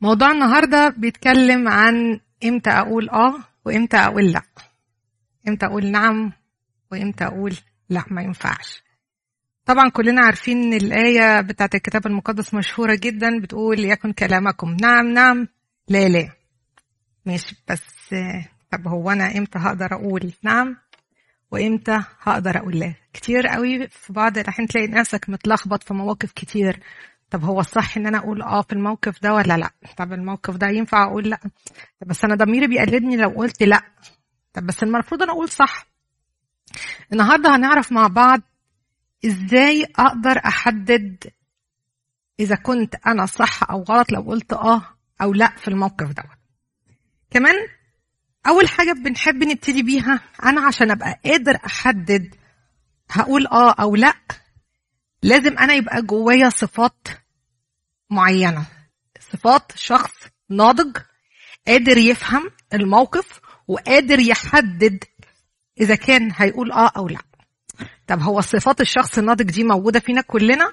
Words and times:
موضوع 0.00 0.30
النهاردة 0.30 0.88
بيتكلم 0.88 1.68
عن 1.68 2.20
إمتى 2.44 2.70
أقول 2.70 3.10
آه 3.10 3.34
وإمتى 3.64 3.96
أقول 3.96 4.32
لأ. 4.32 4.42
إمتى 5.48 5.66
أقول 5.66 5.86
نعم 5.86 6.32
وإمتى 6.92 7.24
أقول 7.24 7.56
لأ 7.88 8.04
ما 8.10 8.22
ينفعش. 8.22 8.82
طبعا 9.64 9.88
كلنا 9.90 10.22
عارفين 10.24 10.62
إن 10.62 10.72
الآية 10.72 11.40
بتاعت 11.40 11.74
الكتاب 11.74 12.06
المقدس 12.06 12.54
مشهورة 12.54 12.94
جدا 12.94 13.40
بتقول 13.40 13.80
يكن 13.80 14.12
كلامكم 14.12 14.76
نعم 14.80 15.06
نعم 15.06 15.48
لا 15.88 16.08
لا. 16.08 16.28
ماشي 17.26 17.56
بس 17.70 18.14
طب 18.72 18.88
هو 18.88 19.10
أنا 19.10 19.38
إمتى 19.38 19.58
هقدر 19.58 19.94
أقول 19.94 20.32
نعم 20.42 20.76
وإمتى 21.50 22.00
هقدر 22.22 22.58
أقول 22.58 22.78
لا؟ 22.78 22.94
كتير 23.12 23.46
قوي 23.46 23.88
في 23.88 24.12
بعض 24.12 24.38
الأحيان 24.38 24.68
تلاقي 24.68 24.86
نفسك 24.86 25.30
متلخبط 25.30 25.82
في 25.82 25.94
مواقف 25.94 26.32
كتير. 26.32 26.80
طب 27.30 27.44
هو 27.44 27.60
الصح 27.60 27.96
إن 27.96 28.06
أنا 28.06 28.18
أقول 28.18 28.42
آه 28.42 28.62
في 28.62 28.72
الموقف 28.72 29.22
ده 29.22 29.34
ولا 29.34 29.56
لأ؟ 29.56 29.70
طب 29.96 30.12
الموقف 30.12 30.56
ده 30.56 30.66
ينفع 30.68 31.04
أقول 31.04 31.28
لأ؟ 31.30 31.40
طب 32.00 32.06
بس 32.06 32.24
أنا 32.24 32.34
ضميري 32.34 32.66
بيقلدني 32.66 33.16
لو 33.16 33.28
قلت 33.28 33.62
لأ. 33.62 33.82
طب 34.52 34.66
بس 34.66 34.82
المفروض 34.82 35.22
أنا 35.22 35.32
أقول 35.32 35.48
صح. 35.48 35.86
النهارده 37.12 37.56
هنعرف 37.56 37.92
مع 37.92 38.06
بعض 38.06 38.40
إزاي 39.26 39.84
أقدر 39.98 40.38
أحدد 40.46 41.24
إذا 42.40 42.56
كنت 42.56 42.94
أنا 43.06 43.26
صح 43.26 43.70
أو 43.70 43.82
غلط 43.82 44.12
لو 44.12 44.20
قلت 44.20 44.52
آه 44.52 44.82
أو 45.22 45.32
لأ 45.32 45.52
في 45.56 45.68
الموقف 45.68 46.12
ده. 46.12 46.24
كمان 47.30 47.54
أول 48.46 48.68
حاجة 48.68 48.92
بنحب 48.92 49.44
نبتدي 49.44 49.82
بيها 49.82 50.20
أنا 50.44 50.66
عشان 50.66 50.90
أبقى 50.90 51.20
قادر 51.24 51.58
أحدد 51.66 52.34
هقول 53.10 53.46
آه 53.46 53.72
أو 53.72 53.96
لأ 53.96 54.14
لازم 55.22 55.58
أنا 55.58 55.74
يبقى 55.74 56.02
جوايا 56.02 56.48
صفات 56.48 57.08
معينة. 58.10 58.66
صفات 59.32 59.72
شخص 59.76 60.12
ناضج 60.50 60.96
قادر 61.66 61.98
يفهم 61.98 62.50
الموقف 62.74 63.40
وقادر 63.68 64.18
يحدد 64.18 65.04
إذا 65.80 65.94
كان 65.94 66.32
هيقول 66.36 66.72
آه 66.72 66.90
أو 66.96 67.08
لأ. 67.08 67.20
طب 68.06 68.20
هو 68.20 68.40
صفات 68.40 68.80
الشخص 68.80 69.18
الناضج 69.18 69.50
دي 69.50 69.64
موجودة 69.64 70.00
فينا 70.00 70.20
كلنا؟ 70.20 70.72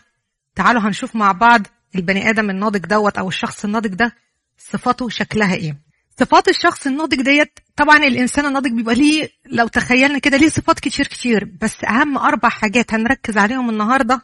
تعالوا 0.55 0.81
هنشوف 0.81 1.16
مع 1.16 1.31
بعض 1.31 1.61
البني 1.95 2.30
آدم 2.30 2.49
الناضج 2.49 2.80
دوت 2.80 3.17
أو 3.17 3.27
الشخص 3.27 3.66
الناضج 3.66 3.94
ده 3.94 4.16
صفاته 4.57 5.09
شكلها 5.09 5.53
إيه. 5.55 5.77
صفات 6.19 6.47
الشخص 6.47 6.88
الناضج 6.88 7.22
ديت 7.22 7.59
طبعا 7.77 7.97
الإنسان 7.97 8.45
الناضج 8.45 8.72
بيبقى 8.72 8.95
ليه 8.95 9.29
لو 9.45 9.67
تخيلنا 9.67 10.19
كده 10.19 10.38
ليه 10.38 10.50
صفات 10.50 10.79
كتير 10.79 11.07
كتير. 11.07 11.45
بس 11.61 11.83
أهم 11.83 12.17
أربع 12.17 12.50
حاجات 12.50 12.94
هنركز 12.94 13.38
عليهم 13.38 13.69
النهارده. 13.69 14.22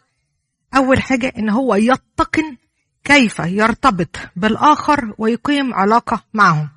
أول 0.75 1.01
حاجة 1.01 1.33
إن 1.37 1.49
هو 1.49 1.75
يتقن 1.75 2.57
كيف 3.03 3.39
يرتبط 3.39 4.17
بالآخر 4.35 5.13
ويقيم 5.17 5.73
علاقة 5.73 6.23
معهم. 6.33 6.69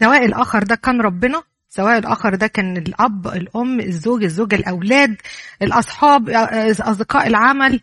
سواء 0.00 0.24
الآخر 0.24 0.62
ده 0.62 0.74
كان 0.74 1.00
ربنا 1.00 1.42
سواء 1.68 1.98
الآخر 1.98 2.34
ده 2.34 2.46
كان 2.46 2.76
الأب 2.76 3.26
الأم 3.26 3.80
الزوج 3.80 4.24
الزوجه 4.24 4.56
الأولاد 4.56 5.16
الأصحاب 5.62 6.30
أصدقاء 6.80 7.26
العمل 7.26 7.80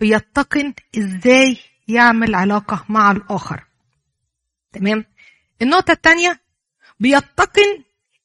بيتقن 0.00 0.74
إزاي 0.98 1.58
يعمل 1.88 2.34
علاقة 2.34 2.84
مع 2.88 3.10
الآخر. 3.10 3.64
تمام؟ 4.72 5.04
النقطة 5.62 5.92
الثانية 5.92 6.40
بيتقن 7.00 7.82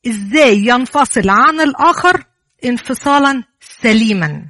إزاي 0.07 0.57
ينفصل 0.57 1.29
عن 1.29 1.61
الآخر 1.61 2.23
انفصالا 2.65 3.43
سليما. 3.61 4.45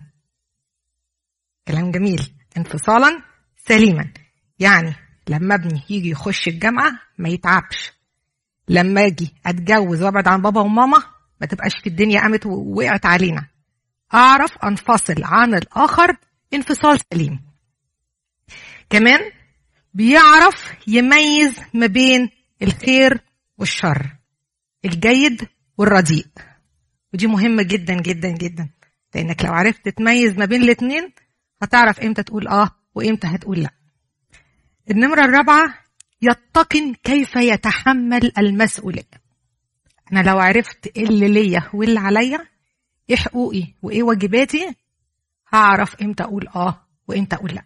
كلام 1.68 1.92
جميل. 1.92 2.32
انفصالا 2.58 3.22
سليما. 3.70 4.14
يعني 4.60 4.96
لما 5.28 5.56
ابني 5.56 5.82
يجي 5.90 6.10
يخش 6.10 6.48
الجامعة 6.48 6.92
ما 7.18 7.30
يتعبش. 7.30 7.94
لما 8.68 9.06
أجي 9.06 9.34
اتجوز 9.46 10.04
وابعد 10.04 10.28
عن 10.28 10.42
بابا 10.42 10.62
وماما 10.62 11.04
ما 11.42 11.48
تبقاش 11.48 11.72
في 11.84 11.88
الدنيا 11.90 12.22
قامت 12.22 12.46
ووقعت 12.46 13.06
علينا. 13.06 13.46
اعرف 14.14 14.58
انفصل 14.58 15.24
عن 15.24 15.54
الآخر 15.54 16.18
انفصال 16.54 17.00
سليم. 17.14 17.40
كمان 18.90 19.20
بيعرف 19.94 20.74
يميز 20.88 21.60
ما 21.74 21.86
بين 21.86 22.30
الخير 22.62 23.20
والشر 23.58 24.16
الجيد 24.86 25.48
والرديء. 25.78 26.28
ودي 27.14 27.28
مهمة 27.28 27.64
جدا 27.64 27.94
جدا 28.02 28.30
جدا 28.30 28.70
لأنك 29.16 29.46
لو 29.46 29.54
عرفت 29.54 29.90
تميز 29.90 30.38
ما 30.38 30.46
بين 30.46 30.64
الاتنين 30.64 31.14
هتعرف 31.62 32.00
إمتى 32.00 32.24
تقول 32.24 32.48
آه 32.48 32.79
وإمتى 32.96 33.28
هتقول 33.28 33.60
لأ؟ 33.60 33.70
النمرة 34.92 35.26
الرابعة 35.26 35.74
يتقن 36.22 36.94
كيف 36.94 37.36
يتحمل 37.36 38.32
المسؤولية. 38.38 39.04
أنا 40.14 40.20
لو 40.30 40.40
عرفت 40.40 40.98
إيه 40.98 41.04
اللي 41.04 41.28
ليا 41.28 41.64
واللي 41.74 42.00
عليا 42.00 42.48
إيه 43.10 43.16
حقوقي 43.16 43.64
وإيه 43.82 44.04
واجباتي 44.04 44.76
هعرف 45.54 45.96
إمتى 46.02 46.24
أقول 46.24 46.48
آه 46.48 46.82
وإمتى 47.08 47.36
أقول 47.36 47.54
لأ. 47.56 47.64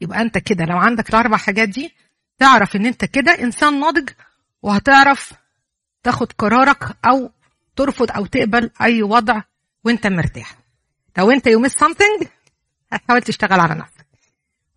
يبقى 0.00 0.20
أنت 0.22 0.38
كده 0.38 0.64
لو 0.64 0.76
عندك 0.78 1.08
الأربع 1.10 1.36
حاجات 1.36 1.68
دي 1.68 1.92
تعرف 2.38 2.76
إن 2.76 2.86
أنت 2.86 3.04
كده 3.04 3.32
إنسان 3.32 3.80
ناضج 3.80 4.10
وهتعرف 4.62 5.32
تاخد 6.02 6.32
قرارك 6.32 6.96
أو 7.06 7.30
ترفض 7.76 8.10
أو 8.10 8.26
تقبل 8.26 8.70
أي 8.82 9.02
وضع 9.02 9.42
وأنت 9.84 10.06
مرتاح. 10.06 10.54
لو 11.18 11.30
أنت 11.30 11.46
يو 11.46 11.60
مس 11.60 11.72
something 11.74 12.26
هتحاول 12.94 13.22
تشتغل 13.22 13.60
على 13.60 13.74
نفسك. 13.74 14.06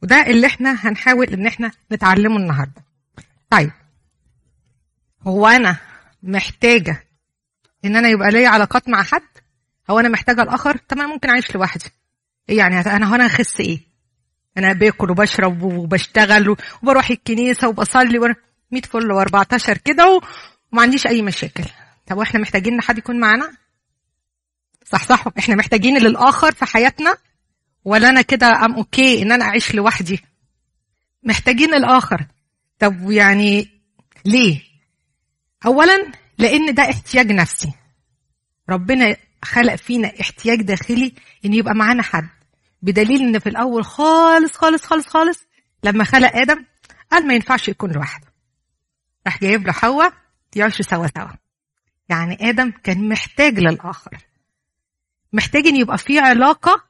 وده 0.04 0.28
اللي 0.28 0.48
إحنا 0.48 0.72
هنحاول 0.72 1.28
ان 1.28 1.48
إحنا 1.48 1.72
نتعلمه 1.92 2.38
النهارده. 2.38 2.84
طيب. 3.50 3.72
هو 5.28 5.48
أنا 5.48 5.78
محتاجة 6.24 7.04
إن 7.86 7.96
أنا 7.96 8.10
يبقى 8.10 8.30
ليا 8.30 8.50
علاقات 8.50 8.90
مع 8.90 9.04
حد؟ 9.04 9.22
هو 9.90 10.00
أنا 10.00 10.10
محتاجة 10.10 10.42
الآخر؟ 10.42 10.78
طب 10.78 10.98
أنا 10.98 11.08
ممكن 11.08 11.30
أعيش 11.30 11.56
لوحدي. 11.56 11.86
إيه 12.50 12.58
يعني 12.58 12.80
أنا 12.80 13.06
هو 13.06 13.16
أنا 13.16 13.28
هخس 13.28 13.60
إيه؟ 13.60 13.80
أنا 14.58 14.74
باكل 14.74 15.12
وبشرب 15.12 15.62
وبشتغل 15.62 16.56
وبروح 16.84 17.10
الكنيسة 17.10 17.68
وبصلي 17.68 18.36
100 18.72 18.82
فل 18.82 19.26
و14 19.26 19.72
كده 19.86 20.22
وما 20.72 20.82
عنديش 20.82 21.08
أي 21.08 21.22
مشاكل. 21.22 21.64
طب 22.08 22.18
وإحنا 22.18 22.40
محتاجين 22.40 22.74
إن 22.74 22.82
حد 22.82 22.98
يكون 22.98 23.20
معانا؟ 23.20 23.52
صح 24.86 25.04
صح. 25.04 25.24
إحنا 25.40 25.56
محتاجين 25.56 25.98
للآخر 25.98 26.52
في 26.52 26.66
حياتنا 26.66 27.18
ولا 27.88 28.10
أنا 28.10 28.22
كده 28.22 28.48
أم 28.66 28.74
أوكي 28.76 29.22
إن 29.22 29.32
أنا 29.32 29.46
أعيش 29.46 29.76
لوحدي؟ 29.76 30.20
محتاجين 31.24 31.74
الآخر. 31.74 32.26
طب 32.80 33.12
يعني 33.12 33.70
ليه؟ 34.26 34.62
اولا 35.66 36.12
لأن 36.38 36.74
ده 36.74 36.84
احتياج 36.84 37.32
نفسي. 37.32 37.74
ربنا 38.70 39.16
خلق 39.44 39.76
فينا 39.76 40.12
احتياج 40.22 40.62
داخلي 40.62 41.14
إن 41.46 41.54
يبقى 41.54 41.74
معانا 41.76 42.04
حد. 42.04 42.30
بدليل 42.82 43.22
إن 43.22 43.40
في 43.40 43.50
الأول 43.50 43.86
خالص 43.86 44.52
خالص 44.52 44.86
خالص 44.86 45.08
خالص 45.08 45.40
لما 45.84 46.04
خلق 46.04 46.36
آدم 46.36 46.66
قال 47.12 47.28
ما 47.28 47.34
ينفعش 47.34 47.68
يكون 47.68 47.92
لوحده. 47.92 48.28
راح 49.26 49.40
جايب 49.42 49.68
له 49.68 49.74
حواء 49.74 50.14
يعيشوا 50.56 50.86
سوا 50.86 51.08
سوا. 51.08 51.32
يعني 52.10 52.50
آدم 52.50 52.72
كان 52.84 53.10
محتاج 53.10 53.60
للآخر. 53.60 54.18
محتاج 55.34 55.68
إن 55.68 55.76
يبقى 55.76 55.98
في 55.98 56.20
علاقة 56.20 56.87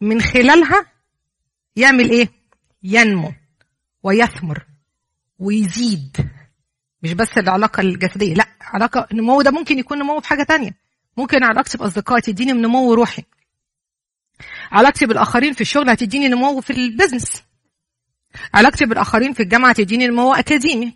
من 0.00 0.20
خلالها 0.20 0.86
يعمل 1.76 2.10
إيه؟ 2.10 2.28
ينمو 2.82 3.32
ويثمر 4.02 4.66
ويزيد. 5.38 6.30
مش 7.02 7.12
بس 7.12 7.38
العلاقة 7.38 7.80
الجسدية 7.80 8.34
لا 8.34 8.46
علاقة 8.60 9.06
النمو 9.12 9.42
ده 9.42 9.50
ممكن 9.50 9.78
يكون 9.78 9.98
نمو 9.98 10.20
في 10.20 10.28
حاجة 10.28 10.42
تانية. 10.42 10.70
ممكن 11.16 11.44
علاقتي 11.44 11.78
بأصدقائي 11.78 12.20
تديني 12.22 12.52
نمو 12.52 12.94
روحي. 12.94 13.22
علاقتي 14.72 15.06
بالآخرين 15.06 15.52
في 15.52 15.60
الشغل 15.60 15.90
هتديني 15.90 16.28
نمو 16.28 16.60
في 16.60 16.70
البيزنس 16.70 17.42
علاقتي 18.54 18.86
بالآخرين 18.86 19.32
في 19.32 19.42
الجامعة 19.42 19.72
تديني 19.72 20.06
نمو 20.06 20.34
أكاديمي. 20.34 20.94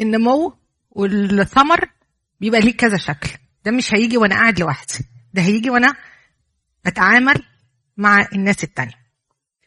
النمو 0.00 0.56
والثمر 0.90 1.90
بيبقى 2.40 2.60
ليه 2.60 2.76
كذا 2.76 2.96
شكل. 2.96 3.30
ده 3.64 3.70
مش 3.70 3.94
هيجي 3.94 4.16
وأنا 4.16 4.34
قاعد 4.34 4.60
لوحدي 4.60 4.94
ده 5.34 5.42
هيجي 5.42 5.70
وأنا 5.70 5.96
بتعامل 6.84 7.42
مع 7.96 8.28
الناس 8.32 8.64
التانية. 8.64 9.04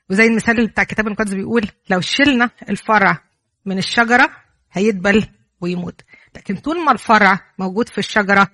وزي 0.10 0.26
المثال 0.26 0.68
بتاع 0.68 0.84
الكتاب 0.84 1.08
المقدس 1.08 1.34
بيقول 1.34 1.68
لو 1.90 2.02
شلنا 2.02 2.50
الفرع 2.70 3.24
من 3.66 3.78
الشجرة 3.78 4.30
هيدبل 4.72 5.28
ويموت. 5.62 6.02
لكن 6.36 6.56
طول 6.56 6.86
ما 6.86 6.92
الفرع 6.92 7.40
موجود 7.60 7.90
في 7.90 7.98
الشجرة 7.98 8.48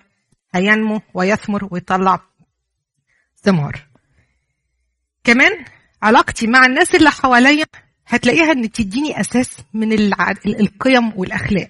هينمو 0.56 1.02
ويثمر 1.14 1.68
ويطلع 1.72 2.20
ثمار 3.44 3.88
كمان 5.24 5.66
علاقتي 6.02 6.48
مع 6.48 6.66
الناس 6.66 6.96
اللي 6.96 7.12
حواليا 7.12 7.66
هتلاقيها 8.08 8.52
إن 8.52 8.72
تديني 8.72 9.20
أساس 9.20 9.58
من 9.74 9.94
القيم 10.46 11.18
والأخلاق. 11.18 11.70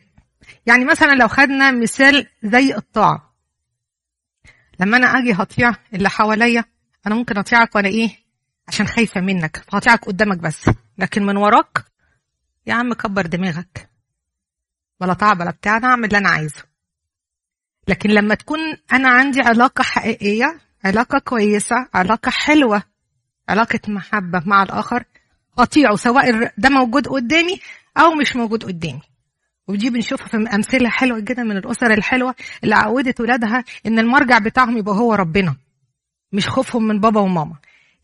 يعني 0.65 0.85
مثلا 0.85 1.11
لو 1.11 1.27
خدنا 1.27 1.71
مثال 1.71 2.27
زي 2.43 2.75
الطاعة. 2.75 3.33
لما 4.79 4.97
أنا 4.97 5.07
أجي 5.07 5.33
هطيع 5.33 5.75
اللي 5.93 6.09
حواليا 6.09 6.65
أنا 7.07 7.15
ممكن 7.15 7.37
أطيعك 7.37 7.75
وأنا 7.75 7.87
إيه؟ 7.87 8.09
عشان 8.67 8.87
خايفة 8.87 9.21
منك 9.21 9.63
فهطيعك 9.71 10.05
قدامك 10.05 10.37
بس. 10.37 10.69
لكن 10.97 11.25
من 11.25 11.37
وراك 11.37 11.85
يا 12.67 12.73
عم 12.73 12.93
كبر 12.93 13.25
دماغك. 13.25 13.89
ولا 15.01 15.13
تعب 15.13 15.39
ولا 15.39 15.51
بتاع 15.51 15.77
أنا 15.77 15.87
أعمل 15.87 16.05
اللي 16.05 16.17
أنا 16.17 16.29
عايزه. 16.29 16.63
لكن 17.87 18.09
لما 18.09 18.35
تكون 18.35 18.59
أنا 18.93 19.09
عندي 19.09 19.41
علاقة 19.41 19.81
حقيقية 19.83 20.59
علاقة 20.85 21.19
كويسة 21.19 21.75
علاقة 21.93 22.29
حلوة 22.29 22.83
علاقة 23.49 23.79
محبة 23.87 24.41
مع 24.45 24.63
الآخر 24.63 25.03
أطيعه 25.57 25.95
سواء 25.95 26.51
ده 26.57 26.69
موجود 26.69 27.07
قدامي 27.07 27.59
أو 27.97 28.11
مش 28.13 28.35
موجود 28.35 28.63
قدامي. 28.63 29.01
ودي 29.67 29.89
بنشوفها 29.89 30.27
في 30.27 30.37
أمثلة 30.37 30.89
حلوة 30.89 31.19
جدا 31.19 31.43
من 31.43 31.57
الأسر 31.57 31.93
الحلوة 31.93 32.35
اللي 32.63 32.75
عودت 32.75 33.21
ولادها 33.21 33.63
إن 33.85 33.99
المرجع 33.99 34.37
بتاعهم 34.39 34.77
يبقى 34.77 34.95
هو 34.95 35.13
ربنا. 35.13 35.55
مش 36.33 36.47
خوفهم 36.49 36.83
من 36.87 36.99
بابا 36.99 37.21
وماما. 37.21 37.55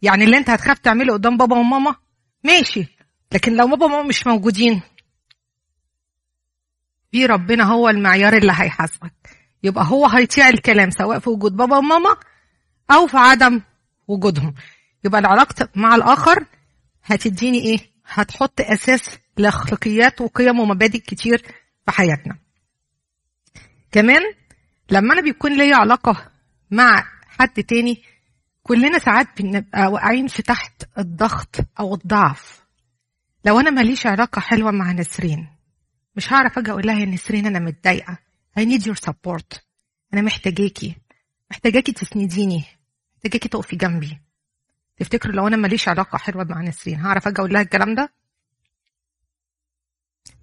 يعني 0.01 0.23
اللي 0.23 0.37
انت 0.37 0.49
هتخاف 0.49 0.79
تعمله 0.79 1.13
قدام 1.13 1.37
بابا 1.37 1.57
وماما 1.57 1.95
ماشي. 2.43 2.85
لكن 3.31 3.55
لو 3.55 3.67
بابا 3.67 3.85
وماما 3.85 4.03
مش 4.07 4.27
موجودين 4.27 4.81
في 7.11 7.25
ربنا 7.25 7.63
هو 7.63 7.89
المعيار 7.89 8.37
اللي 8.37 8.51
هيحاسبك. 8.55 9.13
يبقى 9.63 9.85
هو 9.87 10.07
هيطيع 10.07 10.49
الكلام 10.49 10.89
سواء 10.89 11.19
في 11.19 11.29
وجود 11.29 11.57
بابا 11.57 11.77
وماما 11.77 12.15
أو 12.91 13.07
في 13.07 13.17
عدم 13.17 13.61
وجودهم. 14.07 14.53
يبقى 15.03 15.21
العلاقة 15.21 15.69
مع 15.75 15.95
الآخر 15.95 16.45
هتديني 17.03 17.59
إيه؟ 17.59 17.79
هتحط 18.05 18.61
أساس 18.61 19.17
لاخلاقيات 19.37 20.21
وقيم 20.21 20.59
ومبادئ 20.59 20.99
كتير 20.99 21.37
في 21.85 21.91
حياتنا. 21.91 22.37
كمان 23.91 24.21
لما 24.91 25.13
أنا 25.13 25.21
بيكون 25.21 25.57
ليا 25.57 25.75
علاقة 25.75 26.31
مع 26.71 27.03
حد 27.39 27.63
تاني 27.63 28.03
كلنا 28.69 28.99
ساعات 28.99 29.41
بنبقى 29.41 29.87
واقعين 29.87 30.27
في 30.27 30.41
تحت 30.41 30.83
الضغط 30.97 31.55
أو 31.79 31.95
الضعف. 31.95 32.63
لو 33.45 33.59
أنا 33.59 33.69
ماليش 33.69 34.05
علاقة 34.05 34.39
حلوة 34.39 34.71
مع 34.71 34.91
نسرين 34.91 35.47
مش 36.15 36.33
هعرف 36.33 36.57
أجي 36.57 36.71
أقول 36.71 36.87
لها 36.87 36.99
يا 36.99 37.05
نسرين 37.05 37.45
أنا 37.45 37.59
متضايقة. 37.59 38.17
I 38.59 38.63
need 38.63 38.81
your 38.81 39.09
support. 39.09 39.59
أنا 40.13 40.21
محتاجاكي. 40.21 40.95
محتاجاكي 41.51 41.91
تسنديني. 41.91 42.63
محتاجاكي 43.15 43.49
تقفي 43.49 43.75
جنبي. 43.75 44.21
تفتكروا 44.97 45.35
لو 45.35 45.47
أنا 45.47 45.57
ماليش 45.57 45.87
علاقة 45.87 46.17
حلوة 46.17 46.43
مع 46.43 46.61
نسرين 46.61 46.99
هعرف 46.99 47.27
أجي 47.27 47.39
أقول 47.39 47.53
لها 47.53 47.61
الكلام 47.61 47.95
ده؟ 47.95 48.13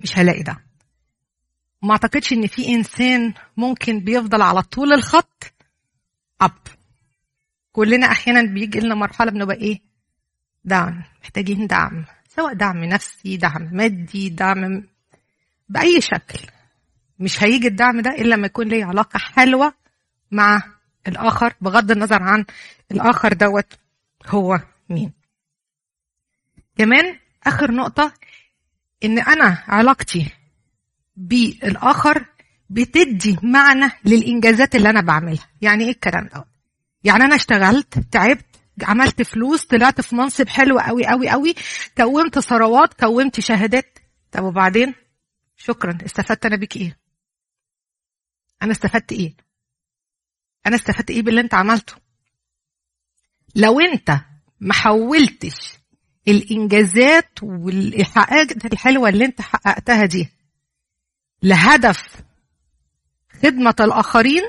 مش 0.01 0.19
هلاقي 0.19 0.43
ده. 0.43 0.65
ما 1.83 1.93
أعتقدش 1.93 2.33
إن 2.33 2.47
في 2.47 2.69
إنسان 2.69 3.35
ممكن 3.57 4.01
بيفضل 4.01 4.43
على 4.43 4.63
طول 4.63 4.93
الخط 4.93 5.53
اب 6.41 6.76
كلنا 7.77 8.07
أحيانا 8.07 8.43
بيجي 8.43 8.81
لنا 8.81 8.95
مرحلة 8.95 9.31
بنبقى 9.31 9.57
إيه؟ 9.57 9.81
دعم 10.65 11.03
محتاجين 11.23 11.67
دعم 11.67 12.05
سواء 12.29 12.53
دعم 12.55 12.85
نفسي 12.85 13.37
دعم 13.37 13.69
مادي 13.73 14.29
دعم 14.29 14.83
بأي 15.69 16.01
شكل. 16.01 16.39
مش 17.19 17.43
هيجي 17.43 17.69
الدعم 17.69 18.01
ده 18.01 18.11
إلا 18.11 18.35
لما 18.35 18.47
يكون 18.47 18.69
لي 18.69 18.83
علاقة 18.83 19.19
حلوة 19.19 19.75
مع 20.31 20.63
الآخر 21.09 21.55
بغض 21.61 21.91
النظر 21.91 22.23
عن 22.23 22.45
الآخر 22.93 23.33
دوت 23.33 23.73
هو 24.27 24.61
مين. 24.89 25.13
كمان 26.79 27.19
آخر 27.47 27.71
نقطة 27.73 28.13
إن 29.05 29.19
أنا 29.19 29.65
علاقتي 29.69 30.33
بالآخر 31.17 32.25
بتدي 32.71 33.37
معنى 33.43 33.91
للإنجازات 34.05 34.75
اللي 34.75 34.91
أنا 34.91 35.01
بعملها. 35.01 35.49
يعني 35.63 35.85
إيه 35.85 35.91
الكلام 35.91 36.27
ده 36.35 36.56
يعني 37.07 37.25
أنا 37.25 37.35
اشتغلت 37.35 37.99
تعبت 37.99 38.45
عملت 38.83 39.23
فلوس 39.23 39.65
طلعت 39.65 40.01
في 40.01 40.15
منصب 40.15 40.49
حلو 40.49 40.79
قوي 40.79 41.07
قوي 41.07 41.29
قوي 41.29 41.55
كونت 41.97 42.39
ثروات 42.39 42.95
كونت 42.95 43.41
شهادات. 43.41 43.99
طب 44.33 44.45
وبعدين؟ 44.45 44.95
شكرا. 45.57 45.99
استفدت 46.07 46.47
أنا 46.47 46.57
بيك 46.57 46.77
إيه؟ 46.77 46.99
أنا 48.63 48.73
استفدت 48.73 49.13
إيه؟ 49.13 49.35
أنا 50.67 50.77
استفدت 50.77 51.11
إيه 51.11 51.23
باللي 51.23 51.41
أنت 51.41 51.55
عملته؟ 51.55 51.95
لو 53.55 53.81
أنت 53.81 54.21
ما 54.61 54.75
حولتش 54.75 55.73
الإنجازات 56.29 57.43
والإيحاءات 57.43 58.65
الحلوة 58.73 59.09
اللي 59.09 59.25
أنت 59.25 59.41
حققتها 59.41 60.05
دي 60.07 60.29
لهدف 61.43 62.17
خدمة 63.43 63.75
الآخرين 63.81 64.43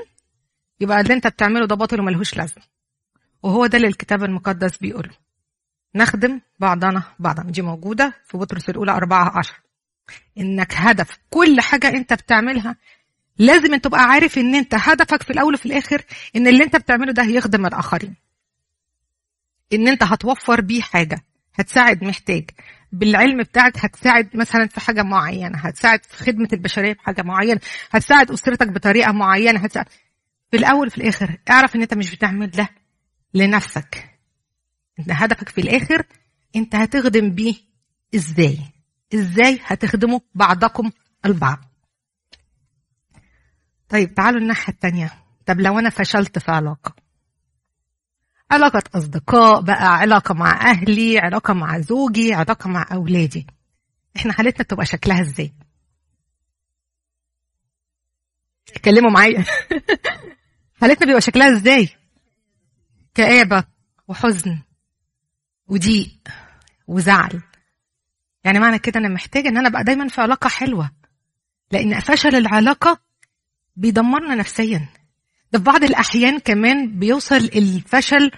يبقى 0.80 1.00
اللي 1.00 1.14
انت 1.14 1.26
بتعمله 1.26 1.66
ده 1.66 1.74
باطل 1.74 2.00
وملهوش 2.00 2.36
لازمة. 2.36 2.62
وهو 3.42 3.66
ده 3.66 3.76
اللي 3.76 3.88
الكتاب 3.88 4.24
المقدس 4.24 4.76
بيقوله. 4.76 5.10
نخدم 5.94 6.40
بعضنا 6.58 7.02
بعضا. 7.18 7.42
دي 7.42 7.62
موجودة 7.62 8.14
في 8.26 8.38
بطرس 8.38 8.70
الأولى 8.70 8.92
4 8.92 9.38
10 9.38 9.56
إنك 10.38 10.72
هدف 10.76 11.18
كل 11.30 11.60
حاجة 11.60 11.88
انت 11.88 12.12
بتعملها 12.12 12.76
لازم 13.38 13.74
انت 13.74 13.84
تبقى 13.84 14.04
عارف 14.04 14.38
إن 14.38 14.54
أنت 14.54 14.74
هدفك 14.74 15.22
في 15.22 15.30
الأول 15.30 15.54
وفي 15.54 15.66
الآخر 15.66 16.02
إن 16.36 16.46
اللي 16.46 16.64
انت 16.64 16.76
بتعمله 16.76 17.12
ده 17.12 17.22
يخدم 17.22 17.66
الآخرين. 17.66 18.14
إن 19.72 19.88
أنت 19.88 20.02
هتوفر 20.02 20.60
بيه 20.60 20.82
حاجة 20.82 21.20
هتساعد 21.54 22.04
محتاج. 22.04 22.50
بالعلم 22.92 23.42
بتاعك 23.42 23.84
هتساعد 23.84 24.36
مثلا 24.36 24.66
في 24.66 24.80
حاجة 24.80 25.02
معينة 25.02 25.58
هتساعد 25.58 26.04
في 26.04 26.24
خدمة 26.24 26.48
البشرية 26.52 26.92
في 26.92 27.00
حاجة 27.02 27.22
معينة 27.22 27.60
هتساعد 27.90 28.30
أسرتك 28.30 28.68
بطريقة 28.68 29.12
معينة 29.12 29.60
هتساعد 29.60 29.86
في 30.50 30.56
الأول 30.56 30.86
وفي 30.86 30.98
الآخر 30.98 31.38
اعرف 31.50 31.76
إن 31.76 31.82
أنت 31.82 31.94
مش 31.94 32.14
بتعمل 32.14 32.50
ده 32.50 32.68
لنفسك. 33.34 34.18
أنت 34.98 35.10
هدفك 35.10 35.48
في 35.48 35.60
الآخر 35.60 36.06
أنت 36.56 36.74
هتخدم 36.74 37.30
بيه 37.30 37.54
إزاي؟ 38.14 38.58
إزاي 39.14 39.60
هتخدموا 39.64 40.20
بعضكم 40.34 40.90
البعض؟ 41.26 41.58
طيب 43.88 44.14
تعالوا 44.14 44.40
الناحية 44.40 44.72
التانية. 44.72 45.12
طب 45.46 45.60
لو 45.60 45.78
أنا 45.78 45.90
فشلت 45.90 46.38
في 46.38 46.50
علاقة؟ 46.50 46.94
علاقة 48.50 48.82
أصدقاء 48.94 49.60
بقى 49.60 49.96
علاقة 49.98 50.34
مع 50.34 50.70
أهلي 50.70 51.18
علاقة 51.18 51.54
مع 51.54 51.78
زوجي 51.80 52.34
علاقة 52.34 52.68
مع 52.68 52.86
أولادي. 52.92 53.46
إحنا 54.16 54.32
حالتنا 54.32 54.64
بتبقى 54.64 54.86
شكلها 54.86 55.20
إزاي؟ 55.20 55.52
اتكلموا 58.68 59.10
معايا. 59.10 59.44
حالتنا 60.80 61.06
بيبقى 61.06 61.20
شكلها 61.20 61.56
إزاي؟ 61.56 61.88
كآبة 63.14 63.64
وحزن 64.08 64.58
وضيق 65.68 66.10
وزعل. 66.86 67.42
يعني 68.44 68.58
معنى 68.58 68.78
كده 68.78 69.00
أنا 69.00 69.08
محتاجة 69.08 69.48
إن 69.48 69.56
أنا 69.56 69.68
أبقى 69.68 69.84
دايما 69.84 70.08
في 70.08 70.20
علاقة 70.20 70.48
حلوة. 70.48 70.90
لأن 71.72 72.00
فشل 72.00 72.34
العلاقة 72.34 73.00
بيدمرنا 73.76 74.34
نفسيا. 74.34 74.88
ده 75.52 75.58
في 75.58 75.64
بعض 75.64 75.84
الأحيان 75.84 76.38
كمان 76.38 76.98
بيوصل 76.98 77.36
الفشل 77.36 78.30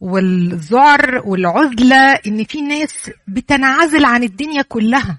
والذعر 0.00 1.22
والعزلة 1.24 2.14
إن 2.26 2.44
في 2.44 2.60
ناس 2.60 3.10
بتنعزل 3.28 4.04
عن 4.04 4.22
الدنيا 4.22 4.62
كلها. 4.62 5.18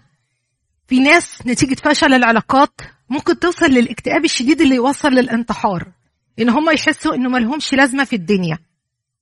في 0.87 0.99
ناس 0.99 1.47
نتيجة 1.47 1.75
فشل 1.75 2.13
العلاقات 2.13 2.81
ممكن 3.09 3.39
توصل 3.39 3.65
للاكتئاب 3.65 4.25
الشديد 4.25 4.61
اللي 4.61 4.75
يوصل 4.75 5.09
للانتحار. 5.09 5.91
إن 6.39 6.49
هم 6.49 6.69
يحسوا 6.69 7.15
إنه 7.15 7.29
ملهمش 7.29 7.73
لازمة 7.73 8.03
في 8.03 8.15
الدنيا. 8.15 8.59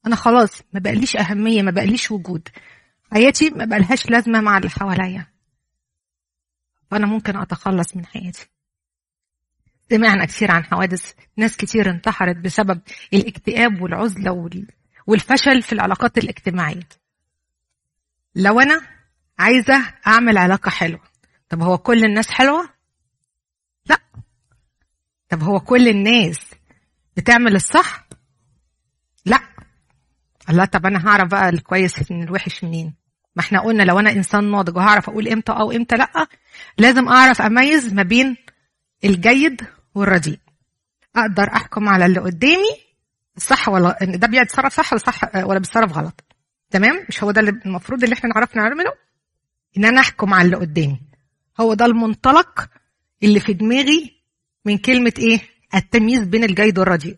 أنا 0.08 0.16
خلاص 0.16 0.62
ما 0.74 0.80
بقاليش 0.80 1.16
أهمية 1.16 1.62
ما 1.62 1.72
بقاليش 1.72 2.12
وجود. 2.12 2.50
حياتي 3.12 3.50
ما 3.50 3.66
بقالهاش 3.66 4.10
لازمة 4.10 4.42
مع 4.42 4.58
اللي 4.58 4.70
حواليا. 4.70 5.28
فأنا 6.92 7.06
ممكن 7.06 7.38
أتخلص 7.38 7.96
من 7.96 8.06
حياتي. 8.06 8.48
سمعنا 9.90 10.26
كثير 10.26 10.52
عن 10.52 10.64
حوادث 10.64 11.14
ناس 11.38 11.58
كتير 11.58 11.90
انتحرت 11.90 12.38
بسبب 12.38 12.82
الاكتئاب 13.14 13.82
والعزلة 13.82 14.50
والفشل 15.08 15.62
في 15.62 15.74
العلاقات 15.74 16.18
الاجتماعية. 16.18 16.90
لو 18.36 18.60
أنا 18.60 18.82
عايزة 19.40 19.94
أعمل 20.08 20.38
علاقة 20.38 20.70
حلوة 20.70 21.02
طب 21.50 21.62
هو 21.62 21.78
كل 21.78 22.06
الناس 22.06 22.32
حلوة؟ 22.32 22.70
لا. 23.86 24.00
طب 25.30 25.44
هو 25.44 25.60
كل 25.60 25.88
الناس 25.88 26.53
بتعمل 27.18 27.56
الصح؟ 27.56 28.08
لا. 29.26 29.40
لا 30.50 30.66
طب 30.66 30.86
أنا 30.86 31.08
هعرف 31.08 31.28
بقى 31.32 31.50
الكويس 31.50 32.12
من 32.12 32.24
الوحش 32.24 32.64
منين؟ 32.64 32.94
ما 33.36 33.42
إحنا 33.42 33.60
قلنا 33.62 33.84
لو 33.84 34.00
أنا 34.00 34.12
إنسان 34.12 34.52
ناضج 34.52 34.76
وهعرف 34.78 35.10
أقول 35.10 35.28
إمتى 35.28 35.52
أو 35.52 35.72
إمتى 35.72 35.96
لأ. 35.96 36.28
لازم 36.78 37.08
أعرف 37.08 37.42
أميز 37.42 37.94
ما 37.94 38.04
بين 38.04 38.38
الجيد 39.04 39.62
والرديء 39.96 40.40
أقدر 41.16 41.44
أحكم 41.56 41.90
على 41.90 42.06
اللي 42.06 42.20
قدامي 42.20 42.70
صح 43.38 43.70
ولا 43.70 44.04
إن 44.04 44.20
ده 44.20 44.28
بيتصرف 44.28 44.74
صح 44.74 44.94
ولا 44.94 45.02
صح 45.02 45.36
ولا 45.36 45.60
بيتصرف 45.60 45.98
غلط. 45.98 46.24
تمام؟ 46.72 47.06
مش 47.10 47.24
هو 47.24 47.32
ده 47.32 47.42
اللي 47.42 47.52
المفروض 47.66 48.04
اللي 48.04 48.14
إحنا 48.14 48.30
نعرف 48.30 48.56
نعمله؟ 48.56 48.94
إن 49.78 49.86
أنا 49.86 50.00
أحكم 50.00 50.34
على 50.34 50.46
اللي 50.46 50.58
قدامي. 50.58 51.02
هو 51.60 51.74
ده 51.74 51.86
المنطلق 51.86 52.70
اللي 53.24 53.40
في 53.40 53.54
دماغي 53.54 54.22
من 54.66 54.78
كلمة 54.78 55.14
إيه؟ 55.20 55.40
التمييز 55.76 56.24
بين 56.24 56.44
الجيد 56.44 56.80
والرديء. 56.80 57.18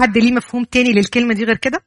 حد 0.00 0.18
ليه 0.18 0.32
مفهوم 0.32 0.64
تاني 0.64 0.92
للكلمة 0.92 1.34
دي 1.34 1.44
غير 1.44 1.56
كده؟ 1.56 1.82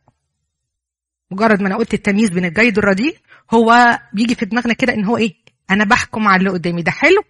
مجرد 1.32 1.62
ما 1.62 1.68
أنا 1.68 1.78
قلت 1.78 1.94
التمييز 1.94 2.30
بين 2.30 2.46
الجيد 2.46 2.78
والرديء 2.78 3.18
هو 3.54 4.00
بيجي 4.14 4.36
في 4.36 4.46
دماغنا 4.46 4.74
كده 4.74 4.94
إن 4.94 5.06
هو 5.06 5.18
إيه؟ 5.18 5.34
أنا 5.72 5.84
بحكم 5.86 6.28
على 6.28 6.40
اللي 6.40 6.50
قدامي 6.50 6.82
ده 6.82 6.92
حلو 6.92 7.24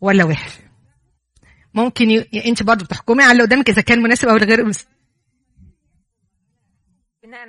ولا 0.00 0.24
وحش؟ 0.24 0.58
ممكن 1.74 2.10
ي... 2.10 2.18
أنت 2.46 2.62
برضه 2.62 2.84
بتحكمي 2.84 3.22
على 3.22 3.32
اللي 3.32 3.42
قدامك 3.42 3.68
إذا 3.70 3.82
كان 3.82 4.02
مناسب 4.02 4.28
أو 4.28 4.36
غير 4.36 4.64
مناسب. 4.64 4.86
بناء 7.22 7.46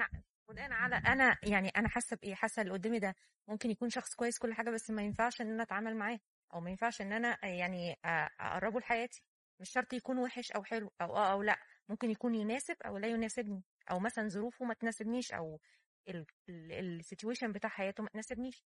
بناء 0.50 0.72
على 0.72 0.96
أنا 0.96 1.38
يعني 1.44 1.70
أنا 1.70 1.88
حاسة 1.90 2.18
بإيه؟ 2.22 2.36
حاسة 2.36 2.62
اللي 2.62 2.74
قدامي 2.74 3.00
ده 3.00 3.16
ممكن 3.48 3.72
يكون 3.72 3.90
شخص 3.90 4.16
كويس 4.16 4.38
كل 4.38 4.54
حاجة 4.54 4.70
بس 4.70 4.92
ما 4.92 5.02
ينفعش 5.02 5.42
إن 5.42 5.52
أنا 5.52 5.64
أتعامل 5.64 5.98
معاه 5.98 6.20
أو 6.54 6.60
ما 6.60 6.70
ينفعش 6.70 7.02
إن 7.02 7.14
أنا 7.14 7.38
يعني 7.46 7.96
أقربه 8.40 8.80
لحياتي. 8.80 9.22
مش 9.60 9.70
شرط 9.70 9.94
يكون 9.94 10.18
وحش 10.18 10.52
أو 10.52 10.64
حلو 10.64 10.92
أو 11.02 11.18
آه 11.18 11.32
أو 11.32 11.44
لأ 11.44 11.60
ممكن 11.90 12.10
يكون 12.12 12.36
يناسب 12.36 12.76
أو 12.86 12.98
لا 12.98 13.08
يناسبني 13.08 13.64
أو 13.92 14.00
مثلا 14.00 14.28
ظروفه 14.28 14.66
ما 14.66 14.74
تناسبنيش 14.74 15.32
أو 15.32 15.60
السيتويشن 16.50 17.52
بتاع 17.52 17.70
حياته 17.70 18.04
ما 18.04 18.10
تناسبنيش. 18.10 18.64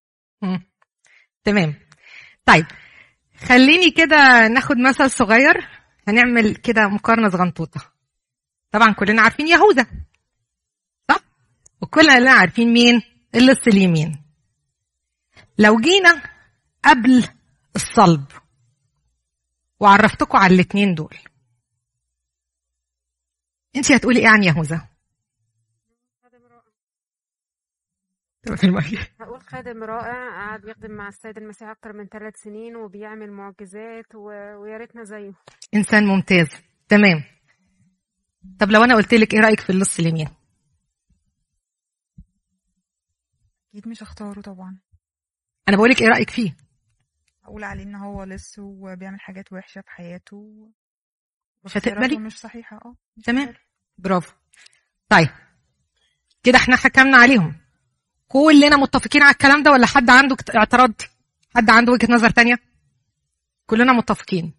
تمام. 1.43 1.75
طيب 2.45 2.65
خليني 3.37 3.91
كده 3.91 4.47
ناخد 4.47 4.77
مثل 4.77 5.11
صغير 5.11 5.67
هنعمل 6.07 6.55
كده 6.55 6.87
مقارنة 6.87 7.29
صغنطوطة 7.29 7.93
طبعا 8.71 8.93
كلنا 8.93 9.21
عارفين 9.21 9.47
يهوذا 9.47 9.87
صح؟ 11.11 11.19
وكلنا 11.81 12.31
عارفين 12.31 12.73
مين 12.73 13.01
اللص 13.35 13.67
اليمين 13.67 14.23
لو 15.57 15.79
جينا 15.79 16.21
قبل 16.85 17.27
الصلب 17.75 18.25
وعرفتكم 19.81 20.37
على 20.37 20.55
الاتنين 20.55 20.95
دول. 20.95 21.17
انت 23.75 23.91
هتقولي 23.91 24.19
إيه 24.19 24.27
عن 24.27 24.43
يهوذا 24.43 24.87
في. 28.45 28.97
هقول 29.19 29.41
خادم 29.41 29.83
رائع 29.83 30.29
قعد 30.29 30.65
يخدم 30.65 30.91
مع 30.91 31.07
السيد 31.07 31.37
المسيح 31.37 31.69
أكتر 31.69 31.93
من 31.93 32.07
ثلاث 32.07 32.35
سنين 32.35 32.75
وبيعمل 32.75 33.31
معجزات 33.31 34.15
و... 34.15 34.25
ويا 34.61 34.77
ريتنا 34.77 35.03
زيه. 35.03 35.33
إنسان 35.75 36.05
ممتاز. 36.05 36.47
تمام. 36.89 37.23
طب 38.59 38.71
لو 38.71 38.83
أنا 38.83 38.95
قلت 38.95 39.13
لك 39.13 39.33
إيه 39.33 39.39
رأيك 39.39 39.59
في 39.59 39.69
اللص 39.69 39.99
اليمين؟ 39.99 40.27
أكيد 43.69 43.87
مش 43.87 44.03
هختاره 44.03 44.41
طبعا. 44.41 44.79
أنا 45.69 45.77
بقول 45.77 45.89
لك 45.89 46.01
إيه 46.01 46.07
رأيك 46.07 46.29
فيه؟ 46.29 46.55
أقول 47.43 47.63
عليه 47.63 47.83
إن 47.83 47.95
هو 47.95 48.23
لص 48.23 48.55
وبيعمل 48.59 49.19
حاجات 49.19 49.53
وحشة 49.53 49.81
في 49.81 49.89
حياته. 49.89 50.71
مش 51.63 51.77
هتقبلي؟ 51.77 52.17
مش 52.17 52.39
صحيحة. 52.39 52.77
آه 52.77 52.95
تمام. 53.23 53.53
برافو. 53.97 54.33
طيب. 55.09 55.29
كده 56.43 56.57
إحنا 56.57 56.75
حكمنا 56.75 57.17
عليهم. 57.17 57.55
كلنا 58.27 58.77
متفقين 58.77 59.21
على 59.23 59.31
الكلام 59.31 59.63
ده 59.63 59.71
ولا 59.71 59.85
حد 59.87 60.09
عنده 60.09 60.35
اعتراض؟ 60.55 60.93
حد 61.55 61.69
عنده 61.69 61.91
وجهة 61.91 62.13
نظر 62.13 62.29
تانية؟ 62.29 62.55
كلنا 63.65 63.93
متفقين. 63.93 64.53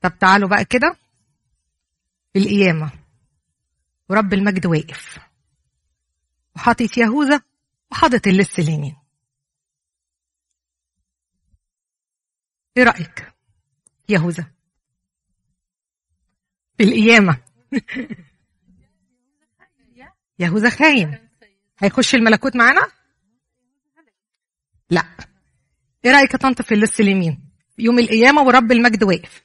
طب 0.00 0.18
تعالوا 0.18 0.48
بقى 0.48 0.64
كده. 0.64 0.96
القيامة. 2.36 2.90
ورب 4.08 4.34
المجد 4.34 4.66
واقف. 4.66 5.18
وحاطط 6.56 6.98
يهوذا 6.98 7.42
وحاطط 7.92 8.26
اللص 8.26 8.58
اليمين 8.58 8.96
إيه 12.80 12.86
رأيك؟ 12.86 13.32
يهوذا. 14.08 14.46
في 16.78 16.84
القيامه 16.84 17.42
يهوذا 20.38 20.70
خاين. 20.70 21.28
هيخش 21.78 22.14
الملكوت 22.14 22.56
معانا؟ 22.56 22.92
لا. 24.90 25.02
إيه 26.04 26.10
رأيك 26.10 26.32
يا 26.32 26.38
طنط 26.38 26.62
في 26.62 26.74
اللص 26.74 27.00
اليمين؟ 27.00 27.50
يوم 27.78 27.98
القيامة 27.98 28.42
ورب 28.42 28.72
المجد 28.72 29.04
واقف. 29.04 29.44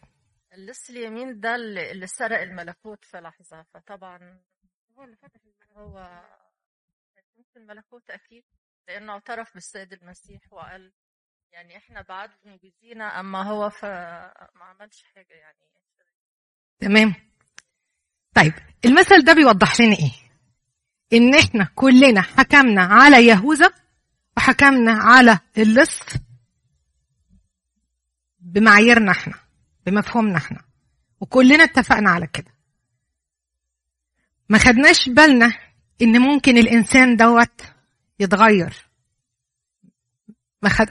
اللص 0.53 0.89
اليمين 0.89 1.39
ده 1.39 1.55
اللي 1.55 2.07
سرق 2.07 2.41
الملكوت 2.41 3.05
في 3.05 3.17
لحظة 3.17 3.65
فطبعا 3.73 4.39
هو 4.97 5.03
اللي 5.03 5.15
فتح 5.15 5.39
هو 5.77 6.23
الملكوت 7.57 8.09
أكيد 8.09 8.43
لأنه 8.87 9.13
اعترف 9.13 9.53
بالسيد 9.53 9.93
المسيح 9.93 10.41
وقال 10.51 10.91
يعني 11.55 11.77
إحنا 11.77 12.01
بعد 12.01 12.29
جزينا 12.63 13.19
أما 13.19 13.43
هو 13.43 13.69
فما 13.69 14.33
عملش 14.61 15.03
حاجة 15.15 15.33
يعني. 15.33 15.57
تمام. 16.79 17.13
طيب 18.33 18.53
المثل 18.85 19.23
ده 19.23 19.33
بيوضح 19.33 19.79
لنا 19.81 19.95
إيه؟ 19.95 20.11
إن 21.13 21.35
إحنا 21.35 21.67
كلنا 21.75 22.21
حكمنا 22.21 22.81
على 22.83 23.27
يهوذا 23.27 23.73
وحكمنا 24.37 24.91
على 24.91 25.39
اللص 25.57 25.99
بمعاييرنا 28.39 29.11
إحنا 29.11 29.33
بمفهومنا 29.85 30.37
إحنا 30.37 30.61
وكلنا 31.19 31.63
اتفقنا 31.63 32.09
على 32.09 32.27
كده. 32.27 32.55
ما 34.49 34.57
خدناش 34.57 35.09
بالنا 35.09 35.53
إن 36.01 36.21
ممكن 36.21 36.57
الإنسان 36.57 37.15
دوت 37.15 37.61
يتغير. 38.19 38.73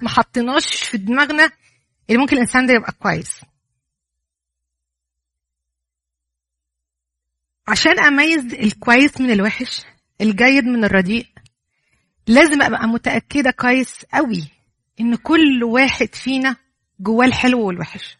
ما 0.02 0.08
حطيناش 0.08 0.84
في 0.84 0.98
دماغنا 0.98 1.50
ان 2.10 2.16
ممكن 2.16 2.36
الإنسان 2.36 2.66
ده 2.66 2.74
يبقى 2.74 2.92
كويس. 2.92 3.40
عشان 7.68 7.98
أميز 7.98 8.54
الكويس 8.54 9.20
من 9.20 9.30
الوحش 9.30 9.82
الجيد 10.20 10.64
من 10.64 10.84
الرديء 10.84 11.26
لازم 12.26 12.62
أبقى 12.62 12.86
متأكدة 12.88 13.50
كويس 13.50 14.04
قوي 14.14 14.44
إن 15.00 15.16
كل 15.16 15.64
واحد 15.64 16.14
فينا 16.14 16.56
جواه 17.00 17.26
الحلو 17.26 17.66
والوحش. 17.66 18.16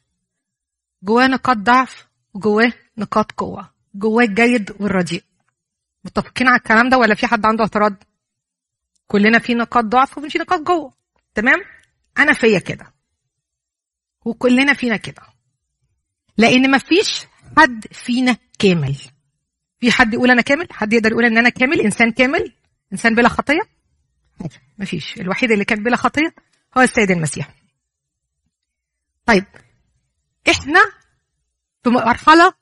جواه 1.03 1.27
نقاط 1.27 1.57
ضعف 1.57 2.07
وجواه 2.35 2.73
نقاط 2.99 3.33
قوة. 3.33 3.71
جواه 3.95 4.25
الجيد 4.25 4.71
والرديء. 4.81 5.25
متفقين 6.05 6.49
على 6.49 6.57
الكلام 6.57 6.89
ده 6.89 6.99
ولا 6.99 7.15
في 7.15 7.27
حد 7.27 7.47
عنده 7.47 7.63
اعتراض؟ 7.65 7.95
كلنا 9.07 9.39
في 9.39 9.55
نقاط 9.55 9.85
ضعف 9.85 10.19
وفي 10.19 10.39
نقاط 10.39 10.61
قوة. 10.61 10.93
تمام؟ 11.35 11.65
أنا 12.19 12.33
فيا 12.33 12.59
كده. 12.59 12.95
وكلنا 14.25 14.75
فينا 14.75 14.97
كده. 14.97 15.23
لأن 16.37 16.71
مفيش 16.71 17.27
حد 17.57 17.87
فينا 17.93 18.37
كامل. 18.59 18.97
في 19.81 19.91
حد 19.93 20.15
يقول 20.15 20.31
أنا 20.31 20.43
كامل؟ 20.43 20.67
حد 20.71 20.93
يقدر 20.93 21.11
يقول 21.11 21.25
إن 21.25 21.39
أنا 21.39 21.49
كامل؟ 21.49 21.81
إنسان 21.81 22.13
كامل؟ 22.13 22.53
إنسان 22.93 23.15
بلا 23.15 23.29
خطية؟ 23.29 23.61
مفيش 24.79 25.17
الوحيد 25.21 25.51
اللي 25.51 25.65
كان 25.65 25.83
بلا 25.83 25.97
خطية 25.97 26.35
هو 26.79 26.83
السيد 26.83 27.11
المسيح. 27.11 27.55
طيب 29.27 29.45
إحنا 30.51 30.81
في 31.85 31.91
مرحلة 31.91 32.53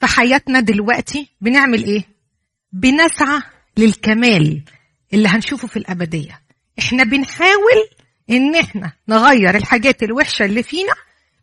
في 0.00 0.06
حياتنا 0.06 0.60
دلوقتي 0.60 1.30
بنعمل 1.40 1.84
إيه؟ 1.84 2.04
بنسعى 2.72 3.42
للكمال 3.76 4.62
اللي 5.12 5.28
هنشوفه 5.28 5.68
في 5.68 5.76
الأبدية. 5.76 6.42
إحنا 6.78 7.04
بنحاول 7.04 7.88
إن 8.30 8.54
إحنا 8.54 8.92
نغير 9.08 9.56
الحاجات 9.56 10.02
الوحشة 10.02 10.44
اللي 10.44 10.62
فينا 10.62 10.94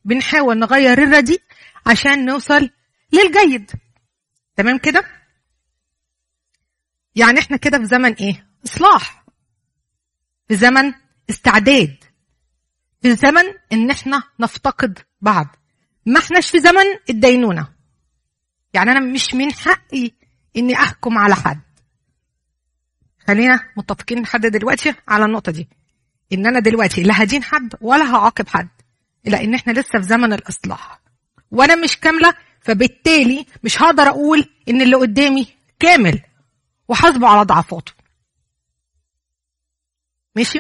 بنحاول 0.06 0.60
نغير 0.60 1.04
الرديء 1.04 1.42
عشان 1.88 2.26
نوصل 2.26 2.70
للجيد. 3.14 3.72
تمام 4.56 4.78
كده؟ 4.78 5.04
يعني 7.16 7.40
إحنا 7.40 7.58
كده 7.58 7.78
في 7.78 7.86
زمن 7.86 8.14
إيه؟ 8.14 8.48
إصلاح. 8.66 9.26
في 10.48 10.56
زمن 10.56 10.94
استعداد. 11.30 12.04
في 13.02 13.16
زمن 13.16 13.44
إن 13.74 13.92
إحنا 13.92 14.24
نفتقد 14.40 15.00
بعض. 15.22 15.56
ما 16.06 16.20
إحناش 16.20 16.52
في 16.52 16.60
زمن 16.60 16.86
الدينونة. 17.10 17.74
يعني 18.74 18.92
أنا 18.92 19.00
مش 19.00 19.34
من 19.34 19.54
حقي 19.54 20.12
إني 20.58 20.74
أحكم 20.74 21.18
على 21.18 21.36
حد. 21.36 21.62
خلينا 23.28 23.70
متفقين 23.78 24.22
لحد 24.22 24.46
دلوقتي 24.46 24.94
على 25.08 25.26
النقطة 25.26 25.52
دي. 25.52 25.70
إن 26.34 26.48
أنا 26.48 26.60
دلوقتي 26.60 27.04
لا 27.04 27.24
هدين 27.24 27.44
حد 27.44 27.74
ولا 27.82 28.16
هعاقب 28.16 28.48
حد. 28.48 28.70
لأن 29.26 29.54
إحنا 29.54 29.72
لسه 29.72 30.00
في 30.00 30.04
زمن 30.04 30.34
الإصلاح. 30.34 31.00
وأنا 31.52 31.76
مش 31.76 31.98
كاملة 32.00 32.34
فبالتالي 32.62 33.46
مش 33.64 33.82
هقدر 33.82 34.04
أقول 34.04 34.50
إن 34.70 34.82
اللي 34.82 34.96
قدامي 34.96 35.48
كامل 35.80 36.22
وحاسبه 36.88 37.28
على 37.28 37.46
ضعفاته. 37.46 37.92
ماشي؟ 40.36 40.60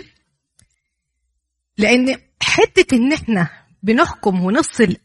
لأن 1.77 2.17
حتة 2.43 2.95
إن 2.95 3.13
إحنا 3.13 3.49
بنحكم 3.83 4.43
ونفصل 4.43 4.97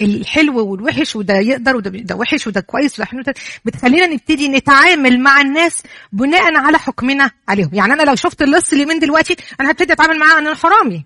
الحلو 0.00 0.66
والوحش 0.70 1.16
وده 1.16 1.34
يقدر 1.34 1.76
وده 1.76 1.90
ده 1.90 2.16
وحش 2.16 2.46
وده 2.46 2.60
كويس 2.60 2.98
وده 2.98 3.04
حلو 3.04 3.22
بتخلينا 3.64 4.06
نبتدي 4.06 4.48
نتعامل 4.48 5.20
مع 5.20 5.40
الناس 5.40 5.82
بناء 6.12 6.56
على 6.56 6.78
حكمنا 6.78 7.30
عليهم. 7.48 7.70
يعني 7.72 7.92
أنا 7.92 8.02
لو 8.02 8.14
شفت 8.14 8.42
اللص 8.42 8.72
اللي 8.72 8.84
من 8.84 8.98
دلوقتي 8.98 9.36
أنا 9.60 9.70
هبتدي 9.70 9.92
أتعامل 9.92 10.18
معاه 10.18 10.38
إن 10.38 10.46
أنا 10.46 10.56
حرامي. 10.56 11.04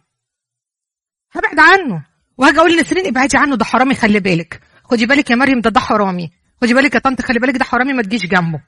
هبعد 1.33 1.59
عنه. 1.59 2.05
وهاجي 2.39 2.59
أقول 2.59 2.77
لنسرين 2.77 3.07
ابعدي 3.07 3.37
عنه 3.39 3.57
ده 3.57 3.65
حرامي 3.65 3.95
خلي 3.95 4.21
بالك. 4.21 4.61
خدي 4.85 5.07
بالك 5.07 5.31
يا 5.31 5.37
مريم 5.37 5.61
ده 5.61 5.71
ده 5.71 5.81
حرامي. 5.81 6.31
خدي 6.63 6.75
بالك 6.75 6.95
يا 6.95 6.99
طنط 7.01 7.23
خلي 7.23 7.39
بالك 7.39 7.57
ده 7.57 7.65
حرامي 7.65 7.93
ما 7.93 8.03
تجيش 8.03 8.27
جنبه. 8.27 8.61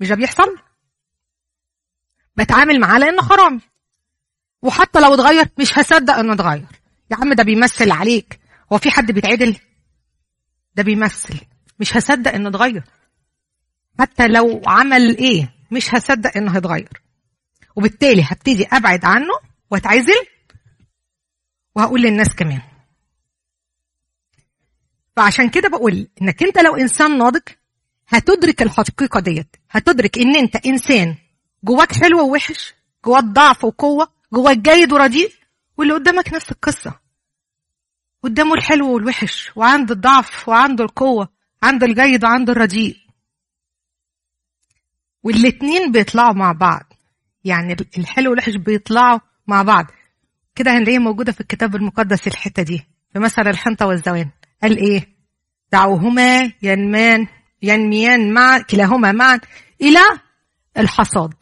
مش 0.00 0.08
ده 0.08 0.14
بيحصل؟ 0.14 0.56
بتعامل 2.36 2.80
معاه 2.80 2.98
لأنه 2.98 3.22
حرامي. 3.22 3.60
وحتى 4.62 5.00
لو 5.00 5.14
اتغير 5.14 5.46
مش 5.58 5.78
هصدق 5.78 6.14
إنه 6.14 6.32
اتغير. 6.32 6.66
يا 7.10 7.16
عم 7.16 7.32
ده 7.32 7.42
بيمثل 7.42 7.90
عليك. 7.90 8.43
هو 8.72 8.78
في 8.78 8.90
حد 8.90 9.12
بيتعدل؟ 9.12 9.56
ده 10.74 10.82
بيمثل. 10.82 11.40
مش 11.80 11.96
هصدق 11.96 12.32
إنه 12.34 12.48
اتغير. 12.48 12.84
حتى 13.98 14.28
لو 14.28 14.62
عمل 14.66 15.16
إيه 15.18 15.54
مش 15.70 15.94
هصدق 15.94 16.36
إنه 16.36 16.56
هيتغير. 16.56 17.02
وبالتالي 17.76 18.22
هبتدي 18.22 18.66
أبعد 18.66 19.04
عنه 19.04 19.32
وأتعزل 19.70 20.26
وهقول 21.74 22.02
للناس 22.02 22.34
كمان. 22.34 22.62
فعشان 25.16 25.50
كده 25.50 25.68
بقول 25.68 26.08
إنك 26.22 26.42
أنت 26.42 26.58
لو 26.58 26.76
إنسان 26.76 27.18
ناضج 27.18 27.42
هتدرك 28.08 28.62
الحقيقة 28.62 29.20
ديت. 29.20 29.56
هتدرك 29.70 30.18
إن 30.18 30.36
أنت 30.36 30.56
إنسان 30.56 31.16
جواك 31.64 31.92
حلو 31.92 32.20
ووحش 32.28 32.74
جواك 33.04 33.24
ضعف 33.24 33.64
وقوة 33.64 34.08
جواك 34.32 34.58
جيد 34.58 34.92
ورديء 34.92 35.32
واللي 35.76 35.94
قدامك 35.94 36.34
نفس 36.34 36.52
القصة. 36.52 37.03
قدامه 38.24 38.54
الحلو 38.54 38.94
والوحش 38.94 39.50
وعنده 39.56 39.94
الضعف 39.94 40.48
وعنده 40.48 40.84
القوة 40.84 41.28
عنده 41.62 41.86
الجيد 41.86 42.24
وعنده 42.24 42.52
الرديء. 42.52 42.96
والاتنين 45.22 45.92
بيطلعوا 45.92 46.32
مع 46.32 46.52
بعض. 46.52 46.92
يعني 47.44 47.76
الحلو 47.98 48.30
والوحش 48.30 48.56
بيطلعوا 48.56 49.18
مع 49.46 49.62
بعض. 49.62 49.86
كده 50.54 50.78
هنلاقيها 50.78 50.98
موجودة 50.98 51.32
في 51.32 51.40
الكتاب 51.40 51.76
المقدس 51.76 52.26
الحتة 52.26 52.62
دي 52.62 52.86
في 53.12 53.18
مثل 53.18 53.48
الحنطة 53.48 53.86
والزوان. 53.86 54.30
قال 54.62 54.76
إيه؟ 54.78 55.08
دعوهما 55.72 56.52
ينمان 56.62 57.26
ينميان 57.62 58.32
مع 58.32 58.58
كلاهما 58.58 59.12
معا 59.12 59.40
إلى 59.80 60.00
الحصاد. 60.78 61.34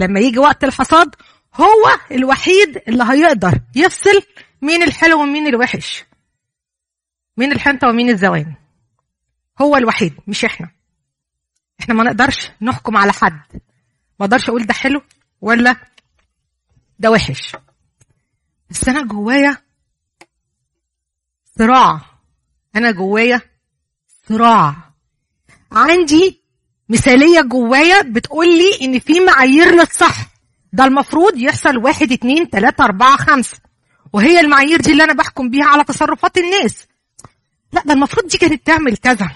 لما 0.00 0.20
يجي 0.20 0.38
وقت 0.38 0.64
الحصاد 0.64 1.14
هو 1.54 1.98
الوحيد 2.12 2.82
اللي 2.88 3.04
هيقدر 3.04 3.60
يفصل 3.74 4.22
مين 4.62 4.82
الحلو 4.82 5.22
ومين 5.22 5.46
الوحش. 5.46 6.04
مين 7.36 7.52
الحنطة 7.52 7.88
ومين 7.88 8.10
الزوان 8.10 8.54
هو 9.60 9.76
الوحيد 9.76 10.14
مش 10.26 10.44
إحنا. 10.44 10.70
إحنا 11.80 11.94
ما 11.94 12.04
نقدرش 12.04 12.50
نحكم 12.62 12.96
على 12.96 13.12
حد. 13.12 13.40
ما 14.20 14.26
أقدرش 14.26 14.48
أقول 14.48 14.66
ده 14.66 14.74
حلو 14.74 15.02
ولا 15.40 15.76
ده 16.98 17.10
وحش. 17.10 17.56
بس 18.70 18.88
أنا 18.88 19.02
جوايا 19.02 19.56
صراع. 21.58 22.00
أنا 22.76 22.90
جوايا 22.90 23.40
صراع. 24.28 24.76
عندي 25.72 26.42
مثالية 26.88 27.40
جوايا 27.40 28.02
بتقول 28.02 28.58
لي 28.58 28.78
إن 28.82 28.98
في 28.98 29.20
معايير 29.20 29.74
للصح. 29.74 30.26
ده 30.72 30.84
المفروض 30.84 31.36
يحصل 31.36 31.76
واحد 31.76 32.12
اتنين 32.12 32.50
تلاتة 32.50 32.84
أربعة 32.84 33.16
خمسة. 33.16 33.67
وهي 34.12 34.40
المعايير 34.40 34.80
دي 34.80 34.92
اللي 34.92 35.04
أنا 35.04 35.12
بحكم 35.12 35.50
بيها 35.50 35.64
على 35.64 35.84
تصرفات 35.84 36.38
الناس. 36.38 36.86
لا 37.72 37.82
ده 37.86 37.92
المفروض 37.92 38.26
دي 38.28 38.38
كانت 38.38 38.66
تعمل 38.66 38.96
كذا. 38.96 39.30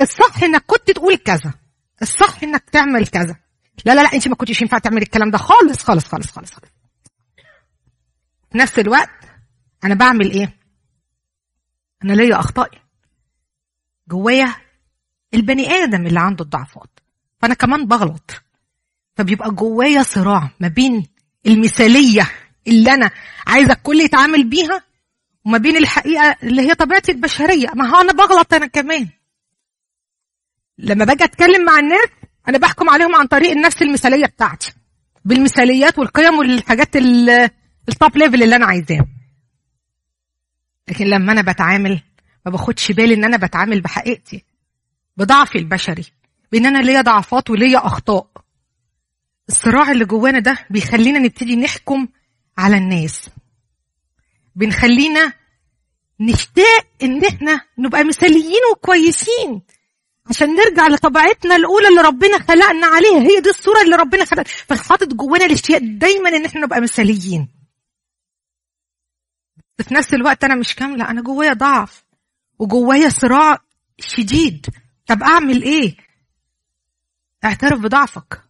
الصح 0.00 0.42
إنك 0.42 0.64
كنت 0.66 0.90
تقول 0.90 1.16
كذا. 1.16 1.54
الصح 2.02 2.42
إنك 2.42 2.70
تعمل 2.70 3.06
كذا. 3.06 3.36
لا 3.84 3.94
لا 3.94 4.02
لا 4.02 4.12
أنت 4.14 4.28
ما 4.28 4.34
كنتش 4.34 4.62
ينفع 4.62 4.78
تعمل 4.78 5.02
الكلام 5.02 5.30
ده 5.30 5.38
خالص 5.38 5.82
خالص 5.82 6.08
خالص 6.08 6.30
خالص 6.30 6.52
خالص. 6.52 6.70
في 8.52 8.58
نفس 8.58 8.78
الوقت 8.78 9.10
أنا 9.84 9.94
بعمل 9.94 10.30
إيه؟ 10.30 10.56
أنا 12.04 12.12
ليا 12.12 12.40
اخطائي 12.40 12.78
جوايا 14.08 14.56
البني 15.34 15.70
آدم 15.70 16.06
اللي 16.06 16.20
عنده 16.20 16.44
الضعفات. 16.44 17.00
فأنا 17.38 17.54
كمان 17.54 17.86
بغلط. 17.86 18.30
فبيبقى 19.16 19.50
جوايا 19.50 20.02
صراع 20.02 20.50
ما 20.60 20.68
بين 20.68 21.06
المثالية 21.46 22.30
اللي 22.70 22.94
أنا 22.94 23.10
عايزة 23.46 23.72
الكل 23.72 24.00
يتعامل 24.00 24.44
بيها 24.48 24.82
وما 25.44 25.58
بين 25.58 25.76
الحقيقة 25.76 26.36
اللي 26.42 26.62
هي 26.62 26.74
طبيعتي 26.74 27.12
البشرية. 27.12 27.68
ما 27.74 27.88
هو 27.88 28.00
أنا 28.00 28.12
بغلط 28.12 28.54
أنا 28.54 28.66
كمان. 28.66 29.08
لما 30.78 31.04
باجي 31.04 31.24
أتكلم 31.24 31.64
مع 31.64 31.78
الناس 31.78 32.08
أنا 32.48 32.58
بحكم 32.58 32.90
عليهم 32.90 33.14
عن 33.14 33.26
طريق 33.26 33.50
النفس 33.50 33.82
المثالية 33.82 34.26
بتاعتي 34.26 34.72
بالمثاليات 35.24 35.98
والقيم 35.98 36.38
والحاجات 36.38 36.96
ال 36.96 37.26
top 37.26 38.16
level 38.16 38.42
اللي 38.42 38.56
أنا 38.56 38.66
عايزاه 38.66 39.06
لكن 40.88 41.04
لما 41.04 41.32
أنا 41.32 41.42
بتعامل 41.52 42.00
ما 42.46 42.52
باخدش 42.52 42.92
بالي 42.92 43.14
إن 43.14 43.24
أنا 43.24 43.36
بتعامل 43.36 43.80
بحقيقتي 43.80 44.44
بضعفي 45.16 45.58
البشري 45.58 46.04
بإن 46.52 46.66
أنا 46.66 46.78
ليا 46.78 47.00
ضعفات 47.00 47.50
وليا 47.50 47.86
أخطاء. 47.86 48.26
الصراع 49.48 49.90
اللي 49.90 50.04
جوانا 50.04 50.38
ده 50.38 50.58
بيخلينا 50.70 51.18
نبتدي 51.18 51.56
نحكم 51.56 52.06
على 52.58 52.76
الناس. 52.76 53.30
بنخلينا 54.56 55.32
نشتاق 56.20 56.86
إن 57.02 57.24
إحنا 57.24 57.60
نبقى 57.78 58.04
مثاليين 58.04 58.60
وكويسين 58.72 59.62
عشان 60.26 60.48
نرجع 60.54 60.86
لطبيعتنا 60.88 61.56
الأولى 61.56 61.88
اللي 61.88 62.00
ربنا 62.00 62.38
خلقنا 62.38 62.86
عليها. 62.86 63.20
هي 63.20 63.40
دي 63.40 63.50
الصورة 63.50 63.82
اللي 63.82 63.96
ربنا 63.96 64.24
خلق 64.24 64.46
فحاطط 64.46 65.08
جوانا 65.14 65.44
الاشتياق 65.44 65.80
دايما 65.82 66.28
إن 66.28 66.44
إحنا 66.44 66.60
نبقى 66.60 66.80
مثاليين. 66.80 67.48
في 69.78 69.94
نفس 69.94 70.14
الوقت 70.14 70.44
أنا 70.44 70.54
مش 70.54 70.74
كاملة. 70.74 71.10
أنا 71.10 71.22
جوايا 71.22 71.52
ضعف 71.52 72.04
وجوايا 72.58 73.08
صراع 73.08 73.58
شديد. 74.00 74.66
طب 75.06 75.22
أعمل 75.22 75.62
إيه؟ 75.62 75.96
اعترف 77.44 77.80
بضعفك. 77.80 78.42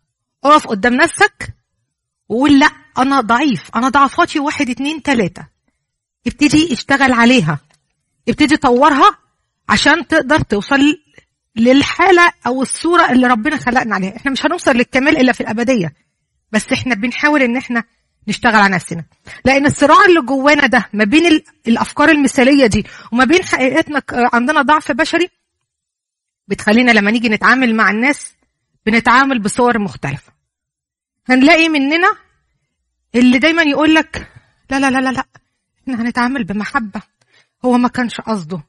اقف 0.44 0.66
قدام 0.66 0.94
نفسك. 0.94 1.54
وقول 2.31 2.59
لا 2.61 2.71
أنا 2.99 3.21
ضعيف 3.21 3.71
أنا 3.77 3.88
ضعفاتي 3.88 4.38
واحد 4.38 4.71
اتنين 4.71 5.03
تلاتة. 5.03 5.47
ابتدي 6.27 6.73
اشتغل 6.73 7.12
عليها. 7.12 7.59
ابتدي 8.29 8.57
طورها 8.57 9.19
عشان 9.69 10.07
تقدر 10.07 10.40
توصل 10.40 10.97
للحالة 11.57 12.33
أو 12.47 12.62
الصورة 12.62 13.11
اللي 13.12 13.27
ربنا 13.27 13.57
خلقنا 13.57 13.95
عليها. 13.95 14.16
إحنا 14.16 14.31
مش 14.31 14.47
هنوصل 14.47 14.71
للكمال 14.77 15.16
إلا 15.19 15.33
في 15.33 15.40
الأبدية 15.40 15.93
بس 16.53 16.73
إحنا 16.73 16.95
بنحاول 16.95 17.43
إن 17.43 17.57
إحنا 17.57 17.85
نشتغل 18.29 18.55
على 18.55 18.75
نفسنا. 18.75 19.05
لأن 19.45 19.66
الصراع 19.66 20.05
اللي 20.09 20.21
جوانا 20.21 20.66
ده 20.66 20.88
ما 20.93 21.05
بين 21.05 21.43
الأفكار 21.69 22.09
المثالية 22.09 22.66
دي 22.66 22.87
وما 23.12 23.25
بين 23.25 23.45
حقيقتنا 23.45 24.03
عندنا 24.12 24.62
ضعف 24.62 24.93
بشري 24.93 25.29
بتخلينا 26.49 26.90
لما 26.90 27.11
نيجي 27.11 27.29
نتعامل 27.29 27.75
مع 27.75 27.90
الناس 27.90 28.33
بنتعامل 28.87 29.38
بصور 29.38 29.79
مختلفة. 29.79 30.39
هنلاقي 31.31 31.69
مننا 31.69 32.12
اللي 33.14 33.38
دايما 33.38 33.62
يقول 33.62 33.95
لك 33.95 34.33
لا 34.71 34.81
لا 34.81 34.90
لا 34.90 34.99
لا 34.99 35.11
لا 35.11 35.25
إحنا 35.83 36.03
هنتعامل 36.03 36.45
بمحبة. 36.45 37.03
هو 37.64 37.79
ما 37.79 37.88
كانش 37.88 38.21
قصده. 38.21 38.62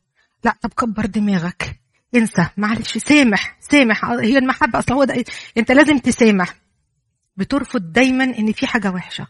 لا 0.43 0.55
طب 0.61 0.73
كبر 0.73 1.05
دماغك 1.05 1.79
انسى 2.15 2.47
معلش 2.57 2.97
سامح 2.97 3.57
سامح 3.59 4.05
هي 4.05 4.37
المحبة 4.37 4.79
أصلا 4.79 4.95
هو 4.97 5.03
ده 5.03 5.23
أنت 5.57 5.71
لازم 5.71 5.97
تسامح. 5.97 6.55
بترفض 7.37 7.91
دايما 7.93 8.23
إن 8.23 8.51
في 8.51 8.67
حاجة 8.67 8.91
وحشة. 8.91 9.27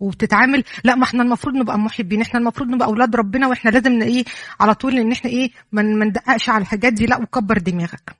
وبتتعامل 0.00 0.64
لا 0.84 0.94
ما 0.94 1.04
إحنا 1.04 1.22
المفروض 1.22 1.54
نبقى 1.54 1.78
محبين 1.78 2.20
إحنا 2.22 2.40
المفروض 2.40 2.68
نبقى 2.68 2.88
أولاد 2.88 3.16
ربنا 3.16 3.46
وإحنا 3.46 3.70
لازم 3.70 4.02
إيه 4.02 4.24
على 4.60 4.74
طول 4.74 4.98
إن 4.98 5.12
إحنا 5.12 5.30
إيه 5.30 5.50
ما 5.72 5.82
ندققش 5.82 6.48
على 6.48 6.62
الحاجات 6.62 6.92
دي 6.92 7.06
لا 7.06 7.16
وكبر 7.22 7.58
دماغك. 7.58 8.16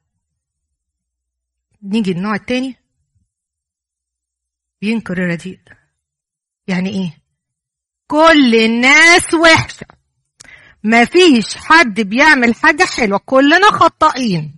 نيجي 1.83 2.13
النوع 2.13 2.35
التاني. 2.35 2.77
بينكر 4.81 5.13
الرديء 5.19 5.59
يعني 6.67 6.91
إيه؟ 6.91 7.19
كل 8.07 8.55
الناس 8.55 9.35
وحشة. 9.35 9.87
ما 10.83 11.05
فيش 11.05 11.57
حد 11.57 12.01
بيعمل 12.01 12.55
حاجة 12.55 12.85
حلوة. 12.85 13.21
كلنا 13.27 13.71
خطائين 13.71 14.57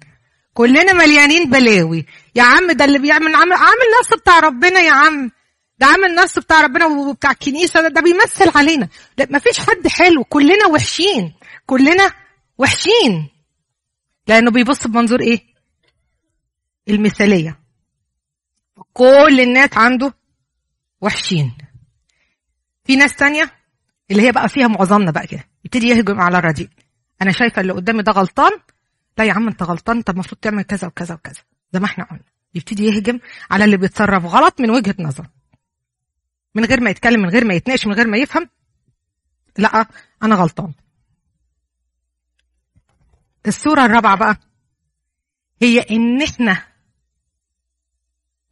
كلنا 0.55 0.93
مليانين 0.93 1.51
بلاوي. 1.51 2.07
يا 2.35 2.43
عم 2.43 2.73
ده 2.73 2.85
اللي 2.85 2.99
بيعمل 2.99 3.35
عامل 3.35 3.53
عامل 3.53 3.87
نفسه 4.01 4.17
بتاع 4.17 4.39
ربنا 4.39 4.81
يا 4.81 4.93
عم. 4.93 5.31
ده 5.79 5.87
عامل 5.87 6.15
نفسه 6.15 6.41
بتاع 6.41 6.61
ربنا 6.61 6.87
وبتاع 6.87 7.31
الكنيسة 7.31 7.81
ده, 7.81 7.89
ده 7.89 8.01
بيمثل 8.01 8.59
علينا. 8.59 8.89
لا 9.19 9.27
ما 9.31 9.39
فيش 9.39 9.59
حد 9.59 9.89
حلو. 9.89 10.25
كلنا 10.25 10.67
وحشين. 10.67 11.35
كلنا 11.67 12.11
وحشين. 12.59 13.29
لأنه 14.29 14.51
بيبص 14.51 14.87
بمنظور 14.87 15.21
إيه؟ 15.21 15.41
المثالية. 16.89 17.62
كل 18.93 19.41
الناس 19.41 19.71
عنده 19.77 20.15
وحشين. 21.01 21.57
في 22.85 22.97
ناس 22.97 23.17
تانية 23.17 23.53
اللي 24.11 24.23
هي 24.23 24.33
بقى 24.33 24.49
فيها 24.49 24.69
معظمنا 24.69 25.11
بقى 25.11 25.27
كده 25.27 25.45
يبتدي 25.65 25.87
يهجم 25.89 26.21
على 26.21 26.39
الرديء. 26.39 26.69
أنا 27.23 27.33
شايفة 27.33 27.61
اللي 27.61 27.73
قدامي 27.73 28.03
ده 28.03 28.13
غلطان. 28.13 28.53
لا 29.19 29.25
يا 29.25 29.33
عم 29.33 29.49
أنت 29.49 29.63
غلطان 29.63 29.97
أنت 29.97 30.11
المفروض 30.11 30.41
تعمل 30.41 30.63
كذا 30.63 30.89
وكذا 30.89 31.15
وكذا. 31.15 31.41
زي 31.73 31.81
ما 31.81 31.87
إحنا 31.87 32.05
قلنا 32.05 32.23
يبتدي 32.55 32.85
يهجم 32.85 33.19
على 33.51 33.65
اللي 33.65 33.77
بيتصرف 33.77 34.25
غلط 34.25 34.61
من 34.61 34.71
وجهة 34.71 34.95
نظر. 34.99 35.27
من 36.55 36.65
غير 36.65 36.81
ما 36.81 36.91
يتكلم 36.91 37.21
من 37.21 37.29
غير 37.29 37.45
ما 37.45 37.55
يتناقش 37.55 37.87
من 37.87 37.93
غير 37.95 38.09
ما 38.09 38.17
يفهم. 38.19 38.49
لا 39.59 39.87
أنا 40.23 40.35
غلطان. 40.35 40.73
الصورة 43.47 43.85
الرابعة 43.85 44.17
بقى 44.17 44.37
هي 45.63 45.81
إن 45.81 46.23
إحنا 46.23 46.63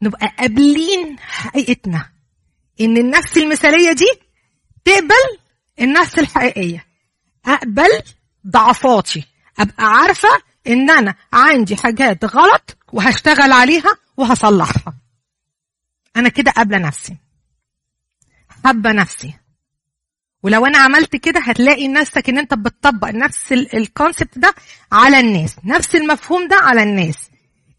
نبقى 0.03 0.35
قابلين 0.39 1.19
حقيقتنا. 1.19 2.11
إن 2.81 2.97
النفس 2.97 3.39
المثالية 3.39 3.93
دي 3.93 4.07
تقبل 4.85 5.39
النفس 5.81 6.19
الحقيقية. 6.19 6.87
أقبل 7.47 8.03
ضعفاتي. 8.47 9.25
أبقى 9.59 9.85
عارفة 9.85 10.29
إن 10.67 10.91
أنا 10.91 11.15
عندي 11.33 11.77
حاجات 11.77 12.25
غلط 12.25 12.77
وهشتغل 12.93 13.53
عليها 13.53 13.97
وهصلحها. 14.17 14.95
أنا 16.17 16.29
كده 16.29 16.51
قابلة 16.51 16.79
نفسي. 16.79 17.17
حابة 18.65 18.93
نفسي. 18.93 19.35
ولو 20.43 20.67
أنا 20.67 20.79
عملت 20.79 21.17
كده 21.17 21.41
هتلاقي 21.41 21.89
نفسك 21.89 22.29
إن 22.29 22.39
أنت 22.39 22.55
بتطبق 22.55 23.09
نفس 23.09 23.53
الكونسبت 23.53 24.39
ده 24.39 24.55
على 24.93 25.21
الناس. 25.21 25.57
نفس 25.65 25.95
المفهوم 25.97 26.49
ده 26.49 26.57
على 26.57 26.83
الناس. 26.83 27.31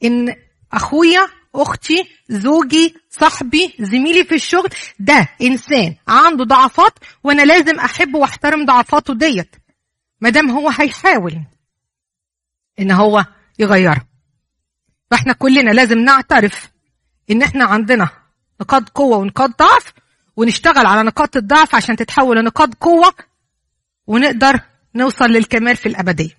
إن 0.04 0.36
أخويا 0.74 1.28
أختي 1.56 2.04
زوجي 2.30 2.96
صاحبي 3.10 3.74
زميلي 3.80 4.24
في 4.24 4.36
الشغل 4.36 4.70
ده 5.00 5.30
إنسان 5.42 5.96
عنده 6.08 6.44
ضعفات 6.44 6.94
وأنا 7.24 7.42
لازم 7.42 7.80
أحبه 7.80 8.20
وأحترم 8.20 8.66
ضعفاته 8.66 9.14
ديت. 9.14 9.56
ما 10.22 10.30
دام 10.30 10.50
هو 10.52 10.70
هيحاول 10.70 11.42
إن 12.80 12.92
هو 12.92 13.26
يغيرها 13.60 14.08
فإحنا 15.12 15.34
كلنا 15.34 15.72
لازم 15.72 16.00
نعترف 16.00 16.72
إن 17.32 17.42
إحنا 17.42 17.66
عندنا 17.66 18.10
نقاط 18.62 18.90
قوة 18.90 19.18
ونقاط 19.18 19.60
ضعف 19.60 19.94
ونشتغل 20.36 20.86
على 20.86 21.04
نقاط 21.04 21.38
الضعف 21.38 21.76
عشان 21.76 21.96
تتحول 21.96 22.38
لنقاط 22.38 22.74
قوة 22.74 23.14
ونقدر 24.08 24.60
نوصل 24.96 25.26
للكمال 25.26 25.76
في 25.76 25.86
الأبدية. 25.86 26.38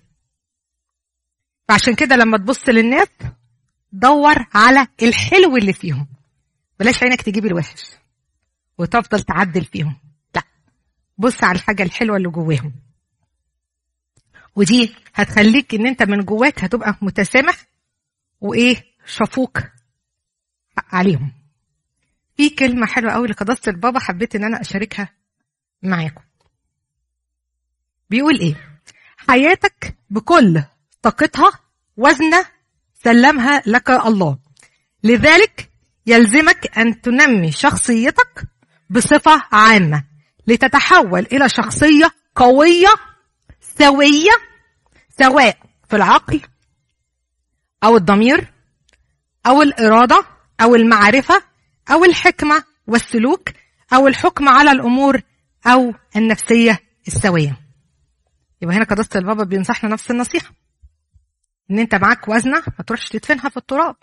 فعشان 1.67 1.95
كده 1.95 2.15
لما 2.15 2.37
تبص 2.37 2.69
للناس 2.69 3.07
دور 3.93 4.35
على 4.53 4.87
الحلو 5.01 5.57
اللي 5.57 5.73
فيهم. 5.73 6.07
بلاش 6.79 7.03
عينك 7.03 7.21
تجيب 7.21 7.45
الوحش 7.45 7.83
وتفضل 8.77 9.23
تعدل 9.23 9.65
فيهم. 9.65 9.97
لا 10.35 10.43
بص 11.17 11.43
على 11.43 11.55
الحاجة 11.55 11.83
الحلوة 11.83 12.17
اللي 12.17 12.29
جواهم. 12.29 12.73
ودي 14.55 14.95
هتخليك 15.13 15.75
إن 15.75 15.87
أنت 15.87 16.03
من 16.03 16.25
جواك 16.25 16.63
هتبقى 16.63 16.97
متسامح 17.01 17.65
وإيه 18.41 18.83
شفوق 19.05 19.57
عليهم. 20.77 21.31
في 22.37 22.49
كلمة 22.49 22.85
حلوة 22.85 23.13
قوي 23.13 23.27
لقداسة 23.27 23.69
البابا 23.69 23.99
حبيت 23.99 24.35
إن 24.35 24.43
أنا 24.43 24.61
أشاركها 24.61 25.09
معاكم. 25.83 26.21
بيقول 28.09 28.39
إيه؟ 28.39 28.79
حياتك 29.17 29.97
بكل 30.09 30.63
طاقتها 31.01 31.51
وزنة 31.97 32.45
سلمها 33.03 33.61
لك 33.65 33.89
الله. 33.89 34.37
لذلك 35.03 35.69
يلزمك 36.05 36.77
أن 36.77 37.01
تنمي 37.01 37.51
شخصيتك 37.51 38.43
بصفة 38.89 39.43
عامة. 39.51 40.03
لتتحول 40.47 41.27
إلى 41.31 41.49
شخصية 41.49 42.11
قوية 42.35 42.93
سوية 43.79 44.31
سواء 45.19 45.57
في 45.89 45.95
العقل 45.95 46.41
أو 47.83 47.97
الضمير 47.97 48.53
أو 49.45 49.61
الإرادة 49.61 50.25
أو 50.61 50.75
المعرفة 50.75 51.43
أو 51.91 52.05
الحكمة 52.05 52.63
والسلوك 52.87 53.49
أو 53.93 54.07
الحكم 54.07 54.49
على 54.49 54.71
الأمور 54.71 55.21
أو 55.67 55.93
النفسية 56.15 56.79
السوية. 57.07 57.59
يبقى 58.61 58.75
هنا 58.75 58.83
قداسة 58.83 59.19
البابا 59.19 59.43
بينصحنا 59.43 59.89
نفس 59.89 60.11
النصيحة. 60.11 60.51
إن 61.71 61.79
أنت 61.79 61.95
معاك 61.95 62.27
وزنة 62.27 62.63
ما 62.79 62.85
تروحش 62.87 63.09
تدفنها 63.09 63.49
في 63.49 63.57
التراب. 63.57 63.95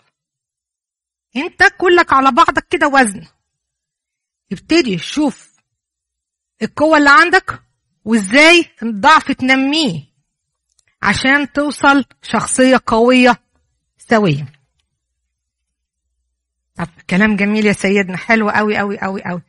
أنت 1.35 1.63
كلك 1.77 2.13
على 2.13 2.31
بعضك 2.31 2.67
كده 2.69 2.87
وزن. 2.87 3.27
ابتدي 4.51 4.97
شوف 4.97 5.51
القوة 6.61 6.97
اللي 6.97 7.09
عندك 7.09 7.63
وإزاي 8.05 8.65
الضعف 8.83 9.31
تنميه 9.31 10.03
عشان 11.01 11.51
توصل 11.51 12.05
شخصية 12.21 12.81
قوية 12.85 13.41
سوية. 13.97 14.45
طب 16.75 16.87
كلام 17.09 17.35
جميل 17.35 17.65
يا 17.65 17.73
سيدنا 17.73 18.17
حلو 18.17 18.49
قوي 18.49 18.77
قوي 18.77 18.99
قوي 18.99 19.23
قوي 19.23 19.41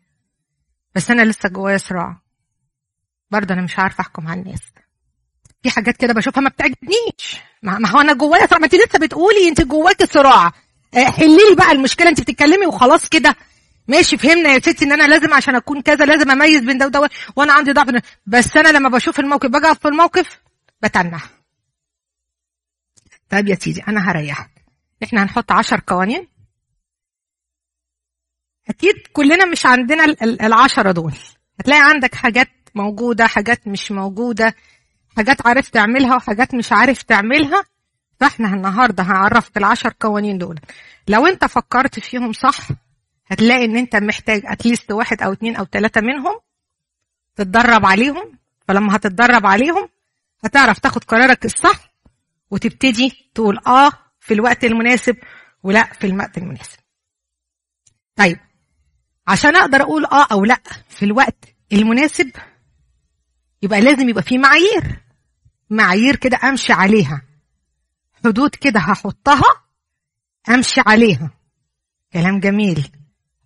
بس 0.94 1.11
أنا 1.11 1.22
لسه 1.22 1.48
جوايا 1.48 1.79
صراع. 1.79 2.20
برضه 3.31 3.55
أنا 3.55 3.62
مش 3.62 3.79
عارفة 3.79 4.01
أحكم 4.01 4.29
على 4.29 4.40
الناس. 4.40 4.62
في 5.62 5.70
حاجات 5.70 5.96
كده 5.96 6.12
بشوفها 6.14 6.40
ما 6.40 6.48
بتعجبنيش. 6.48 7.37
ما 7.62 7.88
هو 7.90 8.01
أنا 8.01 8.12
جوايا 8.12 8.48
ما 8.53 8.64
انت 8.64 8.75
لسه 8.75 8.98
بتقولي 8.98 9.48
انت 9.48 9.61
جواكي 9.61 10.07
صراع. 10.07 10.53
حلي 10.94 11.37
لي 11.51 11.55
بقى 11.57 11.72
المشكلة 11.72 12.09
انت 12.09 12.20
بتتكلمي 12.20 12.66
وخلاص 12.66 13.09
كده. 13.09 13.37
ماشي 13.88 14.16
فهمنا 14.18 14.48
يا 14.53 14.59
ستي 14.59 14.85
إن 14.85 14.92
أنا 14.92 15.09
لازم 15.09 15.35
عشان 15.35 15.55
أكون 15.57 15.83
كذا 15.83 16.05
لازم 16.05 16.31
أميز 16.31 16.61
بين 16.61 16.79
ده 16.79 16.87
وده 16.87 17.11
وأنا 17.37 17.53
عندي 17.53 17.72
ضعف. 17.72 18.03
بس 18.27 18.57
أنا 18.57 18.68
لما 18.68 18.88
بشوف 18.88 19.20
الموقف 19.20 19.51
أقف 19.55 19.79
في 19.79 19.88
الموقف 19.88 20.40
بتنح 20.83 21.31
طيب 23.31 23.48
يا 23.48 23.55
سيدي 23.55 23.83
أنا 23.88 24.11
هريحك. 24.11 24.51
إحنا 25.05 25.22
هنحط 25.22 25.53
عشر 25.53 25.81
قوانين 25.87 26.29
أكيد 28.68 28.94
كلنا 29.12 29.44
مش 29.44 29.66
عندنا 29.66 30.05
العشرة 30.22 30.92
دول. 30.92 31.12
هتلاقي 31.61 31.83
عندك 31.83 32.14
حاجات 32.14 32.48
موجودة 32.75 33.27
حاجات 33.27 33.68
مش 33.68 33.90
موجودة. 33.92 34.55
حاجات 35.16 35.46
عارف 35.46 35.68
تعملها 35.70 36.16
وحاجات 36.16 36.55
مش 36.55 36.72
عارف 36.72 37.03
تعملها 37.03 37.64
فاحنا 38.20 38.48
النهاردة 38.48 39.03
هعرفك 39.03 39.57
العشر 39.57 39.94
قوانين 40.01 40.38
دول. 40.38 40.61
لو 41.09 41.27
انت 41.27 41.44
فكرت 41.44 42.01
فيهم 42.01 42.33
صح 42.33 42.68
هتلاقي 43.27 43.64
ان 43.64 43.77
انت 43.77 43.96
محتاج 43.96 44.42
اتليست 44.44 44.92
واحد 44.92 45.22
أو 45.22 45.33
اتنين 45.33 45.57
أو 45.57 45.64
تلاتة 45.64 46.01
منهم 46.01 46.40
تتدرب 47.37 47.87
عليهم. 47.87 48.38
فلما 48.68 48.96
هتتدرب 48.96 49.46
عليهم 49.46 49.88
هتعرف 50.44 50.79
تاخد 50.79 51.05
قرارك 51.05 51.44
الصح 51.44 51.92
وتبتدي 52.51 53.31
تقول 53.35 53.59
آه 53.66 53.90
في 54.20 54.35
الوقت 54.35 54.64
المناسب 54.64 55.16
ولا 55.62 55.85
في 55.85 56.07
الوقت 56.07 56.38
المناسب. 56.38 56.79
طيب 58.16 58.38
عشان 59.29 59.57
أقدر 59.57 59.83
أقول 59.83 60.05
آه 60.05 60.27
أو 60.33 60.44
لأ 60.44 60.61
في 60.88 61.05
الوقت 61.05 61.44
المناسب 61.72 62.31
يبقى 63.62 63.81
لازم 63.81 64.09
يبقى 64.09 64.22
في 64.22 64.38
معايير. 64.38 65.02
معايير 65.73 66.17
كده 66.17 66.39
امشي 66.45 66.73
عليها. 66.73 67.23
حدود 68.25 68.55
كده 68.55 68.81
هحطها 68.81 69.63
امشي 70.49 70.81
عليها. 70.87 71.31
كلام 72.13 72.41
جميل. 72.41 72.93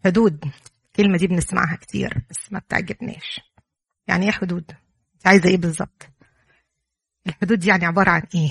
حدود. 0.05 0.45
الكلمة 0.87 1.19
دي 1.19 1.27
بنسمعها 1.27 1.77
كتير 1.77 2.23
بس 2.31 2.53
ما 2.53 2.59
بتعجبناش 2.59 3.41
يعني 4.07 4.27
إيه 4.27 4.33
حدود؟ 4.33 4.65
أنت 5.15 5.27
عايزة 5.27 5.49
إيه 5.49 5.57
بالظبط؟ 5.57 6.09
الحدود 7.27 7.59
دي 7.59 7.69
يعني 7.69 7.85
عبارة 7.87 8.11
عن 8.11 8.23
إيه؟ 8.35 8.51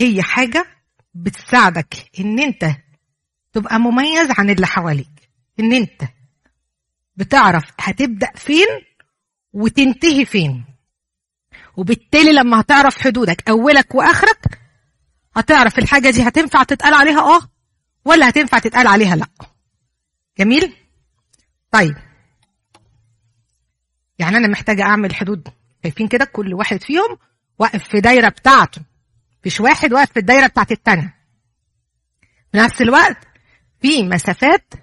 هي 0.00 0.22
حاجة 0.22 0.66
بتساعدك 1.14 1.94
إن 2.20 2.38
أنت 2.38 2.70
تبقى 3.52 3.78
مميز 3.78 4.28
عن 4.38 4.50
اللي 4.50 4.66
حواليك. 4.66 5.30
إن 5.60 5.72
أنت 5.72 6.02
بتعرف 7.16 7.64
هتبدأ 7.80 8.32
فين 8.34 8.66
وتنتهي 9.52 10.24
فين. 10.24 10.64
وبالتالي 11.78 12.32
لما 12.32 12.60
هتعرف 12.60 12.98
حدودك 12.98 13.48
أولك 13.48 13.94
وآخرك 13.94 14.60
هتعرف 15.36 15.78
الحاجة 15.78 16.10
دي 16.10 16.28
هتنفع 16.28 16.62
تتقال 16.62 16.94
عليها 16.94 17.20
آه 17.20 17.40
ولا 18.04 18.28
هتنفع 18.28 18.58
تتقال 18.58 18.86
عليها 18.86 19.16
لأ. 19.16 19.26
جميل؟ 20.38 20.76
طيب. 21.70 21.96
يعني 24.18 24.36
أنا 24.36 24.48
محتاجة 24.48 24.82
أعمل 24.82 25.14
حدود. 25.14 25.48
شايفين 25.82 26.08
كده؟ 26.08 26.24
كل 26.24 26.54
واحد 26.54 26.82
فيهم 26.82 27.18
واقف 27.58 27.88
في 27.88 28.00
دايرة 28.00 28.28
بتاعته. 28.28 28.82
مفيش 29.40 29.60
واحد 29.60 29.92
واقف 29.92 30.12
في 30.12 30.18
الدايرة 30.18 30.46
بتاعت 30.46 30.72
التانية. 30.72 31.14
في 32.52 32.58
نفس 32.58 32.82
الوقت 32.82 33.18
في 33.80 34.02
مسافات 34.02 34.74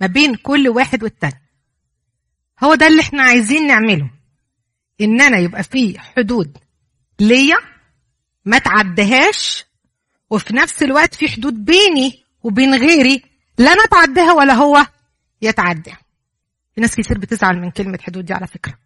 ما 0.00 0.06
بين 0.06 0.34
كل 0.34 0.68
واحد 0.68 1.02
والتاني. 1.02 1.42
هو 2.64 2.74
ده 2.74 2.86
اللي 2.86 3.00
إحنا 3.02 3.22
عايزين 3.22 3.66
نعمله. 3.66 4.21
إن 5.02 5.20
أنا 5.20 5.38
يبقى 5.38 5.62
في 5.62 5.98
حدود 5.98 6.58
ليا 7.20 7.56
ما 8.44 8.58
تعدهاش 8.58 9.64
وفي 10.30 10.54
نفس 10.56 10.82
الوقت 10.82 11.14
في 11.14 11.28
حدود 11.28 11.64
بيني 11.64 12.24
وبين 12.42 12.74
غيري 12.74 13.22
لا 13.58 13.72
أنا 13.72 13.84
اتعداها 13.84 14.32
ولا 14.32 14.54
هو 14.54 14.86
يتعدى. 15.42 15.92
في 16.74 16.80
ناس 16.80 16.96
كتير 16.96 17.18
بتزعل 17.18 17.60
من 17.60 17.70
كلمة 17.70 17.98
حدود 18.02 18.24
دي 18.24 18.32
على 18.32 18.46
فكرة. 18.46 18.78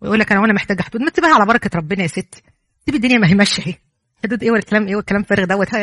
ويقول 0.00 0.18
لك 0.18 0.32
أنا 0.32 0.40
وأنا 0.40 0.52
محتاجة 0.52 0.82
حدود. 0.82 1.02
ما 1.02 1.10
تسيبها 1.10 1.34
على 1.34 1.46
بركة 1.46 1.78
ربنا 1.78 2.02
يا 2.02 2.06
ستي. 2.06 2.42
سيب 2.86 2.94
الدنيا 2.94 3.18
ما 3.18 3.28
هي 3.28 3.34
ماشية 3.34 3.62
أهي. 3.62 3.74
حدود 4.24 4.42
إيه 4.42 4.50
ولا 4.50 4.58
الكلام 4.58 4.86
إيه 4.88 4.96
والكلام 4.96 5.22
فارغ 5.22 5.44
دوت. 5.44 5.74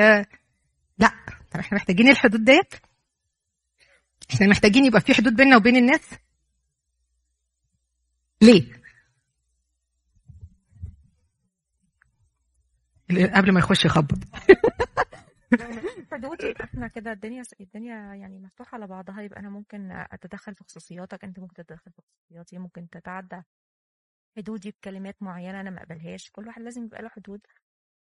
لا 1.00 1.12
طب 1.52 1.60
إحنا 1.60 1.78
محتاجين 1.78 2.10
الحدود 2.10 2.44
ديت؟ 2.46 2.74
إحنا 4.34 4.48
محتاجين 4.48 4.86
يبقى 4.86 5.02
في 5.02 5.14
حدود 5.14 5.36
بيننا 5.36 5.58
وبين 5.58 5.76
الناس. 5.76 6.02
ليه؟ 8.42 8.79
قبل 13.10 13.52
ما 13.52 13.60
يخش 13.60 13.86
يخبط. 13.86 14.18
يبقى 16.44 16.64
إحنا 16.64 16.88
كده 16.88 17.12
الدنيا 17.12 17.44
الدنيا 17.60 18.16
يعني 18.16 18.40
مفتوحة 18.40 18.76
على 18.76 18.88
بعضها 18.88 19.22
يبقى 19.22 19.40
أنا 19.40 19.50
ممكن 19.50 19.92
أتدخل 19.92 20.56
في 20.56 20.64
خصوصياتك؟ 20.64 21.24
أنت 21.24 21.40
ممكن 21.40 21.54
تتدخل 21.54 21.92
في 21.92 22.02
خصوصياتي 22.02 22.58
ممكن 22.58 22.90
تتعدى 22.90 23.42
حدودي 24.38 24.72
بكلمات 24.72 25.24
معينة 25.24 25.62
أنا 25.62 25.70
ما 25.70 25.80
اقبلهاش 25.84 26.32
كل 26.32 26.48
واحد 26.48 26.62
لازم 26.62 26.84
يبقى 26.84 27.02
له 27.02 27.10
حدود. 27.10 27.42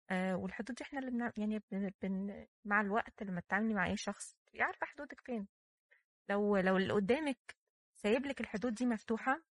آه 0.10 0.36
والحدود 0.36 0.76
دي 0.76 0.84
إحنا 0.84 1.00
اللي 1.00 1.12
بنع... 1.12 1.32
يعني 1.38 1.62
بن... 1.72 1.92
بن... 2.02 2.46
مع 2.66 2.82
الوقت 2.82 3.24
لما 3.24 3.42
تتعاملي 3.42 3.74
مع 3.74 3.86
أي 3.88 3.98
شخص 3.98 4.36
عارفه 4.60 4.86
حدودك 4.86 5.22
فين. 5.22 5.48
لو 6.30 6.58
لو 6.58 6.78
اللي 6.78 6.94
قدامك 6.94 7.56
سايب 7.96 8.26
لك 8.26 8.42
الحدود 8.42 8.74
دي 8.74 8.86
مفتوحة 8.86 9.42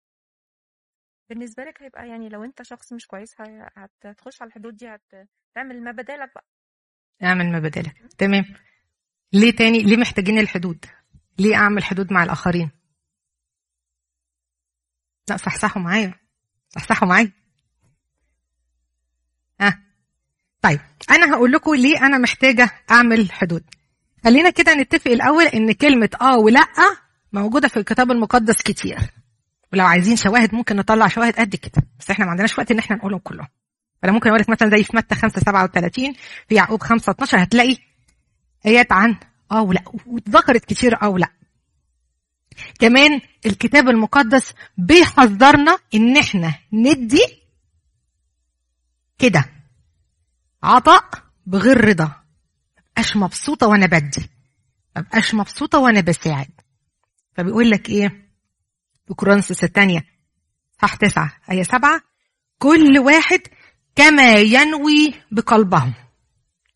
بالنسبة 1.29 1.65
لك 1.65 1.83
هيبقى 1.83 2.09
يعني 2.09 2.29
لو 2.29 2.45
انت 2.45 2.63
شخص 2.63 2.93
مش 2.93 3.07
كويس 3.07 3.35
هتخش 3.77 4.43
على 4.43 4.49
الحدود 4.49 4.77
دي 4.77 4.89
هتعمل 4.89 5.83
ما 5.85 5.91
بدالك 5.93 6.35
بقى. 6.35 6.45
اعمل 7.23 7.53
ما 7.53 7.59
بدالك. 7.59 7.95
تمام. 8.19 8.45
ليه 9.33 9.51
تاني؟ 9.57 9.83
ليه 9.83 9.97
محتاجين 9.97 10.39
الحدود؟ 10.39 10.85
ليه 11.39 11.55
اعمل 11.57 11.85
حدود 11.85 12.13
مع 12.13 12.23
الآخرين؟ 12.23 12.71
لا 15.31 15.37
صحصحوا 15.37 15.83
معايا. 15.83 16.15
صحصحوا 16.69 17.09
معايا. 17.09 17.33
ها. 19.61 19.83
طيب 20.63 20.81
أنا 21.11 21.35
هقول 21.35 21.53
لكم 21.53 21.75
ليه 21.75 21.99
أنا 21.99 22.19
محتاجة 22.19 22.71
أعمل 22.91 23.33
حدود. 23.33 23.65
خلينا 24.25 24.51
كده 24.51 24.75
نتفق 24.75 25.11
الأول 25.11 25.45
إن 25.45 25.73
كلمة 25.73 26.11
آه 26.21 26.39
ولا 26.39 26.61
موجودة 27.33 27.69
في 27.69 27.77
الكتاب 27.77 28.11
المقدس 28.11 28.63
كتير. 28.63 28.99
ولو 29.75 29.87
عايزين 29.87 30.17
شواهد 30.17 30.55
ممكن 30.55 30.77
نطلع 30.77 31.09
شواهد 31.09 31.33
قد 31.37 31.57
كده. 31.57 31.83
بس 31.99 32.11
إحنا 32.11 32.25
ما 32.25 32.31
عندناش 32.31 32.59
وقت 32.59 32.71
ان 32.71 32.79
إحنا 32.79 32.97
نقولهم 32.97 33.19
كلهم. 33.19 33.49
فانا 34.03 34.13
ممكن 34.13 34.29
أقول 34.29 34.41
لك 34.41 34.49
مثلا 34.51 34.71
زي 34.71 34.85
في 34.85 34.97
متى 34.97 35.15
5 35.15 35.41
37 35.41 36.15
في 36.49 36.55
يعقوب 36.55 36.83
5 36.83 37.11
12 37.13 37.43
هتلاقي 37.43 37.77
آيات 38.67 38.93
عن 38.93 39.17
آه 39.53 39.63
ولا 39.63 39.85
واتذكرت 40.07 40.65
كتير 40.65 41.03
آه 41.03 41.09
ولا. 41.09 41.29
كمان 42.79 43.21
الكتاب 43.47 43.89
المقدس 43.89 44.53
بيحذرنا 44.79 45.79
إن 45.95 46.17
إحنا 46.17 46.55
ندي 46.73 47.43
كده 49.19 49.45
عطاء 50.63 51.05
بغير 51.47 51.85
رضا. 51.85 52.13
مبقاش 52.79 53.17
مبسوطة 53.17 53.67
وأنا 53.67 53.87
بدي. 53.87 54.31
مبقاش 54.97 55.35
مبسوطة 55.35 55.79
وأنا 55.79 56.01
بساعد. 56.01 56.51
فبيقول 57.37 57.71
لك 57.71 57.89
إيه؟ 57.89 58.24
في 59.07 59.15
كورنثوس 59.15 59.65
الثانية. 59.65 60.05
صح 60.83 60.95
تسعة. 60.95 61.33
آية 61.51 61.63
سبعة. 61.63 62.01
كل 62.59 62.99
واحد 62.99 63.41
كما 63.97 64.33
ينوي 64.33 65.15
بقلبه 65.31 65.95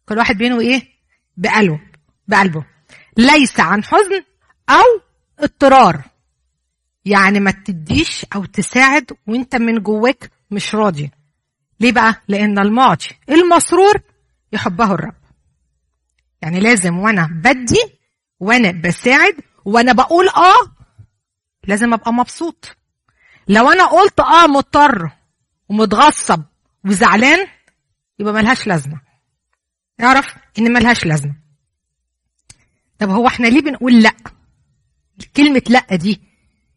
كل 0.08 0.18
واحد 0.18 0.36
بينوي 0.38 0.64
إيه؟ 0.74 0.82
بقلبه 1.36 1.80
بقلبه. 2.28 2.64
ليس 3.16 3.60
عن 3.60 3.84
حزن 3.84 4.24
أو 4.70 5.00
اضطرار. 5.38 6.02
يعني 7.04 7.40
ما 7.40 7.50
تديش 7.50 8.26
أو 8.34 8.44
تساعد 8.44 9.10
وأنت 9.26 9.56
من 9.56 9.82
جواك 9.82 10.30
مش 10.50 10.74
راضي. 10.74 11.10
ليه 11.80 11.92
بقى؟ 11.92 12.22
لأن 12.28 12.58
المعطي 12.58 13.08
المسرور 13.28 13.94
يحبه 14.52 14.92
الرب. 14.94 15.14
يعني 16.42 16.60
لازم 16.60 16.98
وأنا 16.98 17.28
بدي 17.32 17.98
وأنا 18.40 18.70
بساعد 18.70 19.34
وأنا 19.64 19.92
بقول 19.92 20.28
آه 20.28 20.77
لازم 21.68 21.92
أبقى 21.92 22.12
مبسوط. 22.12 22.76
لو 23.48 23.72
أنا 23.72 23.84
قلت 23.86 24.20
آه 24.20 24.46
مضطر 24.46 25.10
ومتغصب 25.68 26.42
وزعلان 26.84 27.46
يبقى 28.18 28.32
ملهاش 28.32 28.66
لازمة. 28.66 29.00
اعرف 30.00 30.26
إن 30.58 30.72
ملهاش 30.72 31.06
لازمة. 31.06 31.34
طب 32.98 33.10
هو 33.10 33.26
إحنا 33.26 33.46
ليه 33.46 33.60
بنقول 33.60 34.02
لأ؟ 34.02 34.14
كلمة 35.36 35.62
لأ 35.68 35.96
دي 35.96 36.20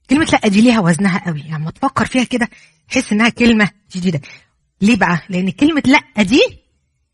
كلمة 0.09 0.25
لأ 0.25 0.47
دي 0.49 0.61
ليها 0.61 0.79
وزنها 0.79 1.25
قوي. 1.25 1.39
يعني 1.41 1.63
ما 1.63 1.71
تفكر 1.71 2.05
فيها 2.05 2.23
كده 2.23 2.49
تحس 2.89 3.11
إنها 3.11 3.29
كلمة 3.29 3.69
جديدة. 3.95 4.21
ليه 4.81 4.95
بقى؟ 4.95 5.21
لأن 5.29 5.51
كلمة 5.51 5.83
لأ 5.85 6.23
دي 6.23 6.41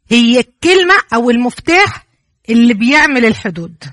هي 0.09 0.39
الكلمة 0.39 0.95
أو 1.13 1.29
المفتاح 1.29 2.05
اللي 2.49 2.73
بيعمل 2.73 3.25
الحدود. 3.25 3.83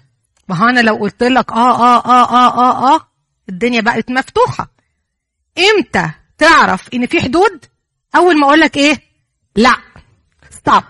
ما 0.49 0.71
أنا 0.71 0.81
لو 0.81 0.95
قلت 0.95 1.23
لك 1.23 1.53
آه 1.53 1.79
آه 1.81 2.05
آه 2.07 2.31
آه 2.31 2.59
آه 2.59 2.95
آه 2.95 3.14
الدنيا 3.49 3.81
بقت 3.81 4.11
مفتوحة. 4.11 4.75
إمتى 5.59 6.11
تعرف 6.39 6.89
إن 6.95 7.07
في 7.07 7.21
حدود؟ 7.21 7.65
أول 8.17 8.41
ما 8.41 8.47
أقول 8.47 8.61
لك 8.61 8.77
إيه؟ 8.77 9.03
لا. 9.57 9.77
ستوب 10.51 10.83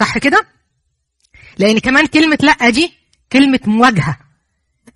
صح 0.00 0.18
كده؟ 0.18 0.46
لأن 1.58 1.78
كمان 1.78 2.06
كلمة 2.06 2.38
لا 2.42 2.70
دي 2.70 2.92
كلمة 3.32 3.60
مواجهة. 3.66 4.18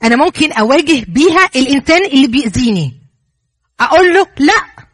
أنا 0.03 0.17
ممكن 0.17 0.53
أواجه 0.53 1.05
بيها 1.09 1.49
الإنسان 1.57 2.05
اللي 2.05 2.27
بيأذيني. 2.27 3.01
أقول 3.81 4.15
له 4.15 4.27
لا. 4.39 4.87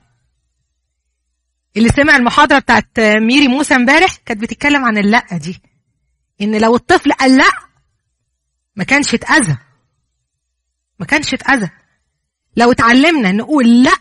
اللي 1.76 1.88
سمع 1.88 2.16
المحاضرة 2.16 2.58
بتاعت 2.58 3.00
ميري 3.00 3.48
موسى 3.48 3.74
امبارح 3.74 4.16
كانت 4.16 4.42
بتتكلم 4.42 4.84
عن 4.84 4.98
اللا 4.98 5.26
دي. 5.32 5.62
إن 6.40 6.60
لو 6.60 6.76
الطفل 6.76 7.12
قال 7.12 7.36
لا 7.36 7.50
ما 8.76 8.84
كانش 8.84 9.14
اتأذى. 9.14 9.56
ما 11.02 11.06
كانش 11.06 11.34
اتأذى. 11.34 11.70
لو 12.56 12.72
اتعلمنا 12.72 13.32
نقول 13.32 13.82
لا 13.82 13.96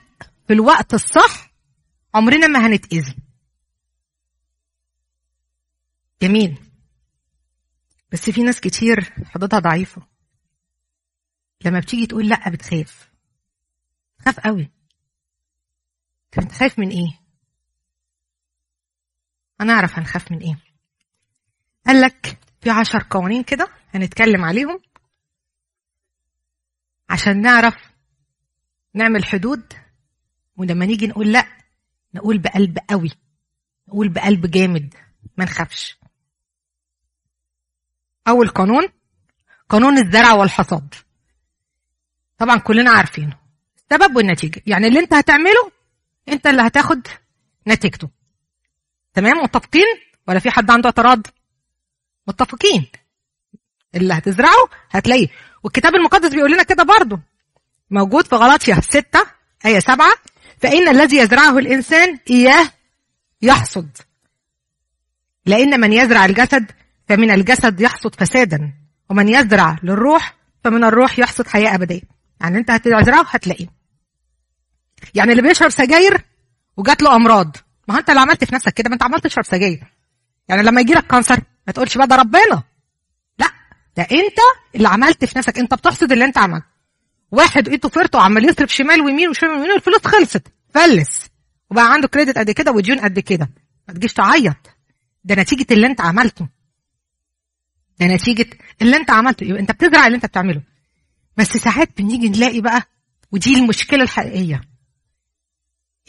في 0.47 0.53
الوقت 0.53 0.93
الصح 0.93 1.51
عمرنا 2.15 2.47
ما 2.47 2.67
هنتأذي 2.67 3.15
جميل. 6.21 6.57
بس 8.11 8.29
في 8.29 8.43
ناس 8.43 8.59
كتير 8.59 9.13
حدودها 9.25 9.59
ضعيفة. 9.59 10.07
لما 11.65 11.79
بتيجي 11.79 12.07
تقول 12.07 12.29
لا 12.29 12.49
بتخاف. 12.49 13.11
تخاف 14.19 14.39
قوي. 14.39 14.71
طب 16.31 16.41
انت 16.41 16.51
خايف 16.51 16.79
من 16.79 16.89
إيه؟ 16.89 17.19
هنعرف 19.61 19.99
هنخاف 19.99 20.31
من 20.31 20.37
إيه. 20.37 20.57
قال 21.87 22.01
لك 22.01 22.39
في 22.61 22.69
عشر 22.69 23.07
قوانين 23.09 23.43
كده 23.43 23.67
هنتكلم 23.93 24.45
عليهم. 24.45 24.90
عشان 27.11 27.41
نعرف 27.41 27.75
نعمل 28.93 29.25
حدود 29.25 29.73
ولما 30.57 30.85
نيجي 30.85 31.07
نقول 31.07 31.31
لأ 31.31 31.47
نقول 32.13 32.37
بقلب 32.37 32.77
قوي 32.89 33.11
نقول 33.87 34.09
بقلب 34.09 34.51
جامد 34.51 34.93
ما 35.37 35.45
نخافش. 35.45 35.97
أول 38.27 38.47
قانون 38.47 38.87
قانون 39.69 39.97
الزرع 39.97 40.33
والحصاد. 40.33 40.95
طبعا 42.37 42.57
كلنا 42.57 42.91
عارفينه. 42.91 43.39
السبب 43.77 44.15
والنتيجة. 44.15 44.61
يعني 44.67 44.87
اللي 44.87 44.99
انت 44.99 45.13
هتعمله 45.13 45.71
انت 46.29 46.47
اللي 46.47 46.61
هتاخد 46.61 47.07
نتيجته. 47.67 48.09
تمام؟ 49.13 49.37
متفقين؟ 49.37 49.85
ولا 50.27 50.39
في 50.39 50.51
حد 50.51 50.71
عنده 50.71 50.85
اعتراض؟ 50.85 51.27
متفقين. 52.27 52.87
اللي 53.95 54.13
هتزرعه 54.13 54.69
هتلاقيه. 54.89 55.27
والكتاب 55.63 55.95
المقدس 55.95 56.29
بيقول 56.29 56.51
لنا 56.51 56.63
كده 56.63 56.83
برضه. 56.83 57.19
موجود 57.91 58.25
في 58.27 58.35
غلاطيا 58.35 58.79
6 58.81 59.19
آية 59.65 59.79
7 59.79 60.07
فإن 60.61 60.87
الذي 60.87 61.17
يزرعه 61.17 61.57
الإنسان 61.57 62.19
إياه 62.29 62.67
يحصد. 63.41 63.97
لأن 65.45 65.79
من 65.79 65.93
يزرع 65.93 66.25
الجسد 66.25 66.71
فمن 67.09 67.31
الجسد 67.31 67.81
يحصد 67.81 68.15
فسادا 68.15 68.73
ومن 69.09 69.29
يزرع 69.29 69.77
للروح 69.83 70.35
فمن 70.63 70.83
الروح 70.83 71.19
يحصد 71.19 71.47
حياة 71.47 71.75
أبدية. 71.75 72.01
يعني 72.41 72.57
أنت 72.57 72.71
هتزرعه 72.71 73.25
هتلاقيه. 73.29 73.67
يعني 75.15 75.31
اللي 75.31 75.41
بيشرب 75.41 75.69
سجاير 75.69 76.21
وجات 76.77 77.01
له 77.01 77.15
أمراض. 77.15 77.57
ما 77.87 77.99
أنت 77.99 78.09
اللي 78.09 78.21
عملت 78.21 78.43
في 78.43 78.55
نفسك 78.55 78.73
كده 78.73 78.89
ما 78.89 78.93
أنت 78.93 79.03
عمال 79.03 79.21
تشرب 79.21 79.45
سجاير. 79.45 79.83
يعني 80.47 80.63
لما 80.63 80.81
يجي 80.81 80.93
لك 80.93 81.07
كانسر 81.07 81.39
ما 81.67 81.73
تقولش 81.73 81.97
بقى 81.97 82.07
ده 82.07 82.15
ربنا. 82.15 82.63
ده 83.97 84.03
انت 84.03 84.37
اللي 84.75 84.87
عملت 84.87 85.25
في 85.25 85.37
نفسك 85.37 85.59
انت 85.59 85.73
بتحصد 85.73 86.11
اللي 86.11 86.25
انت 86.25 86.37
عملته. 86.37 86.65
واحد 87.31 87.69
ايده 87.69 87.89
فرط 87.89 88.15
وعمال 88.15 88.49
يصرف 88.49 88.73
شمال 88.73 89.01
ويمين 89.01 89.29
وشمال 89.29 89.51
ويمين 89.51 89.71
والفلوس 89.71 90.07
خلصت. 90.07 90.43
فلس. 90.73 91.27
وبقى 91.69 91.93
عنده 91.93 92.07
كريدت 92.07 92.37
قد 92.37 92.51
كده 92.51 92.71
وديون 92.71 92.99
قد 92.99 93.19
كده. 93.19 93.49
ما 93.87 93.93
تجيش 93.93 94.13
تعيط. 94.13 94.55
ده 95.23 95.35
نتيجة 95.35 95.65
اللي 95.73 95.87
انت 95.87 96.01
عملته. 96.01 96.47
ده 97.99 98.05
نتيجة 98.07 98.49
اللي 98.81 98.97
انت 98.97 99.11
عملته. 99.11 99.43
يبقى 99.43 99.61
انت 99.61 99.71
بتزرع 99.71 100.05
اللي 100.07 100.15
انت 100.15 100.25
بتعمله. 100.25 100.61
بس 101.37 101.47
ساعات 101.47 102.01
بنيجي 102.01 102.29
نلاقي 102.29 102.61
بقى 102.61 102.83
ودي 103.31 103.53
المشكلة 103.55 104.03
الحقيقية 104.03 104.61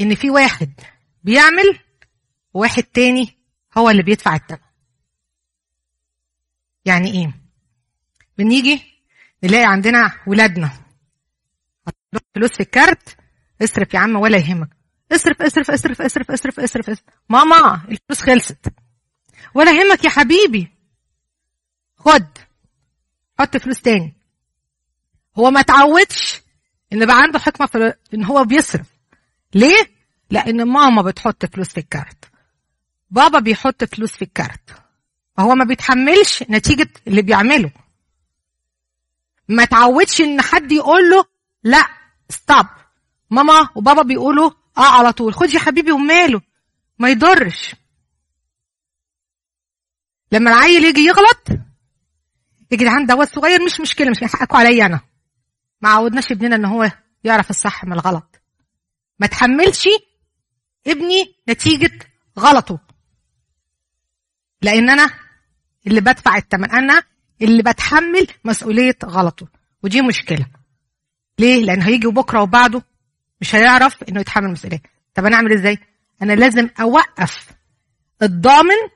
إن 0.01 0.15
في 0.15 0.31
واحد 0.31 0.71
بيعمل 1.25 1.79
وواحد 2.55 2.83
تاني 2.83 3.39
هو 3.79 3.91
اللي 3.91 4.03
بيدفع 4.03 4.35
الثمن 4.37 4.59
يعني 6.85 7.13
إيه؟ 7.13 7.42
بنيجي 8.39 8.83
نلاقي 9.45 9.65
عندنا 9.65 10.13
ولادنا. 10.27 10.71
فلوس 12.35 12.51
في 12.51 12.61
الكارت 12.61 13.17
اصرف 13.63 13.95
يا 13.95 13.99
عم 13.99 14.17
ولا 14.17 14.39
يهمك. 14.39 14.69
اصرف 15.13 15.43
اصرف 15.43 15.71
اصرف 15.71 16.03
اصرف 16.03 16.31
اصرف 16.31 16.61
اصرف. 16.61 17.03
ماما 17.29 17.75
الفلوس 17.75 18.21
خلصت. 18.21 18.73
ولا 19.55 19.71
يهمك 19.73 20.05
يا 20.05 20.11
حبيبي. 20.11 20.69
خد 21.97 22.27
حط 23.39 23.57
فلوس 23.57 23.81
تاني. 23.83 24.15
هو 25.39 25.51
ما 25.51 25.63
تعودش 25.63 26.43
إن 26.93 27.07
بقى 27.07 27.17
عنده 27.17 27.39
حكمة 27.39 27.67
في 27.67 27.95
إن 28.15 28.25
هو 28.25 28.45
بيصرف. 28.45 28.87
ليه؟ 29.55 29.91
لأن 30.31 30.65
ماما 30.69 31.03
بتحط 31.03 31.47
فلوس 31.47 31.69
في 31.69 31.79
الكارت. 31.81 32.25
بابا 33.11 33.39
بيحط 33.39 33.85
فلوس 33.85 34.13
في 34.13 34.23
الكارت. 34.23 34.83
فهو 35.37 35.55
ما 35.55 35.65
بيتحملش 35.65 36.43
نتيجة 36.43 36.89
اللي 37.07 37.23
بيعمله. 37.23 37.71
ما 39.49 39.65
تعودش 39.65 40.21
إن 40.21 40.41
حد 40.41 40.73
يقول 40.73 41.11
له 41.11 41.25
لا 41.63 41.89
stop 42.29 42.67
ماما 43.31 43.69
وبابا 43.75 44.03
بيقولوا 44.03 44.51
آه 44.79 44.99
على 44.99 45.13
طول 45.13 45.35
خد 45.35 45.51
يا 45.51 45.59
حبيبي 45.59 45.93
وماله. 45.93 46.41
ما 46.99 47.09
يضرش. 47.09 47.75
لما 50.33 50.51
العيل 50.51 50.85
يجي 50.85 51.01
يغلط 51.01 51.49
يا 52.71 52.77
جدعان 52.77 53.07
دوت 53.07 53.29
صغير 53.29 53.65
مش 53.65 53.81
مشكلة 53.81 54.11
مش 54.11 54.25
حقكوا 54.25 54.59
عليا 54.59 54.87
أنا. 54.87 55.01
ما 55.81 55.89
عودناش 55.89 56.33
ابننا 56.33 56.57
إن 56.57 56.65
هو 56.65 56.91
يعرف 57.25 57.51
الصح 57.51 57.85
من 57.85 57.93
الغلط. 57.93 58.43
ما 59.19 59.27
تحملش 59.27 59.89
ابني 60.87 61.35
نتيجة 61.49 61.99
غلطه. 62.39 62.79
لأن 64.63 64.91
أنا 64.91 65.11
اللي 65.87 66.01
بدفع 66.01 66.37
الثمن 66.37 66.71
أنا 66.71 67.03
اللي 67.43 67.63
بتحمل 67.63 68.27
مسؤولية 68.45 68.97
غلطه. 69.05 69.49
ودي 69.83 70.03
مشكلة. 70.03 70.47
ليه؟ 71.39 71.65
لأن 71.65 71.83
هيجي 71.83 72.07
بكرة 72.07 72.43
وبعده 72.43 72.83
مش 73.41 73.55
هيعرف 73.55 74.03
إنه 74.03 74.21
يتحمل 74.21 74.49
مسؤوليه 74.49 74.83
طب 75.15 75.25
أنا 75.27 75.37
أعمل 75.37 75.53
إزاي؟ 75.53 75.79
أنا 76.23 76.33
لازم 76.33 76.69
أوقف 76.81 77.51
الضامن 78.23 78.89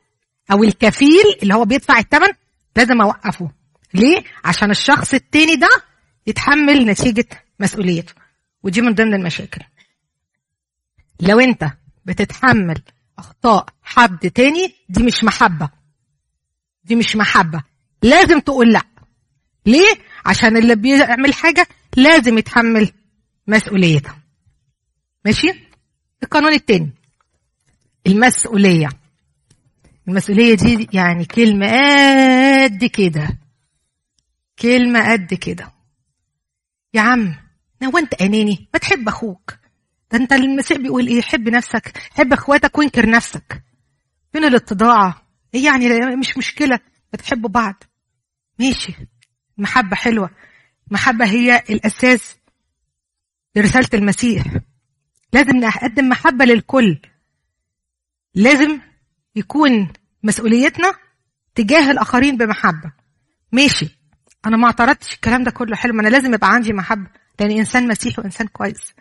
أو 0.53 0.65
الكفيل 0.65 1.25
اللي 1.43 1.55
هو 1.55 1.65
بيدفع 1.65 1.99
الثمن 1.99 2.29
لازم 2.77 3.01
أوقفه. 3.01 3.51
ليه؟ 3.95 4.25
عشان 4.45 4.71
الشخص 4.71 5.15
التاني 5.15 5.57
ده 5.57 5.69
يتحمل 6.27 6.87
نتيجة 6.87 7.27
مسؤوليته. 7.61 8.15
ودي 8.63 8.81
من 8.81 8.95
ضمن 8.95 9.15
المشاكل. 9.15 9.61
لو 11.21 11.41
أنت 11.41 11.71
بتتحمل 12.05 12.83
أخطاء 13.19 13.67
حد 13.83 14.31
تاني 14.31 14.75
دي 14.89 15.03
مش 15.03 15.25
محبة. 15.25 15.69
دي 16.85 16.95
مش 16.97 17.17
محبة. 17.17 17.63
لازم 18.03 18.41
تقول 18.41 18.73
لا. 18.73 18.83
ليه؟ 19.67 19.95
عشان 20.27 20.57
اللي 20.57 20.77
بيعمل 20.77 21.35
حاجة 21.35 21.67
لازم 21.97 22.39
يتحمل 22.39 22.93
مسؤوليتها. 23.47 24.19
ماشي؟ 25.25 25.49
القانون 26.23 26.53
التاني. 26.53 26.91
المسؤولية. 28.07 28.89
المسؤولية 30.09 30.55
دي 30.55 30.89
يعني 30.93 31.25
كلمة 31.25 31.67
قد 32.65 32.85
كده. 32.85 33.39
كلمة 34.59 35.13
قد 35.13 35.35
كده. 35.35 35.73
يا 36.95 37.01
عم 37.01 37.35
هو 37.85 37.99
انت 37.99 38.15
اناني 38.23 38.69
ما 38.75 38.79
تحب 38.79 39.09
أخوك. 39.09 39.59
ده 40.13 40.19
انت 40.19 40.33
المسيح 40.33 40.79
بيقول 40.79 41.07
إيه؟ 41.07 41.23
حب 41.23 41.49
نفسك. 41.49 41.99
حب 42.11 42.33
اخواتك 42.33 42.79
وانكر 42.79 43.11
نفسك. 43.11 43.63
فين 44.33 44.45
الاتضاع. 44.45 45.15
إيه 45.55 45.65
يعني؟ 45.65 46.17
مش 46.17 46.39
مشكلة. 46.39 46.81
بتحبوا 47.13 47.51
بعض. 47.51 47.85
ماشي. 48.59 48.95
المحبة 49.59 49.97
حلوة. 49.97 50.31
المحبة 50.89 51.25
هي 51.25 51.63
الأساس 51.71 52.37
لرسالة 53.57 53.89
المسيح. 53.95 54.45
لازم 55.33 55.57
نقدم 55.57 56.09
محبة 56.09 56.45
للكل. 56.45 56.99
لازم 58.35 58.81
يكون 59.37 59.93
مسؤوليتنا 60.23 60.95
تجاه 61.55 61.91
الآخرين 61.91 62.37
بمحبة. 62.37 62.93
ماشي. 63.53 63.99
أنا 64.47 64.57
ما 64.57 64.67
اعترضتش. 64.67 65.15
الكلام 65.15 65.45
ده 65.45 65.51
كله 65.51 65.77
حلو. 65.77 66.01
أنا 66.01 66.09
لازم 66.09 66.35
يبقى 66.35 66.55
عندي 66.55 66.73
محبة. 66.73 67.11
لأن 67.41 67.51
إنسان 67.51 67.89
مسيحي 67.89 68.21
وإنسان 68.23 68.47
كويس. 68.47 68.95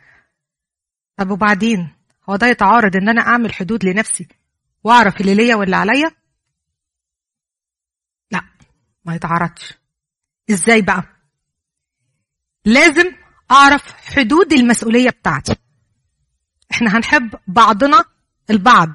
طب 1.17 1.31
وبعدين؟ 1.31 1.89
هو 2.29 2.35
ده 2.35 2.47
يتعارض 2.47 2.95
إن 2.95 3.09
أنا 3.09 3.21
أعمل 3.21 3.53
حدود 3.53 3.85
لنفسي 3.85 4.27
وأعرف 4.83 5.21
اللي 5.21 5.35
ليا 5.35 5.55
واللي 5.55 5.75
عليا؟ 5.75 6.11
ما 9.05 9.15
يتعارضش. 9.15 9.73
إزاي 10.49 10.81
بقى؟ 10.81 11.03
لازم 12.65 13.11
أعرف 13.51 13.81
حدود 13.91 14.53
المسؤولية 14.53 15.09
بتاعتي. 15.09 15.55
إحنا 16.71 16.97
هنحب 16.97 17.35
بعضنا 17.47 18.05
البعض 18.49 18.89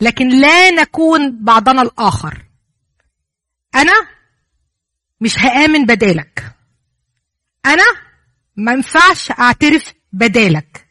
لكن 0.00 0.28
لا 0.40 0.70
نكون 0.70 1.44
بعضنا 1.44 1.82
الآخر. 1.82 2.44
أنا 3.74 3.92
مش 5.20 5.38
هآمن 5.38 5.86
بدالك. 5.86 6.54
أنا 7.66 7.84
ما 8.56 8.72
ينفعش 8.72 9.30
أعترف 9.30 9.94
بدالك. 10.12 10.86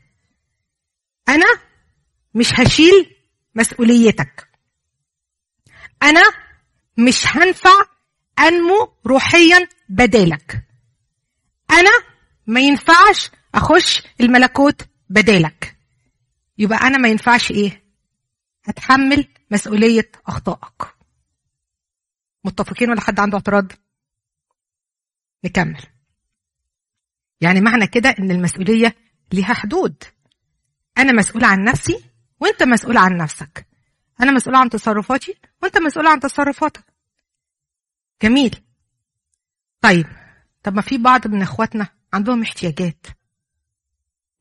أنا 1.30 1.46
مش 2.34 2.54
هشيل 2.54 3.16
مسؤوليتك. 3.56 4.50
أنا 6.04 6.22
مش 6.98 7.28
هنفع 7.28 7.93
أنمو 8.40 8.94
روحيا 9.06 9.68
بدالك. 9.90 10.64
أنا 11.72 11.92
ما 12.48 12.60
ينفعش 12.60 13.32
أخش 13.56 14.04
الملكوت 14.22 14.88
بدالك. 15.10 15.78
يبقى 16.58 16.78
أنا 16.78 16.98
ما 16.98 17.10
ينفعش 17.10 17.52
إيه؟ 17.52 17.84
هتحمل 18.64 19.28
مسؤولية 19.52 20.12
أخطائك. 20.28 20.94
متفقين 22.44 22.90
ولا 22.90 23.02
حد 23.02 23.20
عنده 23.20 23.36
اعتراض؟ 23.38 23.72
نكمل. 25.46 25.82
يعني 27.42 27.62
معنى 27.62 27.88
كده 27.88 28.10
إن 28.10 28.32
المسؤولية 28.32 28.96
ليها 29.34 29.54
حدود. 29.54 30.04
أنا 30.98 31.12
مسؤول 31.12 31.44
عن 31.44 31.64
نفسي 31.64 32.04
وأنت 32.40 32.64
مسؤول 32.64 32.98
عن 32.98 33.18
نفسك. 33.18 33.68
أنا 34.22 34.32
مسؤول 34.32 34.56
عن 34.56 34.70
تصرفاتي 34.70 35.38
وأنت 35.64 35.78
مسؤول 35.78 36.08
عن 36.08 36.20
تصرفاتك. 36.20 36.93
جميل. 38.24 38.56
طيب 39.82 40.06
طب 40.64 40.74
ما 40.76 40.82
في 40.82 40.98
بعض 40.98 41.28
من 41.28 41.42
اخواتنا 41.42 41.88
عندهم 42.14 42.42
احتياجات. 42.42 43.06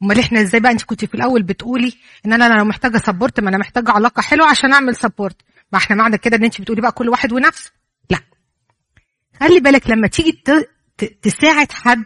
امال 0.03 0.19
إحنا 0.19 0.41
إزاي 0.43 0.61
بقى؟ 0.61 0.73
انت 0.73 0.83
كنت 0.83 1.05
في 1.05 1.15
الأول 1.15 1.43
بتقولي 1.43 1.93
ان 2.27 2.33
أنا 2.33 2.59
لو 2.59 2.65
محتاجة 2.65 2.99
support 2.99 3.41
ما 3.41 3.49
أنا 3.49 3.59
محتاجة 3.59 3.91
علاقة 3.91 4.21
حلوة 4.23 4.51
عشان 4.51 4.73
اعمل 4.73 4.97
support 4.97 5.37
ما 5.73 5.79
إحنا 5.79 5.97
معنى 5.97 6.19
كده 6.19 6.37
ان 6.37 6.45
انت 6.45 6.61
بتقولي 6.61 6.81
بقى 6.83 6.93
كل 6.93 7.09
واحد 7.09 7.33
ونفسه. 7.33 7.73
لا. 8.11 8.19
خلي 9.41 9.61
بالك 9.61 9.91
لما 9.91 10.09
تيجي 10.09 10.43
تساعد 11.23 11.73
حد 11.73 12.05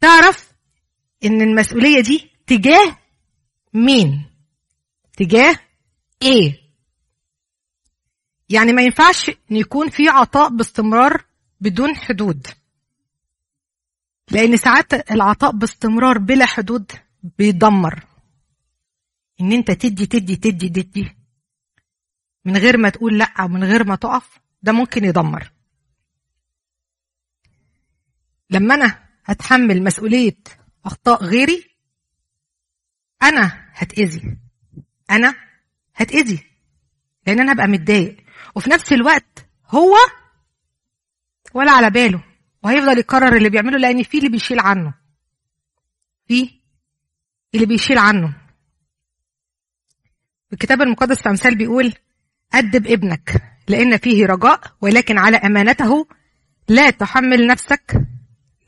تعرف 0.00 0.52
ان 1.24 1.42
المسؤولية 1.42 2.00
دي 2.00 2.30
تجاه 2.46 2.98
مين؟ 3.74 4.30
تجاه 5.16 5.56
إيه؟ 6.22 6.67
يعني 8.48 8.72
ما 8.72 8.82
ينفعش 8.82 9.28
إن 9.30 9.56
يكون 9.56 9.90
في 9.90 10.08
عطاء 10.08 10.48
باستمرار 10.48 11.24
بدون 11.60 11.96
حدود. 11.96 12.46
لأن 14.30 14.56
ساعات 14.56 15.10
العطاء 15.10 15.52
باستمرار 15.52 16.18
بلا 16.18 16.46
حدود 16.46 16.92
بيدمر. 17.38 18.04
إن 19.40 19.52
أنت 19.52 19.70
تدي 19.70 20.06
تدي 20.06 20.36
تدي 20.36 20.68
تدي 20.68 21.16
من 22.44 22.56
غير 22.56 22.76
ما 22.76 22.88
تقول 22.88 23.18
لأ 23.18 23.44
ومن 23.44 23.64
غير 23.64 23.84
ما 23.84 23.96
تقف 23.96 24.38
ده 24.62 24.72
ممكن 24.72 25.04
يدمر. 25.04 25.52
لما 28.50 28.74
أنا 28.74 29.08
هتحمل 29.24 29.82
مسؤولية 29.84 30.36
أخطاء 30.84 31.24
غيري 31.24 31.64
أنا 33.22 33.70
هتأذي. 33.72 34.36
أنا 35.10 35.34
هتأذي. 35.94 36.44
لأن 37.26 37.40
أنا 37.40 37.52
هبقى 37.52 37.66
متضايق. 37.68 38.16
وفي 38.58 38.70
نفس 38.70 38.92
الوقت 38.92 39.46
هو 39.66 39.94
ولا 41.54 41.72
على 41.72 41.90
باله 41.90 42.24
وهيفضل 42.62 42.98
يكرر 42.98 43.36
اللي 43.36 43.48
بيعمله 43.48 43.78
لأن 43.78 44.02
في 44.02 44.18
اللي 44.18 44.28
بيشيل 44.28 44.60
عنه. 44.60 44.94
في 46.28 46.50
اللي 47.54 47.66
بيشيل 47.66 47.98
عنه. 47.98 48.34
الكتاب 50.52 50.82
المقدس 50.82 51.22
في 51.22 51.28
امثال 51.28 51.56
بيقول 51.56 51.94
أدب 52.54 52.86
ابنك 52.86 53.42
لأن 53.68 53.96
فيه 53.96 54.26
رجاء 54.26 54.60
ولكن 54.80 55.18
على 55.18 55.36
أمانته 55.36 56.08
لا 56.68 56.90
تحمل 56.90 57.46
نفسك 57.46 58.06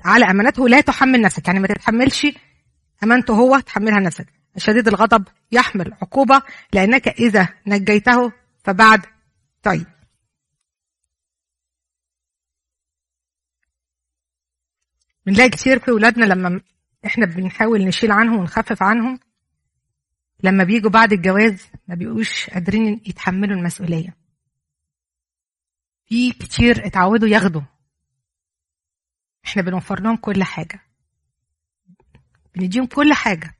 على 0.04 0.24
أمانته 0.24 0.68
لا 0.68 0.80
تحمل 0.80 1.20
نفسك. 1.20 1.46
يعني 1.46 1.60
ما 1.60 1.66
تتحملش 1.66 2.26
أمانته 3.02 3.34
هو 3.34 3.58
تحملها 3.58 4.00
نفسك 4.00 4.26
شديد 4.56 4.88
الغضب 4.88 5.24
يحمل 5.52 5.92
عقوبة 6.02 6.42
لأنك 6.72 7.08
إذا 7.08 7.48
نجيته 7.66 8.32
فبعد 8.64 9.06
طيب. 9.62 9.86
بنلاقي 15.26 15.50
كتير 15.50 15.78
في 15.78 15.90
ولادنا 15.90 16.24
لما 16.24 16.60
إحنا 17.06 17.26
بنحاول 17.26 17.84
نشيل 17.84 18.12
عنهم 18.12 18.38
ونخفف 18.38 18.82
عنهم. 18.82 19.20
لما 20.42 20.64
بيجوا 20.64 20.90
بعد 20.90 21.12
الجواز 21.12 21.66
ما 21.88 21.94
بيبقوش 21.94 22.50
قادرين 22.50 23.00
يتحملوا 23.06 23.56
المسؤولية. 23.56 24.16
في 26.06 26.32
كتير 26.32 26.86
اتعودوا 26.86 27.28
ياخدوا. 27.28 27.62
إحنا 29.44 29.62
بنوفر 29.62 30.00
لهم 30.00 30.16
كل 30.16 30.42
حاجة. 30.42 30.80
بنديهم 32.54 32.86
كل 32.86 33.12
حاجة. 33.12 33.54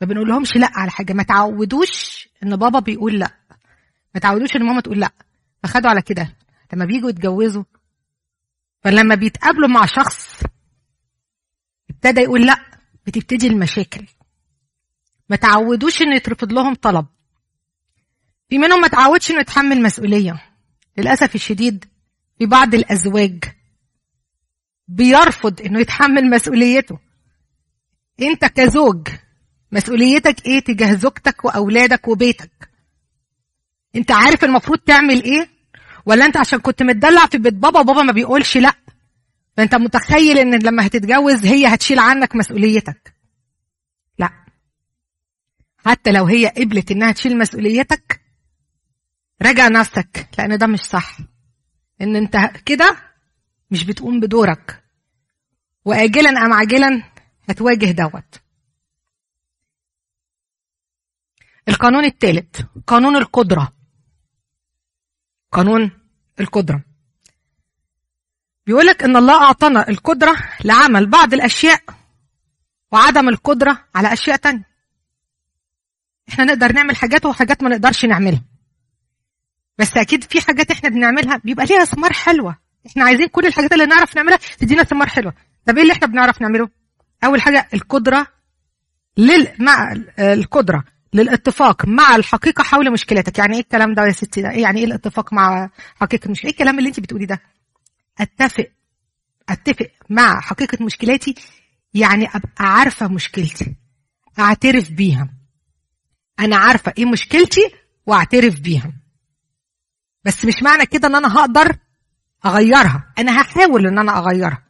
ما 0.00 0.06
بنقول 0.06 0.28
لهمش 0.28 0.56
لأ 0.56 0.70
على 0.74 0.90
حاجة. 0.90 1.12
ما 1.12 1.22
تعودوش 1.22 2.28
إن 2.42 2.56
بابا 2.56 2.78
بيقول 2.78 3.18
لأ. 3.18 3.41
ما 4.14 4.20
تعودوش 4.20 4.56
ان 4.56 4.62
ماما 4.62 4.80
تقول 4.80 5.00
لا. 5.00 5.10
فخدوا 5.62 5.90
على 5.90 6.02
كده. 6.02 6.36
لما 6.72 6.84
بيجوا 6.84 7.10
يتجوزوا 7.10 7.64
فلما 8.80 9.14
بيتقابلوا 9.14 9.68
مع 9.68 9.86
شخص 9.86 10.42
ابتدى 11.90 12.20
يقول 12.20 12.46
لا 12.46 12.64
بتبتدي 13.06 13.46
المشاكل. 13.46 14.06
ما 15.28 15.36
تعودوش 15.36 16.02
انه 16.02 16.16
يترفض 16.16 16.52
لهم 16.52 16.74
طلب. 16.74 17.06
في 18.48 18.58
منهم 18.58 18.80
ما 18.80 18.88
تعودش 18.88 19.30
انه 19.30 19.40
يتحمل 19.40 19.82
مسؤولية. 19.82 20.42
للأسف 20.98 21.34
الشديد 21.34 21.84
في 22.38 22.46
بعض 22.46 22.74
الأزواج 22.74 23.44
بيرفض 24.88 25.60
انه 25.60 25.80
يتحمل 25.80 26.30
مسؤوليته. 26.30 26.98
انت 28.22 28.44
كزوج 28.44 29.08
مسؤوليتك 29.72 30.46
إيه 30.46 30.60
تجاه 30.60 30.94
زوجتك 30.94 31.44
وأولادك 31.44 32.08
وبيتك؟ 32.08 32.71
انت 33.96 34.10
عارف 34.10 34.44
المفروض 34.44 34.78
تعمل 34.78 35.22
إيه؟ 35.22 35.48
ولا 36.06 36.26
انت 36.26 36.36
عشان 36.36 36.58
كنت 36.58 36.82
متدلع 36.82 37.26
في 37.26 37.38
بيت 37.38 37.54
بابا 37.54 37.80
وبابا 37.80 38.02
ما 38.02 38.12
بيقولش 38.12 38.56
لا؟ 38.56 38.72
فانت 39.56 39.74
متخيل 39.74 40.38
ان 40.38 40.62
لما 40.62 40.86
هتتجوز 40.86 41.46
هي 41.46 41.66
هتشيل 41.74 41.98
عنك 41.98 42.36
مسؤوليتك. 42.36 43.14
لا. 44.18 44.30
حتى 45.78 46.12
لو 46.12 46.24
هي 46.24 46.46
قبلت 46.46 46.90
انها 46.90 47.12
تشيل 47.12 47.38
مسؤوليتك 47.38 48.20
راجع 49.42 49.68
نفسك 49.68 50.28
لأن 50.38 50.58
ده 50.58 50.66
مش 50.66 50.80
صح. 50.80 51.18
ان 52.00 52.16
انت 52.16 52.36
كده 52.66 52.96
مش 53.70 53.84
بتقوم 53.84 54.20
بدورك. 54.20 54.84
واجلا 55.84 56.30
ام 56.30 56.52
عاجلا 56.52 57.02
هتواجه 57.48 57.90
دوت. 57.90 58.40
القانون 61.68 62.04
الثالث 62.04 62.60
قانون 62.86 63.16
القدرة. 63.16 63.72
قانون 65.52 65.90
القدرة. 66.40 66.84
بيقولك 68.66 69.02
إن 69.02 69.16
الله 69.16 69.42
أعطانا 69.42 69.88
القدرة 69.88 70.36
لعمل 70.64 71.06
بعض 71.06 71.34
الأشياء 71.34 71.82
وعدم 72.92 73.28
القدرة 73.28 73.84
على 73.94 74.12
أشياء 74.12 74.36
تانية. 74.36 74.68
إحنا 76.28 76.44
نقدر 76.44 76.72
نعمل 76.72 76.96
حاجات 76.96 77.26
وحاجات 77.26 77.62
ما 77.62 77.68
نقدرش 77.68 78.04
نعملها. 78.04 78.42
بس 79.78 79.96
أكيد 79.96 80.24
في 80.24 80.40
حاجات 80.40 80.70
إحنا 80.70 80.88
بنعملها 80.88 81.36
بيبقى 81.44 81.66
ليها 81.66 81.84
ثمار 81.84 82.12
حلوة. 82.12 82.56
إحنا 82.86 83.04
عايزين 83.04 83.26
كل 83.28 83.46
الحاجات 83.46 83.72
اللي 83.72 83.86
نعرف 83.86 84.16
نعملها 84.16 84.38
تدينا 84.58 84.82
ثمار 84.82 85.08
حلوة. 85.08 85.34
طب 85.66 85.76
إيه 85.76 85.82
اللي 85.82 85.92
إحنا 85.92 86.06
بنعرف 86.06 86.40
نعمله؟ 86.42 86.68
أول 87.24 87.40
حاجة 87.42 87.68
القدرة 87.74 88.26
لل 89.16 89.52
مع 89.58 89.92
القدرة. 90.18 90.84
للاتفاق 91.14 91.86
مع 91.86 92.16
الحقيقة 92.16 92.62
حول 92.64 92.92
مشكلتك. 92.92 93.38
يعني 93.38 93.54
إيه 93.54 93.60
الكلام 93.60 93.94
ده 93.94 94.06
يا 94.06 94.12
ستي 94.12 94.42
ده؟ 94.42 94.50
يعني 94.50 94.80
إيه 94.80 94.86
الاتفاق 94.86 95.32
مع 95.32 95.70
حقيقة 95.96 96.26
المشكلة؟ 96.26 96.48
إيه 96.48 96.52
الكلام 96.54 96.78
اللي 96.78 96.88
أنت 96.88 97.00
بتقولي 97.00 97.26
ده؟ 97.26 97.42
أتفق 98.20 98.66
أتفق 99.48 99.86
مع 100.10 100.40
حقيقة 100.40 100.84
مشكلاتي 100.84 101.34
يعني 101.94 102.26
أبقى 102.28 102.64
عارفة 102.78 103.08
مشكلتي 103.08 103.76
أعترف 104.38 104.90
بيها. 104.90 105.28
أنا 106.40 106.56
عارفة 106.56 106.92
إيه 106.98 107.04
مشكلتي 107.04 107.60
وأعترف 108.06 108.60
بيها. 108.60 108.92
بس 110.24 110.44
مش 110.44 110.62
معنى 110.62 110.86
كده 110.86 111.08
إن 111.08 111.14
أنا 111.14 111.36
هقدر 111.36 111.76
أغيرها. 112.46 113.12
أنا 113.18 113.40
هحاول 113.42 113.86
إن 113.86 113.98
أنا 113.98 114.18
أغيرها. 114.18 114.62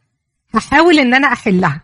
هحاول 0.55 0.99
إن 0.99 1.13
أنا 1.13 1.33
أحلها. 1.33 1.81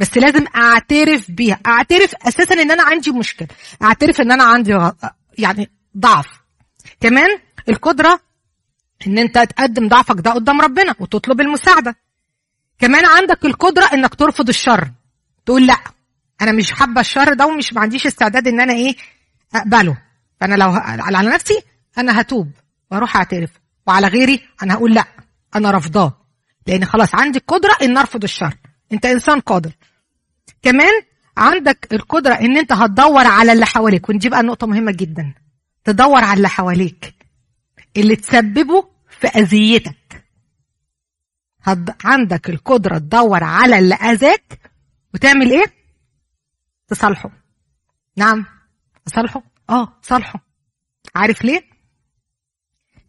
بس 0.00 0.18
لازم 0.18 0.46
أعترف 0.56 1.30
بيها. 1.30 1.60
أعترف 1.66 2.14
أساسا 2.14 2.54
إن 2.54 2.70
أنا 2.70 2.82
عندي 2.82 3.10
مشكلة. 3.10 3.48
أعترف 3.82 4.20
إن 4.20 4.32
أنا 4.32 4.44
عندي. 4.44 4.90
يعني 5.38 5.70
ضعف. 5.98 6.26
كمان 7.00 7.38
القدرة 7.68 8.20
إن 9.06 9.18
أنت 9.18 9.38
تقدم 9.38 9.88
ضعفك 9.88 10.20
ده 10.20 10.30
قدام 10.30 10.60
ربنا 10.60 10.94
وتطلب 11.00 11.40
المساعدة. 11.40 11.96
كمان 12.78 13.06
عندك 13.06 13.44
القدرة 13.44 13.84
إنك 13.92 14.14
ترفض 14.14 14.48
الشر. 14.48 14.90
تقول 15.46 15.66
لأ 15.66 15.78
أنا 16.42 16.52
مش 16.52 16.72
حابة 16.72 17.00
الشر 17.00 17.34
ده 17.34 17.46
ومش 17.46 17.72
ما 17.72 17.80
عنديش 17.80 18.06
استعداد 18.06 18.48
إن 18.48 18.60
أنا 18.60 18.72
إيه 18.72 18.96
أقبله. 19.54 19.98
فأنا 20.40 20.54
لو. 20.54 20.70
على 20.84 21.28
نفسي 21.28 21.62
أنا 21.98 22.20
هتوب 22.20 22.50
وأروح 22.90 23.16
أعترف. 23.16 23.50
وعلى 23.86 24.06
غيري 24.06 24.48
أنا 24.62 24.74
هقول 24.74 24.94
لأ 24.94 25.04
أنا 25.56 25.70
رافضاه. 25.70 26.16
لأن 26.66 26.84
خلاص 26.84 27.14
عندي 27.14 27.38
القدره 27.38 27.76
إن 27.82 27.96
أرفض 27.98 28.22
الشر. 28.22 28.54
أنت 28.92 29.06
إنسان 29.06 29.40
قادر. 29.40 29.72
كمان 30.62 31.02
عندك 31.36 31.88
القدرة 31.92 32.34
إن 32.34 32.56
أنت 32.56 32.72
هتدور 32.72 33.26
على 33.26 33.52
اللي 33.52 33.66
حواليك 33.66 34.08
ودي 34.08 34.28
بقى 34.28 34.42
نقطة 34.42 34.66
مهمة 34.66 34.92
جدا. 34.92 35.34
تدور 35.84 36.24
على 36.24 36.36
اللي 36.36 36.48
حواليك 36.48 37.14
اللي 37.96 38.16
تسببه 38.16 38.88
في 39.20 39.26
أذيتك. 39.26 40.24
هد... 41.62 41.94
عندك 42.04 42.50
القدرة 42.50 42.98
تدور 42.98 43.44
على 43.44 43.78
اللي 43.78 43.94
أذاك 43.94 44.70
وتعمل 45.14 45.50
إيه؟ 45.50 45.64
تصالحه. 46.88 47.30
نعم 48.16 48.46
تصالحه. 49.06 49.42
آه 49.70 49.98
تصالحه. 50.02 50.40
عارف 51.14 51.44
ليه؟ 51.44 51.70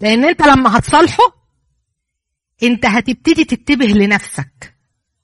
لأن 0.02 0.26
أنت 0.26 0.42
لما 0.42 0.78
هتصالحه 0.78 1.24
أنت 2.64 2.86
هتبتدي 2.86 3.44
تتبه 3.44 3.86
لنفسك 3.86 4.76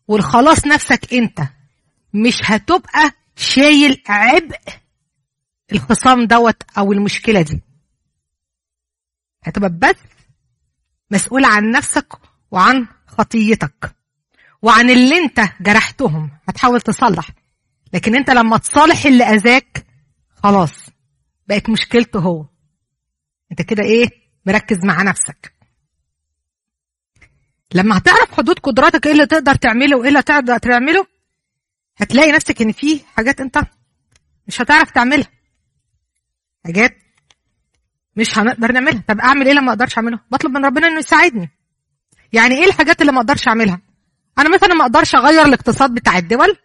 والخلاص 0.08 0.66
نفسك 0.68 1.14
أنت. 1.14 1.40
مش 2.14 2.42
هتبقى 2.44 3.12
شايل 3.36 4.04
عبء 4.08 4.60
الخصام 5.72 6.26
دوت 6.26 6.64
أو 6.78 6.92
المشكلة 6.94 7.42
دي. 7.42 7.62
هتبقى 9.44 9.70
بس 9.70 9.96
مسؤول 11.12 11.46
عن 11.46 11.72
نفسك 11.72 12.14
وعن 12.52 12.88
خطيتك 13.08 13.96
وعن 14.62 14.90
اللي 14.90 15.18
انت 15.18 15.42
جرحتهم. 15.62 16.32
هتحاول 16.48 16.82
تصلح. 16.82 17.30
لكن 17.94 18.16
انت 18.16 18.30
لما 18.30 18.58
تصالح 18.58 19.06
اللي 19.06 19.24
أذاك 19.24 19.86
خلاص 20.44 20.72
بقت 21.48 21.70
مشكلته 21.70 22.20
هو. 22.20 22.46
انت 23.52 23.62
كده 23.62 23.84
إيه؟ 23.84 24.08
مركز 24.46 24.86
مع 24.86 25.02
نفسك. 25.04 25.54
لما 27.74 27.98
هتعرف 27.98 28.32
حدود 28.34 28.60
قدراتك 28.60 29.06
إيه 29.06 29.12
اللي 29.14 29.26
تقدر 29.26 29.56
تعمله 29.56 29.98
وإيه 29.98 30.10
اللي 30.10 30.22
تقدر 30.22 30.58
تعمله 30.58 31.08
هتلاقي 31.98 32.32
نفسك 32.32 32.62
إن 32.62 32.72
في 32.72 33.00
حاجات 33.16 33.42
أنت 33.42 33.62
مش 34.48 34.62
هتعرف 34.62 34.92
تعملها. 34.92 35.28
حاجات 36.66 36.98
مش 38.16 38.40
هنقدر 38.40 38.72
نعملها. 38.72 39.04
طب 39.08 39.20
أعمل 39.20 39.48
إيه 39.48 39.54
لما 39.54 39.70
أقدرش 39.72 39.98
اعمله 39.98 40.20
بطلب 40.32 40.52
من 40.52 40.66
ربنا 40.66 40.88
إنه 40.88 41.00
يساعدني. 41.00 41.50
يعني 42.34 42.56
إيه 42.56 42.66
الحاجات 42.66 43.02
اللي 43.02 43.12
ما 43.12 43.20
أقدرش 43.20 43.48
أعملها؟ 43.48 43.82
أنا 44.40 44.50
مثلا 44.56 44.74
ما 44.74 44.82
أقدرش 44.86 45.16
أغير 45.16 45.46
الاقتصاد 45.46 45.94
بتاع 45.94 46.18
الدول 46.18 46.58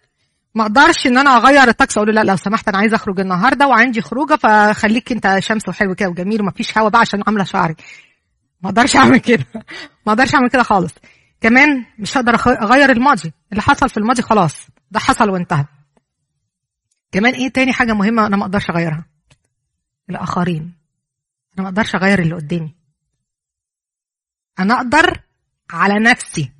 ما 0.54 0.62
أقدرش 0.62 1.06
إن 1.06 1.18
أنا 1.18 1.36
أغير 1.36 1.68
الطقس 1.68 1.96
أقول 1.96 2.08
له 2.14 2.22
لا 2.22 2.30
لو 2.30 2.36
سمحت 2.36 2.68
أنا 2.68 2.78
عايزه 2.78 2.96
أخرج 2.96 3.20
النهارده 3.20 3.66
وعندي 3.66 4.00
خروجة 4.00 4.36
فخليك 4.36 5.12
أنت 5.12 5.36
شمس 5.38 5.68
وحلو 5.68 5.94
كده 5.94 6.08
وجميل 6.08 6.40
ومفيش 6.40 6.78
هوا 6.78 6.88
بقى 6.88 7.00
عشان 7.00 7.22
عاملة 7.26 7.44
شعري. 7.44 7.74
ما 8.62 8.70
أقدرش 8.70 8.96
أعمل 9.02 9.18
كده. 9.20 9.46
ما 10.06 10.12
أقدرش 10.12 10.34
أعمل 10.34 10.50
كده 10.50 10.62
خالص. 10.62 10.92
كمان 11.40 11.84
مش 11.98 12.16
هقدر 12.16 12.34
أغير 12.46 12.90
الماضي. 12.90 13.32
اللي 13.52 13.62
حصل 13.62 13.88
في 13.88 13.96
الماضي 13.96 14.22
خلاص. 14.22 14.66
ده 14.92 15.00
حصل 15.00 15.30
وانتهى. 15.30 15.64
كمان 17.12 17.34
إيه 17.34 17.48
تاني 17.48 17.72
حاجة 17.72 17.92
مهمة 17.92 18.26
أنا 18.26 18.36
ما 18.36 18.42
أقدرش 18.42 18.70
أغيرها؟ 18.70 19.04
الآخرين. 20.10 20.74
أنا 21.54 21.62
ما 21.62 21.68
أقدرش 21.68 21.94
أغير 21.94 22.18
اللي 22.18 22.34
قدامي. 22.34 22.74
أنا 24.58 24.74
أقدر 24.74 25.20
على 25.70 25.98
نفسي 25.98 26.52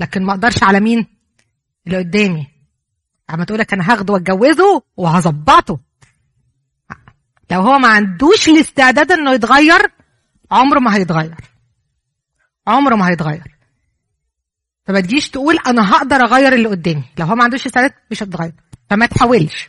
لكن 0.00 0.24
ما 0.24 0.32
أقدرش 0.32 0.62
على 0.62 0.80
مين؟ 0.80 1.06
اللي 1.86 1.98
قدامي. 1.98 2.46
أما 3.30 3.46
لك 3.50 3.72
أنا 3.72 3.92
هاخده 3.92 4.12
وأتجوزه 4.12 4.82
وهظبطه. 4.96 5.80
لو 7.50 7.60
هو 7.60 7.78
ما 7.78 7.88
عندوش 7.88 8.48
الاستعداد 8.48 9.12
إنه 9.12 9.32
يتغير 9.32 9.92
عمره 10.50 10.78
ما 10.78 10.96
هيتغير. 10.96 11.36
عمره 12.66 12.96
ما 12.96 13.08
هيتغير. 13.08 13.53
فما 14.86 15.00
تجيش 15.00 15.30
تقول 15.30 15.58
أنا 15.66 15.92
هقدر 15.92 16.16
أغير 16.16 16.52
اللي 16.52 16.68
قدامي. 16.68 17.04
لو 17.18 17.26
هو 17.26 17.34
ما 17.34 17.44
عندوش 17.44 17.66
استعداد 17.66 17.92
مش 18.10 18.22
هتغير 18.22 18.52
فما 18.90 19.06
تحاولش. 19.06 19.68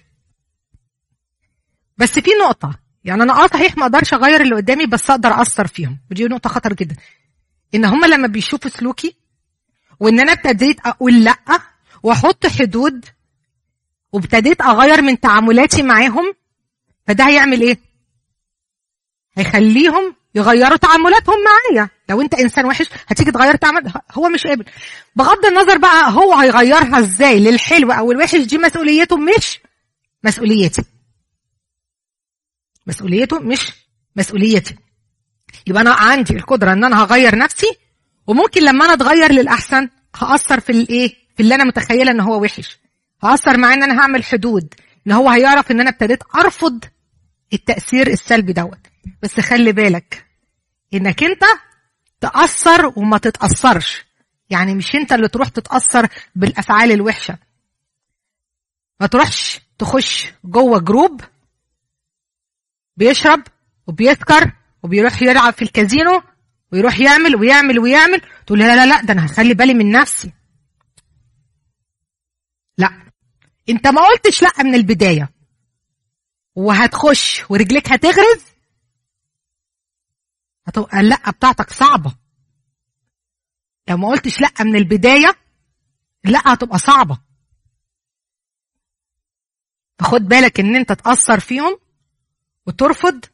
بس 1.97 2.19
في 2.19 2.31
نقطة. 2.41 2.79
يعني 3.03 3.23
أنا 3.23 3.43
آه 3.43 3.47
صحيح 3.47 3.77
ما 3.77 3.83
أقدرش 3.83 4.13
أغير 4.13 4.41
اللي 4.41 4.55
قدامي 4.55 4.85
بس 4.85 5.09
أقدر 5.09 5.41
أثر 5.41 5.67
فيهم. 5.67 5.99
ودي 6.11 6.23
نقطة 6.23 6.49
خطر 6.49 6.73
جدا. 6.73 6.95
إن 7.75 7.85
هم 7.85 8.05
لما 8.05 8.27
بيشوفوا 8.27 8.69
سلوكي 8.71 9.15
وإن 9.99 10.19
أنا 10.19 10.31
ابتديت 10.31 10.79
أقول 10.85 11.23
لأ 11.23 11.59
وأحط 12.03 12.47
حدود 12.47 13.05
وابتديت 14.11 14.61
أغير 14.61 15.01
من 15.01 15.19
تعاملاتي 15.19 15.83
معاهم 15.83 16.33
فده 17.07 17.27
هيعمل 17.27 17.61
إيه؟ 17.61 17.77
هيخليهم 19.37 20.15
يغيروا 20.35 20.77
تعاملاتهم 20.77 21.35
معايا. 21.45 21.89
لو 22.09 22.21
انت 22.21 22.33
انسان 22.33 22.65
وحش 22.65 22.85
هتيجي 23.07 23.31
تغير 23.31 23.55
تعمل 23.55 23.93
هو 24.11 24.29
مش 24.29 24.47
قابل. 24.47 24.65
بغض 25.15 25.45
النظر 25.45 25.77
بقى 25.77 26.11
هو 26.11 26.33
هيغيرها 26.33 26.99
إزاي 26.99 27.39
للحلو 27.39 27.91
أو 27.91 28.11
الوحش 28.11 28.35
دي 28.35 28.57
مسؤوليته 28.57 29.17
مش 29.17 29.59
مسؤوليتي. 30.23 30.83
مسؤوليته 32.87 33.39
مش 33.39 33.71
مسؤوليتي. 34.15 34.75
يبقى 35.67 35.81
أنا 35.81 35.93
عندي 35.93 36.33
القدرة 36.33 36.73
ان 36.73 36.83
أنا 36.83 37.03
هغير 37.03 37.37
نفسي 37.37 37.67
وممكن 38.27 38.61
لما 38.63 38.85
أنا 38.85 38.93
اتغير 38.93 39.31
للأحسن 39.31 39.89
هأثر 40.15 40.59
في 40.59 40.71
الايه؟ 40.71 41.15
في 41.37 41.43
اللي 41.43 41.55
أنا 41.55 41.63
متخيلة 41.63 42.11
ان 42.11 42.19
هو 42.19 42.41
وحش. 42.41 42.77
هأثر 43.23 43.57
معاه 43.57 43.73
ان 43.73 43.83
أنا 43.83 44.01
هعمل 44.01 44.23
حدود 44.23 44.73
ان 45.07 45.11
هو 45.11 45.29
هيعرف 45.29 45.71
ان 45.71 45.79
أنا 45.79 45.89
ابتديت 45.89 46.19
أرفض 46.35 46.85
التأثير 47.53 48.07
السلبي 48.07 48.53
دوت. 48.53 48.79
بس 49.23 49.39
خلي 49.39 49.71
بالك 49.71 50.25
انك 50.93 51.23
انت 51.23 51.43
تاثر 52.25 52.93
وما 52.95 53.17
تتأثرش. 53.17 54.05
يعني 54.49 54.75
مش 54.75 54.95
انت 54.95 55.13
اللي 55.13 55.27
تروح 55.27 55.49
تتأثر 55.49 56.07
بالأفعال 56.35 56.91
الوحشة. 56.91 57.37
ما 58.99 59.07
تروحش 59.07 59.61
تخش 59.77 60.27
جوه 60.43 60.79
جروب 60.79 61.21
بيشرب 62.97 63.43
وبيسكر 63.87 64.51
وبيروح 64.83 65.21
يلعب 65.21 65.53
في 65.53 65.61
الكازينو 65.61 66.21
ويروح 66.71 66.99
يعمل 66.99 67.35
ويعمل 67.35 67.79
ويعمل. 67.79 68.21
تقول 68.47 68.59
لا 68.59 68.75
لا 68.75 68.85
لا 68.85 69.01
ده 69.01 69.13
أنا 69.13 69.25
هخلي 69.25 69.53
بالي 69.53 69.73
من 69.73 69.91
نفسي. 69.91 70.31
لا. 72.77 72.89
أنت 73.69 73.87
ما 73.87 74.01
قلتش 74.01 74.41
لا 74.41 74.63
من 74.63 74.75
البداية. 74.75 75.29
وهتخش 76.55 77.43
ورجليك 77.49 77.91
هتغرز 77.91 78.54
هتبقى 80.67 80.99
اللا 80.99 81.31
بتاعتك 81.31 81.69
صعبة. 81.69 82.15
لو 83.89 83.97
ما 83.97 84.07
قلتش 84.07 84.41
لا 84.41 84.49
من 84.59 84.75
البداية 84.75 85.31
لا 86.23 86.53
هتبقى 86.53 86.77
صعبة. 86.79 87.21
فخد 89.99 90.21
بالك 90.21 90.59
إن 90.59 90.75
أنت 90.75 90.91
تأثر 90.91 91.39
فيهم 91.39 91.79
وترفض 92.67 93.25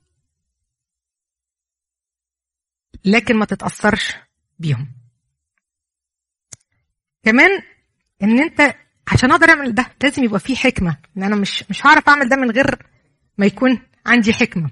لكن 3.06 3.36
ما 3.36 3.46
تتأثرش 3.46 4.16
بيهم. 4.60 4.96
كمان 7.24 7.62
إن 8.24 8.40
أنت 8.40 8.76
عشان 9.08 9.32
أقدر 9.32 9.50
أعمل 9.50 9.76
ده 9.76 9.96
لازم 10.04 10.24
يبقى 10.24 10.40
فيه 10.40 10.56
حكمة. 10.56 10.98
إن 11.18 11.24
أنا 11.24 11.36
مش 11.36 11.64
مش 11.70 11.86
هعرف 11.86 12.10
أعمل 12.10 12.30
ده 12.30 12.36
من 12.36 12.52
غير 12.52 12.86
ما 13.38 13.46
يكون 13.46 13.88
عندي 14.06 14.34
حكمة. 14.34 14.72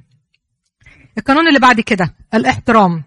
القانون 1.20 1.48
اللي 1.48 1.60
بعد 1.60 1.82
كده 1.82 2.16
الاحترام. 2.34 3.04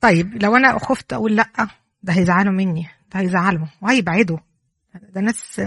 طيب 0.00 0.42
لو 0.42 0.56
أنا 0.56 0.78
خفت 0.78 1.12
أقول 1.12 1.36
لأ 1.36 1.68
ده 2.02 2.12
هيزعلوا 2.12 2.52
مني 2.52 2.88
ده 3.14 3.20
هيزعلوا 3.20 3.66
وهيبعدوا. 3.82 4.38
ده 4.94 5.20
ناس 5.20 5.60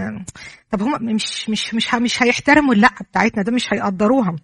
طب 0.70 0.82
هم 0.82 1.04
مش 1.14 1.48
مش 1.48 1.74
مش 1.74 1.94
مش 1.94 2.22
هيحترموا 2.22 2.74
اللأ 2.74 2.94
بتاعتنا 3.10 3.42
ده 3.42 3.52
مش 3.52 3.72
هيقدروها 3.72 4.36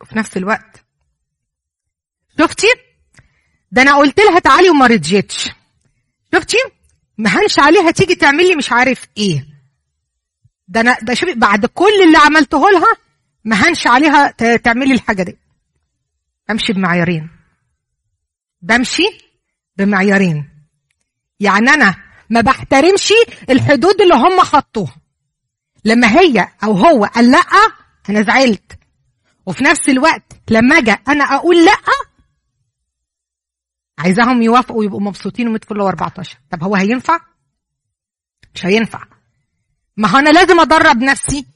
وفي 0.00 0.18
نفس 0.18 0.36
الوقت 0.36 0.84
شفتي؟ 2.38 2.66
ده 3.72 3.82
أنا 3.82 3.96
قلت 3.96 4.20
لها 4.20 4.38
تعالي 4.38 4.70
وما 4.70 4.86
رضيتش. 4.86 5.50
شفتي؟ 6.34 6.56
ما 7.18 7.30
هنش 7.30 7.58
عليها 7.58 7.90
تيجي 7.90 8.14
تعمل 8.14 8.48
لي 8.48 8.56
مش 8.56 8.72
عارف 8.72 9.06
إيه. 9.16 9.46
ده 10.68 10.80
أنا 10.80 10.96
ده 11.02 11.14
شوفي 11.14 11.34
بعد 11.34 11.66
كل 11.66 12.02
اللي 12.06 12.18
عملته 12.18 12.70
لها 12.70 12.96
ما 13.44 13.56
هنش 13.56 13.86
عليها 13.86 14.30
تعمل 14.56 14.88
لي 14.88 14.94
الحاجة 14.94 15.22
دي. 15.22 15.38
بمشي 16.48 16.72
بمعيارين. 16.72 17.30
بمشي 18.62 19.02
بمعيارين. 19.76 20.50
يعني 21.40 21.70
أنا 21.70 21.96
ما 22.30 22.40
بحترمش 22.40 23.12
الحدود 23.50 24.00
اللي 24.00 24.14
هم 24.14 24.40
حطوها. 24.40 24.96
لما 25.84 26.20
هي 26.20 26.48
أو 26.64 26.72
هو 26.72 27.04
قال 27.04 27.30
لأ 27.30 27.44
أنا 28.10 28.22
زعلت. 28.22 28.78
وفي 29.46 29.64
نفس 29.64 29.88
الوقت 29.88 30.32
لما 30.50 30.78
أجي 30.78 30.92
أنا 31.08 31.24
أقول 31.24 31.64
لأ 31.64 31.76
عايزاهم 33.98 34.42
يوافقوا 34.42 34.78
ويبقوا 34.78 35.00
مبسوطين 35.00 35.48
ومتفلوا 35.48 35.88
14 35.88 36.38
طب 36.50 36.62
هو 36.62 36.76
هينفع؟ 36.76 37.20
مش 38.54 38.66
هينفع. 38.66 39.04
ما 39.96 40.08
هو 40.08 40.18
أنا 40.18 40.30
لازم 40.30 40.60
أدرب 40.60 40.96
نفسي 40.96 41.46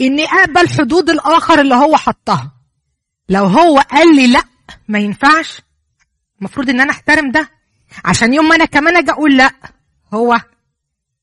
اني 0.00 0.24
اقبل 0.24 0.68
حدود 0.68 1.10
الآخر 1.10 1.60
اللي 1.60 1.74
هو 1.74 1.96
حطها. 1.96 2.52
لو 3.28 3.44
هو 3.44 3.78
قال 3.78 4.16
لي 4.16 4.32
لأ 4.32 4.44
ما 4.88 4.98
ينفعش. 4.98 5.60
المفروض 6.38 6.70
إن 6.70 6.80
أنا 6.80 6.90
أحترم 6.90 7.30
ده. 7.32 7.50
عشان 8.04 8.34
يوم 8.34 8.48
ما 8.48 8.54
أنا 8.56 8.64
كمان 8.64 8.96
أجي 8.96 9.10
أقول 9.10 9.36
لأ 9.36 9.50
هو 10.14 10.40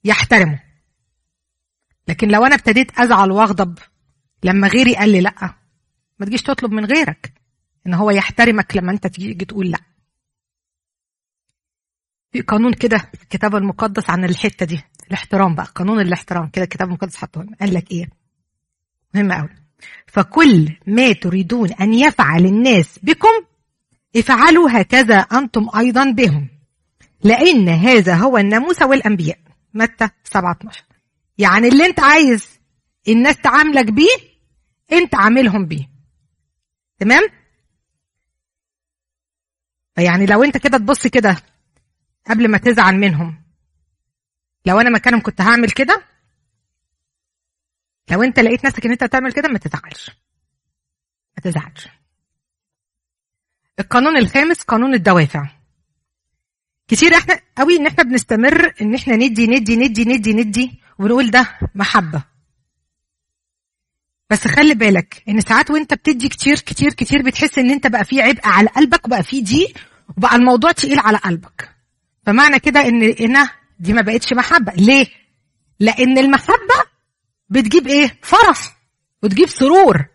يحترمه. 0.03 0.59
لكن 2.07 2.27
لو 2.27 2.45
أنا 2.45 2.55
ابتديت 2.55 2.99
أزعل 2.99 3.31
وأغضب 3.31 3.79
لما 4.43 4.67
غيري 4.67 4.95
قال 4.95 5.09
لي 5.09 5.21
لأ 5.21 5.55
ما 6.19 6.25
تجيش 6.25 6.41
تطلب 6.41 6.71
من 6.71 6.85
غيرك 6.85 7.33
إن 7.87 7.93
هو 7.93 8.11
يحترمك 8.11 8.77
لما 8.77 8.91
أنت 8.91 9.07
تيجي 9.07 9.45
تقول 9.45 9.71
لأ. 9.71 9.79
في 12.31 12.41
قانون 12.41 12.73
كده 12.73 12.97
في 12.97 13.23
الكتاب 13.23 13.55
المقدس 13.55 14.09
عن 14.09 14.25
الحتة 14.25 14.65
دي 14.65 14.81
الاحترام 15.07 15.55
بقى 15.55 15.65
قانون 15.65 15.99
الاحترام 15.99 16.47
كده 16.49 16.63
الكتاب 16.63 16.87
المقدس 16.87 17.15
حطه 17.15 17.45
قال 17.61 17.73
لك 17.73 17.91
إيه؟ 17.91 18.09
مهم 19.13 19.31
قوي. 19.31 19.49
فكل 20.07 20.75
ما 20.87 21.11
تريدون 21.11 21.71
أن 21.71 21.93
يفعل 21.93 22.45
الناس 22.45 22.99
بكم 23.03 23.45
افعلوا 24.15 24.81
هكذا 24.81 25.17
أنتم 25.17 25.67
أيضا 25.77 26.11
بهم. 26.11 26.49
لأن 27.23 27.69
هذا 27.69 28.15
هو 28.15 28.37
الناموس 28.37 28.81
والأنبياء. 28.81 29.39
متى؟ 29.73 30.09
7 30.23 30.51
12 30.51 30.83
يعني 31.37 31.67
اللي 31.67 31.85
أنت 31.85 31.99
عايز 31.99 32.59
الناس 33.07 33.37
تعاملك 33.37 33.91
بيه 33.91 34.17
أنت 34.91 35.15
عاملهم 35.15 35.65
بيه. 35.65 35.89
تمام؟ 36.99 37.29
يعني 39.97 40.25
لو 40.25 40.43
أنت 40.43 40.57
كده 40.57 40.77
تبص 40.77 41.07
كده 41.07 41.37
قبل 42.29 42.51
ما 42.51 42.57
تزعل 42.57 42.95
منهم. 42.95 43.43
لو 44.65 44.79
أنا 44.79 44.89
مكانهم 44.89 45.21
كنت 45.21 45.41
هعمل 45.41 45.71
كده؟ 45.71 46.03
لو 48.11 48.23
انت 48.23 48.39
لقيت 48.39 48.65
نفسك 48.65 48.85
ان 48.85 48.91
انت 48.91 49.03
هتعمل 49.03 49.33
كده 49.33 49.47
ما 49.49 49.57
تزعلش. 49.59 50.09
ما 51.37 51.43
تزعلش. 51.51 51.87
القانون 53.79 54.17
الخامس 54.17 54.61
قانون 54.61 54.93
الدوافع. 54.93 55.49
كتير 56.87 57.15
إحنا 57.15 57.39
قوي 57.57 57.75
ان 57.77 57.87
إحنا 57.87 58.03
بنستمر 58.03 58.73
ان 58.81 58.95
إحنا 58.95 59.15
ندي 59.15 59.47
ندي 59.47 59.75
ندي 59.75 60.05
ندي 60.05 60.33
ندي 60.33 60.79
ونقول 60.99 61.31
ده 61.31 61.57
محبة. 61.75 62.23
بس 64.29 64.47
خلي 64.47 64.73
بالك 64.75 65.23
ان 65.29 65.41
ساعات 65.41 65.71
وانت 65.71 65.93
بتدي 65.93 66.29
كتير 66.29 66.55
كتير 66.59 66.93
كتير 66.93 67.21
بتحس 67.21 67.57
ان 67.59 67.69
انت 67.71 67.87
بقى 67.87 68.05
فيه 68.05 68.23
عبء 68.23 68.47
على 68.47 68.69
قلبك 68.69 69.05
وبقى 69.05 69.23
فيه 69.23 69.43
ضيق 69.43 69.77
وبقى 70.17 70.35
الموضوع 70.35 70.71
تقيل 70.71 70.99
على 70.99 71.17
قلبك. 71.17 71.75
فمعنى 72.25 72.59
كده 72.59 72.79
ان 72.87 73.15
هنا 73.19 73.49
دي 73.79 73.93
ما 73.93 74.01
بقتش 74.01 74.33
محبة. 74.33 74.73
ليه؟ 74.73 75.07
لأن 75.79 76.17
المحبة 76.17 76.75
بتجيب 77.49 77.87
إيه؟ 77.87 78.17
فرح 78.21 78.77
وتجيب 79.23 79.49
سرور. 79.49 80.05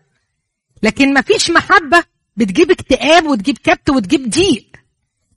لكن 0.83 1.13
ما 1.13 1.21
فيش 1.21 1.51
محبة 1.51 2.03
بتجيب 2.37 2.71
اكتئاب 2.71 3.25
وتجيب 3.25 3.57
كبت 3.57 3.89
وتجيب 3.89 4.29
ضيق. 4.29 4.65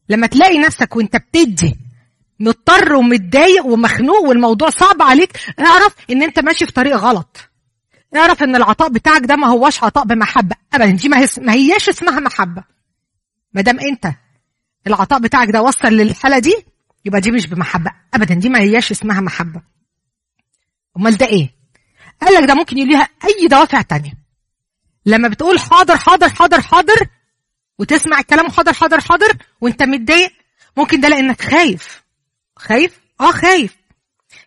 لما 0.09 0.27
تلاقي 0.27 0.59
نفسك 0.59 0.97
وانت 0.97 1.17
بتدي 1.17 1.77
مضطر 2.41 2.95
ومتضايق 2.95 3.67
ومخنوق 3.67 4.21
والموضوع 4.21 4.71
صعب 4.71 5.03
عليك 5.03 5.39
اعرف 5.61 5.95
إن 6.11 6.23
أنت 6.23 6.39
ماشي 6.39 6.67
في 6.67 6.73
طريق 6.73 6.97
غلط. 6.97 7.37
اعرف 8.17 8.43
إن 8.43 8.57
العطاء 8.57 8.89
بتاعك 8.89 9.23
ده 9.25 9.37
ما 9.37 9.47
هوش 9.47 9.83
عطاء 9.85 10.05
بمحبة 10.05 10.57
ابدا. 10.73 10.91
دي 10.91 11.09
ما, 11.09 11.29
ما 11.39 11.53
هياش 11.53 11.89
اسمها 11.89 12.21
محبة. 12.21 12.65
ما 13.55 13.61
دام 13.61 13.79
أنت 13.81 14.13
العطاء 14.87 15.19
بتاعك 15.21 15.49
ده 15.51 15.63
وصل 15.63 15.89
للحالة 15.89 16.39
دي 16.39 16.55
يبقى 17.05 17.21
دي 17.21 17.31
مش 17.31 17.47
بمحبة 17.47 17.91
ابدا. 18.15 18.35
دي 18.35 18.49
ما 18.49 18.59
هياش 18.61 18.91
اسمها 18.91 19.21
محبة. 19.21 19.63
أمال 20.97 21.17
ده 21.17 21.27
إيه؟ 21.27 21.58
قال 22.21 22.35
لك 22.35 22.49
ده 22.49 22.55
ممكن 22.55 22.79
يليها 22.79 23.09
أي 23.25 23.49
دوافع 23.49 23.83
تانية. 23.83 24.13
لما 25.07 25.29
بتقول 25.29 25.59
حاضر 25.59 25.97
حاضر 25.97 26.29
حاضر 26.29 26.61
حاضر 26.61 27.07
وتسمع 27.79 28.19
الكلام 28.19 28.51
حاضر 28.51 28.73
حاضر 28.73 29.01
حاضر 29.01 29.37
وانت 29.61 29.83
متضايق 29.83 30.33
ممكن 30.77 31.01
ده 31.01 31.09
لأنك 31.09 31.43
خايف. 31.43 32.03
خايف؟ 32.57 33.01
آه 33.21 33.33
خايف. 33.33 33.77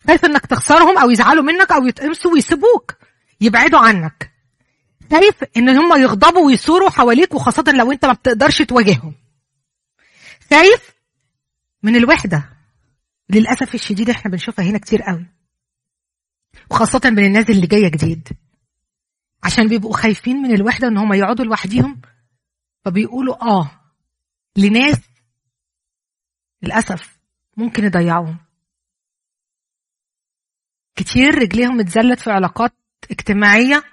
خايف 0.07 0.25
إنك 0.25 0.45
تخسرهم 0.45 0.97
أو 0.97 1.09
يزعلوا 1.09 1.43
منك 1.43 1.71
أو 1.71 1.85
يتقمصوا 1.85 2.31
ويسيبوك 2.31 2.95
يبعدوا 3.41 3.79
عنك. 3.79 4.31
خايف 5.11 5.35
إن 5.57 5.69
هم 5.69 6.01
يغضبوا 6.01 6.45
ويثوروا 6.45 6.89
حواليك 6.89 7.33
وخاصة 7.35 7.63
لو 7.67 7.91
أنت 7.91 8.05
ما 8.05 8.13
بتقدرش 8.13 8.61
تواجههم. 8.61 9.15
خايف 10.49 10.89
من 11.83 11.95
الوحدة. 11.95 12.49
للأسف 13.29 13.75
الشديد 13.75 14.09
إحنا 14.09 14.31
بنشوفها 14.31 14.65
هنا 14.65 14.77
كتير 14.77 15.01
قوي. 15.01 15.25
وخاصة 16.71 17.01
من 17.05 17.25
الناس 17.25 17.49
اللي 17.49 17.67
جاية 17.67 17.91
جديد. 17.91 18.27
عشان 19.43 19.67
بيبقوا 19.67 19.97
خايفين 19.97 20.35
من 20.35 20.55
الوحدة 20.55 20.87
إن 20.87 20.97
هم 20.97 21.13
يقعدوا 21.13 21.45
لوحديهم 21.45 22.01
فبيقولوا 22.85 23.43
آه 23.43 23.71
لناس 24.55 24.99
للأسف 26.61 27.17
ممكن 27.57 27.83
يضيعوهم. 27.83 28.37
كتير 30.95 31.35
رجليهم 31.35 31.79
اتزلت 31.79 32.19
في 32.19 32.31
علاقات 32.31 32.73
اجتماعية 33.11 33.83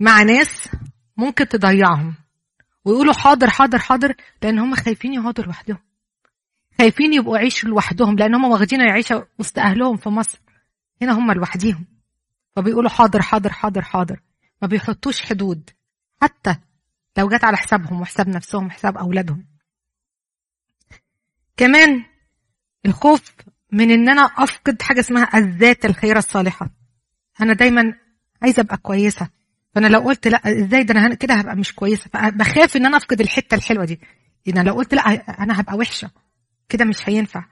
مع 0.00 0.22
ناس 0.22 0.68
ممكن 1.16 1.48
تضيعهم. 1.48 2.14
ويقولوا 2.84 3.14
حاضر 3.14 3.50
حاضر 3.50 3.78
حاضر 3.78 4.14
لأن 4.42 4.58
هم 4.58 4.74
خايفين 4.74 5.14
يقعدوا 5.14 5.44
لوحدهم. 5.44 5.78
خايفين 6.78 7.12
يبقوا 7.12 7.36
يعيشوا 7.36 7.68
لوحدهم 7.68 8.16
لأن 8.16 8.34
هم 8.34 8.44
واخدين 8.44 8.80
يعيشوا 8.80 9.22
وسط 9.38 9.58
أهلهم 9.58 9.96
في 9.96 10.08
مصر. 10.08 10.38
هنا 11.02 11.12
هم 11.12 11.32
لوحديهم. 11.32 11.86
فبيقولوا 12.56 12.90
حاضر 12.90 13.22
حاضر 13.22 13.52
حاضر 13.52 13.82
حاضر. 13.82 14.20
ما 14.62 14.68
بيحطوش 14.68 15.22
حدود. 15.22 15.70
حتى 16.22 16.56
لو 17.18 17.28
جت 17.28 17.44
على 17.44 17.56
حسابهم 17.56 18.00
وحساب 18.00 18.28
نفسهم 18.28 18.66
وحساب 18.66 18.96
أولادهم. 18.98 19.46
كمان 21.56 22.04
الخوف 22.86 23.32
من 23.72 23.90
إن 23.90 24.08
أنا 24.08 24.22
أفقد 24.22 24.82
حاجة 24.82 25.00
اسمها 25.00 25.38
الذات 25.38 25.84
الخيرة 25.84 26.18
الصالحة. 26.18 26.70
أنا 27.40 27.52
دايما 27.52 27.94
عايزه 28.42 28.60
أبقى 28.62 28.76
كويسة. 28.76 29.28
فأنا 29.74 29.86
لو 29.86 30.00
قلت 30.00 30.28
لأ 30.28 30.38
إزاي 30.64 30.84
ده 30.84 30.94
أنا 30.94 31.14
كده 31.14 31.34
هبقى 31.34 31.56
مش 31.56 31.74
كويسة. 31.74 32.10
فبخاف 32.12 32.76
إن 32.76 32.86
أنا 32.86 32.96
أفقد 32.96 33.20
الحتة 33.20 33.54
الحلوة 33.54 33.84
دي. 33.84 34.00
أنا 34.48 34.60
لو 34.60 34.74
قلت 34.74 34.94
لأ 34.94 35.02
أنا 35.42 35.60
هبقى 35.60 35.76
وحشة. 35.76 36.10
كده 36.68 36.84
مش 36.84 37.08
هينفع. 37.08 37.44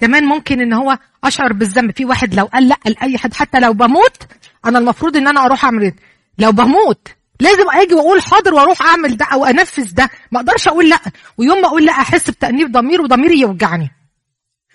كمان 0.00 0.24
ممكن 0.24 0.60
إن 0.60 0.72
هو 0.72 0.98
أشعر 1.24 1.52
بالذنب. 1.52 1.96
في 1.96 2.04
واحد 2.04 2.34
لو 2.34 2.44
قال 2.44 2.68
لا 2.68 2.76
لأي 2.86 3.18
حد 3.18 3.34
حتى 3.34 3.60
لو 3.60 3.72
بموت 3.72 4.16
أنا 4.64 4.78
المفروض 4.78 5.16
إن 5.16 5.28
أنا 5.28 5.44
أروح 5.44 5.64
أعمل 5.64 5.94
لو 6.38 6.52
بموت. 6.52 7.08
لازم 7.40 7.70
آجي 7.70 7.94
وأقول 7.94 8.22
حاضر 8.22 8.54
وأروح 8.54 8.82
أعمل 8.82 9.16
ده 9.16 9.24
أو 9.24 9.44
أنفذ 9.46 9.94
ده. 9.94 10.10
ما 10.32 10.40
أقدرش 10.40 10.68
أقول 10.68 10.88
لا. 10.88 11.00
ويوم 11.38 11.60
ما 11.60 11.66
أقول 11.68 11.84
لا 11.84 11.92
أحس 11.92 12.30
بتأنيب 12.30 12.72
ضمير 12.72 13.00
وضميري 13.02 13.40
يوجعني. 13.40 13.90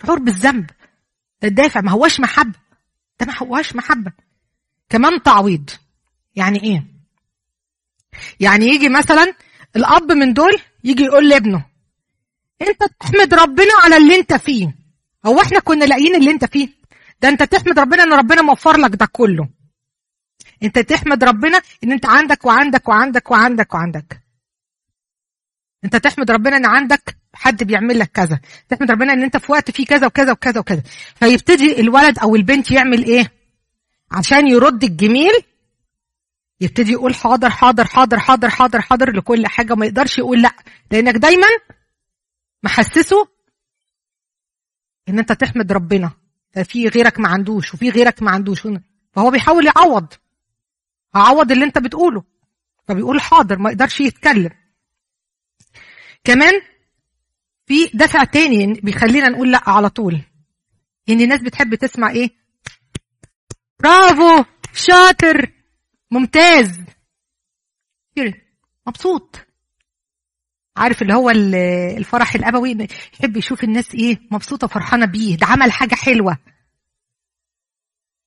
شعور 0.02 0.20
بالذنب. 0.20 0.70
ده 1.42 1.48
الدافع 1.48 1.82
ما 1.82 1.92
هواش 1.92 2.20
محبة. 2.20 2.60
ده 3.20 3.26
ما 3.26 3.34
هواش 3.38 3.76
محبة. 3.76 4.12
كمان 4.90 5.24
تعويض. 5.24 5.70
يعني 6.36 6.64
إيه؟ 6.64 6.84
يعني 8.40 8.66
يجي 8.66 8.90
مثلا 8.90 9.34
الأب 9.76 10.12
من 10.12 10.34
دول 10.34 10.60
يجي 10.84 11.04
يقول 11.04 11.30
لابنه 11.30 11.66
أنت 12.62 12.84
تحمد 13.00 13.34
ربنا 13.34 13.72
على 13.84 13.98
اللي 13.98 14.16
أنت 14.16 14.34
فيه. 14.34 14.85
هو 15.26 15.42
إحنا 15.42 15.60
كنا 15.60 15.86
لاقيين 15.86 16.16
اللي 16.16 16.32
انت 16.32 16.46
فيه. 16.46 16.70
ده 17.22 17.30
انت 17.30 17.44
تحمد 17.44 17.80
ربنا 17.80 18.04
ان 18.04 18.14
ربنا 18.14 18.42
موفر 18.42 18.78
لك 18.78 18.96
ده 18.96 19.06
كله. 19.12 19.50
انت 20.64 20.80
تحمد 20.80 21.24
ربنا 21.24 21.62
ان 21.84 21.92
انت 21.92 22.06
عندك 22.06 22.46
وعندك 22.46 22.88
وعندك 22.88 23.32
وعندك 23.32 23.74
وعندك. 23.74 24.22
انت 25.86 25.96
تحمد 25.96 26.32
ربنا 26.32 26.58
ان 26.58 26.66
عندك 26.66 27.18
حد 27.34 27.64
بيعمل 27.64 28.00
لك 28.00 28.12
كذا. 28.12 28.40
تحمد 28.70 28.92
ربنا 28.92 29.14
ان 29.14 29.24
انت 29.24 29.38
في 29.38 29.52
وقت 29.52 29.72
فيه 29.72 29.86
كذا 29.86 30.08
وكذا 30.08 30.32
وكذا 30.32 30.60
وكذا. 30.60 30.84
فيبتدي 31.16 31.80
الولد 31.80 32.20
أو 32.20 32.36
البنت 32.36 32.72
يعمل 32.72 33.04
إيه؟ 33.06 33.32
عشان 34.12 34.48
يرد 34.48 34.84
الجميل 34.84 35.34
يبتدي 36.62 36.92
يقول 36.92 37.16
حاضر 37.16 37.50
حاضر 37.50 37.86
حاضر 37.88 38.20
حاضر 38.20 38.50
حاضر 38.50 38.82
حاضر 38.82 39.12
لكل 39.12 39.48
حاجة 39.48 39.76
ما 39.76 39.86
يقدرش 39.86 40.18
يقول 40.18 40.42
لا. 40.42 40.52
لأنك 40.92 41.16
دايما 41.16 41.48
محسسه 42.64 43.28
إن 45.10 45.20
أنت 45.20 45.32
تحمد 45.32 45.72
ربنا. 45.72 46.12
في 46.64 46.88
غيرك 46.88 47.20
ما 47.20 47.30
عندوش 47.30 47.74
وفي 47.74 47.90
غيرك 47.90 48.22
ما 48.24 48.32
عندوش. 48.32 48.68
فهو 49.12 49.32
بيحاول 49.32 49.66
يعوض. 49.66 50.14
هعوض 51.16 51.52
اللي 51.52 51.66
أنت 51.66 51.78
بتقوله. 51.78 52.24
فبيقول 52.88 53.22
حاضر 53.22 53.60
ما 53.60 53.70
يقدرش 53.70 54.02
يتكلم. 54.02 54.50
كمان 56.24 56.54
في 57.66 57.86
دافع 57.94 58.24
تاني 58.24 58.74
بيخلينا 58.74 59.30
نقول 59.30 59.52
لأ 59.52 59.70
على 59.70 59.90
طول. 59.90 60.22
إن 61.10 61.22
الناس 61.22 61.42
بتحب 61.42 61.76
تسمع 61.76 62.10
إيه؟ 62.10 62.30
برافو! 63.80 64.44
شاطر! 64.74 65.52
ممتاز! 66.12 66.82
مبسوط. 68.88 69.40
عارف 70.78 71.02
اللي 71.02 71.14
هو 71.14 71.30
الفرح 71.98 72.36
الأبوي 72.36 72.88
يحب 73.20 73.38
يشوف 73.38 73.64
الناس 73.64 73.96
إيه 73.96 74.20
مبسوطة 74.32 74.68
فرحانه 74.68 75.06
بيه. 75.06 75.38
ده 75.38 75.48
عمل 75.48 75.72
حاجة 75.72 75.96
حلوة. 75.96 76.38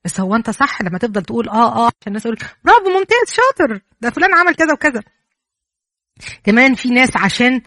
بس 0.05 0.20
هو 0.20 0.36
أنت 0.36 0.51
صح 0.51 0.82
لما 0.82 0.99
تفضل 0.99 1.22
تقول 1.22 1.49
آه 1.49 1.76
آه 1.76 1.86
عشان 1.86 1.94
الناس 2.07 2.22
تقول 2.22 2.36
برافو 2.64 2.90
ممتاز 2.99 3.32
شاطر 3.32 3.80
ده 4.01 4.11
فلان 4.11 4.34
عمل 4.34 4.55
كذا 4.55 4.72
وكذا. 4.72 5.03
كمان 6.44 6.74
في 6.74 6.90
ناس 6.90 7.16
عشان 7.16 7.62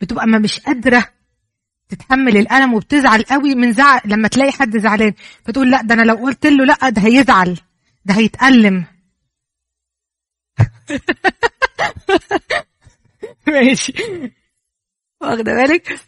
بتبقى 0.00 0.26
ما 0.26 0.38
مش 0.38 0.60
قادرة 0.60 1.04
تتحمل 1.88 2.36
الألم 2.36 2.74
وبتزعل 2.74 3.22
قوي 3.22 3.54
من 3.54 3.72
زعل 3.72 4.00
لما 4.04 4.28
تلاقي 4.28 4.52
حد 4.52 4.78
زعلان 4.78 5.12
فتقول 5.44 5.70
لا 5.70 5.82
ده 5.82 5.94
أنا 5.94 6.02
لو 6.02 6.14
قلت 6.14 6.46
له 6.46 6.64
لا 6.64 6.88
ده 6.88 7.02
هيزعل 7.02 7.58
ده 8.04 8.14
هيتألم. 8.14 8.84
ماشي. 13.52 13.92
واخده 15.20 15.42
بالك؟ 15.42 16.00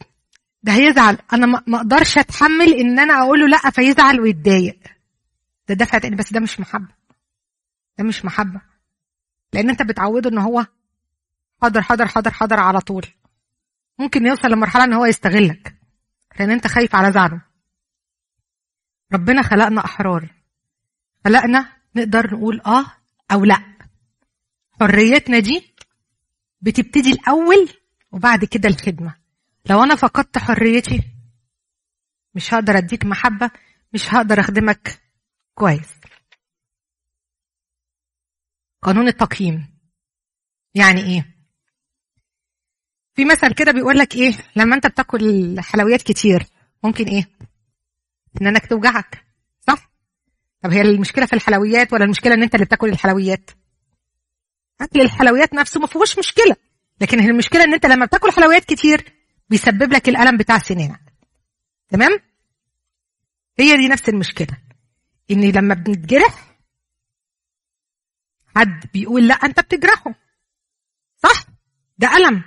ده 0.63 0.73
هيزعل. 0.73 1.19
أنا 1.33 1.47
ما 1.47 1.77
أقدرش 1.77 2.19
أتحمل 2.19 2.75
إن 2.75 2.99
أنا 2.99 3.23
أقول 3.23 3.41
له 3.41 3.47
لأ 3.47 3.71
فيزعل 3.71 4.21
ويتضايق. 4.21 4.79
ده 5.69 5.75
دفع 5.75 5.99
تاني 5.99 6.17
بس 6.17 6.33
ده 6.33 6.41
مش 6.41 6.61
محبة. 6.61 6.95
ده 7.99 8.05
مش 8.05 8.25
محبة. 8.25 8.61
لأن 9.53 9.71
أنت 9.71 9.83
بتعوده 9.83 10.31
إن 10.31 10.39
هو 10.39 10.67
حاضر 11.63 11.83
حاضر 11.83 12.07
حاضر 12.07 12.31
حاضر 12.31 12.61
على 12.61 12.81
طول. 12.81 13.07
ممكن 13.99 14.27
يوصل 14.27 14.49
لمرحلة 14.49 14.85
إن 14.85 14.93
هو 14.93 15.07
يستغلك. 15.07 15.75
لأن 16.39 16.51
أنت 16.51 16.67
خايف 16.67 16.95
على 16.95 17.13
زعله. 17.13 17.41
ربنا 19.13 19.43
خلقنا 19.43 19.85
أحرار. 19.85 20.35
خلقنا 21.25 21.73
نقدر 21.97 22.35
نقول 22.35 22.61
آه 22.61 22.87
أو 23.33 23.45
لأ. 23.45 23.63
حريتنا 24.81 25.39
دي 25.39 25.70
بتبتدي 26.61 27.13
الأول 27.13 27.69
وبعد 28.13 28.45
كده 28.45 28.69
الخدمة. 28.69 29.17
لو 29.71 29.83
أنا 29.83 29.95
فقدت 29.97 30.39
حريتي 30.39 31.03
مش 32.35 32.55
هقدر 32.55 32.79
أديك 32.79 33.05
محبة 33.05 33.51
مش 33.93 34.15
هقدر 34.15 34.41
أخدمك 34.41 35.01
كويس. 35.55 35.89
قانون 38.83 39.09
التقييم. 39.09 39.79
يعني 40.75 41.01
إيه؟ 41.01 41.37
في 43.15 43.25
مثل 43.25 43.55
كده 43.55 43.73
بيقول 43.73 43.99
لك 43.99 44.15
إيه؟ 44.15 44.33
لما 44.57 44.77
أنت 44.77 44.87
بتاكل 44.87 45.57
حلويات 45.61 46.03
كتير 46.03 46.47
ممكن 46.85 47.05
إيه؟ 47.05 47.31
انك 48.43 48.67
توجعك 48.67 49.27
صح؟ 49.61 49.91
طب 50.63 50.71
هي 50.71 50.81
المشكلة 50.81 51.27
في 51.27 51.33
الحلويات 51.33 51.93
ولا 51.93 52.05
المشكلة 52.05 52.35
إن 52.35 52.43
أنت 52.43 52.55
اللي 52.55 52.67
بتاكل 52.67 52.89
الحلويات؟ 52.89 53.51
أكل 54.81 55.01
الحلويات 55.01 55.55
نفسه 55.55 55.81
ما 55.81 55.87
فيهوش 55.87 56.19
مشكلة. 56.19 56.57
لكن 57.01 57.21
المشكلة 57.21 57.65
إن 57.65 57.75
أنت 57.75 57.87
لما 57.87 58.07
بتاكل 58.07 58.33
حلويات 58.33 58.65
كتير 58.65 59.13
بيسبب 59.51 59.93
لك 59.93 60.09
الألم 60.09 60.37
بتاع 60.37 60.59
سنانك 60.59 61.01
تمام؟ 61.89 62.19
هي 63.59 63.77
دي 63.77 63.89
نفس 63.89 64.09
المشكلة. 64.09 64.59
إن 65.31 65.51
لما 65.51 65.75
بنتجرح 65.75 66.57
حد 68.57 68.87
بيقول 68.95 69.29
لا 69.29 69.35
أنت 69.35 69.61
بتجرحه. 69.61 70.15
صح؟ 71.23 71.45
ده 71.99 72.17
ألم. 72.17 72.45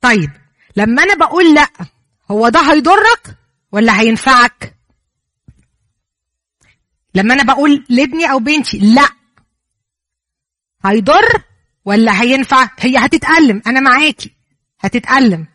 طيب 0.00 0.30
لما 0.76 1.02
أنا 1.02 1.14
بقول 1.14 1.54
لا 1.54 1.68
هو 2.30 2.48
ده 2.48 2.72
هيضرك 2.72 3.36
ولا 3.72 4.00
هينفعك؟ 4.00 4.74
لما 7.14 7.34
أنا 7.34 7.42
بقول 7.42 7.86
لابني 7.88 8.30
أو 8.30 8.38
بنتي 8.38 8.78
لا 8.78 9.08
هيضر 10.84 11.42
ولا 11.84 12.22
هينفع؟ 12.22 12.68
هي 12.78 12.98
هتتألم 12.98 13.62
أنا 13.66 13.80
معاكي. 13.80 14.34
هتتألم. 14.80 15.46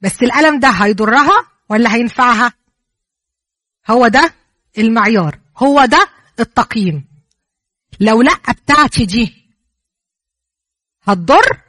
بس 0.00 0.22
الألم 0.22 0.60
ده 0.60 0.68
هيضرها 0.68 1.50
ولا 1.68 1.94
هينفعها؟ 1.94 2.52
هو 3.90 4.08
ده 4.08 4.34
المعيار. 4.78 5.40
هو 5.56 5.84
ده 5.84 6.08
التقييم. 6.40 7.08
لو 8.00 8.22
لا 8.22 8.52
بتاعتي 8.52 9.06
دي 9.06 9.44
هتضر؟ 11.02 11.60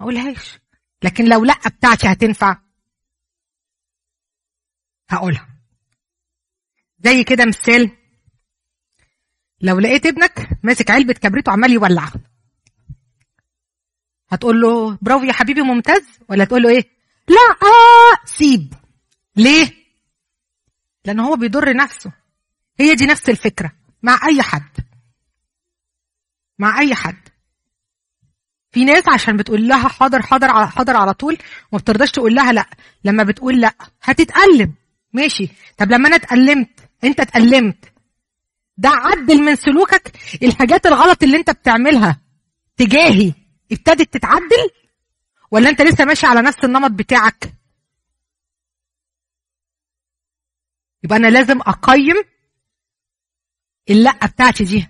أقولهاش. 0.00 0.58
لكن 1.02 1.24
لو 1.24 1.44
لا 1.44 1.54
بتاعتي 1.68 2.06
هتنفع؟ 2.12 2.56
هقولها. 5.08 5.48
زي 6.98 7.24
كده 7.24 7.44
مثال 7.44 7.90
لو 9.64 9.78
لقيت 9.78 10.06
ابنك 10.06 10.48
ماسك 10.62 10.90
علبة 10.90 11.12
كبريت 11.12 11.48
وعمال 11.48 11.72
يولع. 11.72 12.12
هتقول 14.28 14.60
له 14.60 14.98
برافو 15.02 15.24
يا 15.24 15.32
حبيبي 15.32 15.62
ممتاز؟ 15.62 16.02
ولا 16.28 16.44
تقول 16.44 16.62
له 16.62 16.68
إيه؟ 16.68 16.84
لا 17.28 17.56
آه 17.62 18.26
سيب. 18.26 18.74
ليه؟ 19.36 19.70
لأن 21.04 21.20
هو 21.20 21.36
بيضر 21.36 21.76
نفسه. 21.76 22.12
هي 22.80 22.94
دي 22.94 23.06
نفس 23.06 23.30
الفكرة. 23.30 23.72
مع 24.02 24.18
أي 24.28 24.42
حد. 24.42 24.70
مع 26.58 26.78
أي 26.80 26.94
حد. 26.94 27.28
في 28.72 28.84
ناس 28.84 29.08
عشان 29.08 29.36
بتقول 29.36 29.68
لها 29.68 29.88
حاضر 29.88 30.22
حاضر 30.22 30.50
على 30.50 30.68
حاضر 30.68 30.96
على 30.96 31.14
طول 31.14 31.38
وما 31.72 31.80
بترضاش 31.80 32.10
تقول 32.10 32.34
لها 32.34 32.52
لأ. 32.52 32.66
لما 33.04 33.22
بتقول 33.22 33.60
لأ 33.60 33.74
هتتألم. 34.02 34.74
ماشي. 35.12 35.48
طب 35.78 35.90
لما 35.92 36.08
أنا 36.08 36.16
اتألمت 36.16 36.90
أنت 37.04 37.20
اتألمت. 37.20 37.93
ده 38.76 38.88
عدل 38.88 39.42
من 39.42 39.56
سلوكك 39.56 40.12
الحاجات 40.42 40.86
الغلط 40.86 41.22
اللي 41.22 41.36
انت 41.36 41.50
بتعملها 41.50 42.20
تجاهي. 42.76 43.32
ابتدت 43.72 44.14
تتعدل؟ 44.14 44.70
ولا 45.50 45.68
انت 45.68 45.82
لسه 45.82 46.04
ماشي 46.04 46.26
على 46.26 46.40
نفس 46.42 46.64
النمط 46.64 46.90
بتاعك؟ 46.90 47.54
يبقى 51.04 51.16
أنا 51.18 51.26
لازم 51.26 51.60
اقيم 51.60 52.16
اللا 53.90 54.26
بتاعتي 54.26 54.64
دي. 54.64 54.86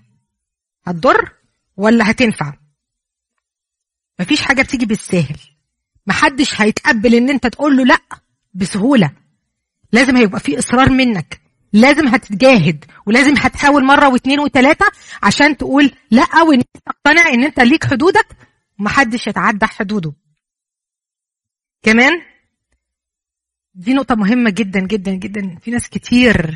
هتضر 0.86 1.32
ولا 1.76 2.10
هتنفع؟ 2.10 2.52
مفيش 4.20 4.40
حاجة 4.42 4.62
بتيجي 4.62 4.86
بالساهل. 4.86 5.38
محدش 6.06 6.60
هيتقبل 6.60 7.14
ان 7.14 7.30
انت 7.30 7.46
تقول 7.46 7.76
له 7.76 7.84
لا 7.84 7.98
بسهولة. 8.54 9.12
لازم 9.92 10.16
هيبقى 10.16 10.40
في 10.40 10.58
اصرار 10.58 10.90
منك. 10.90 11.40
لازم 11.74 12.08
هتتجاهد 12.08 12.84
ولازم 13.06 13.34
هتحاول 13.36 13.84
مرة 13.84 14.08
واثنين 14.08 14.40
وثلاثه 14.40 14.86
عشان 15.22 15.56
تقول 15.56 15.90
لا 16.10 16.42
وان 16.42 16.62
تقتنع 16.86 17.28
إن 17.28 17.44
أنت 17.44 17.60
ليك 17.60 17.84
حدودك 17.84 18.26
ومحدش 18.78 19.26
يتعدى 19.26 19.66
حدوده. 19.66 20.12
كمان 21.82 22.12
دي 23.74 23.94
نقطة 23.94 24.14
مهمة 24.14 24.50
جدا 24.50 24.80
جدا 24.80 25.14
جدا. 25.14 25.58
في 25.58 25.70
ناس 25.70 25.88
كتير 25.88 26.50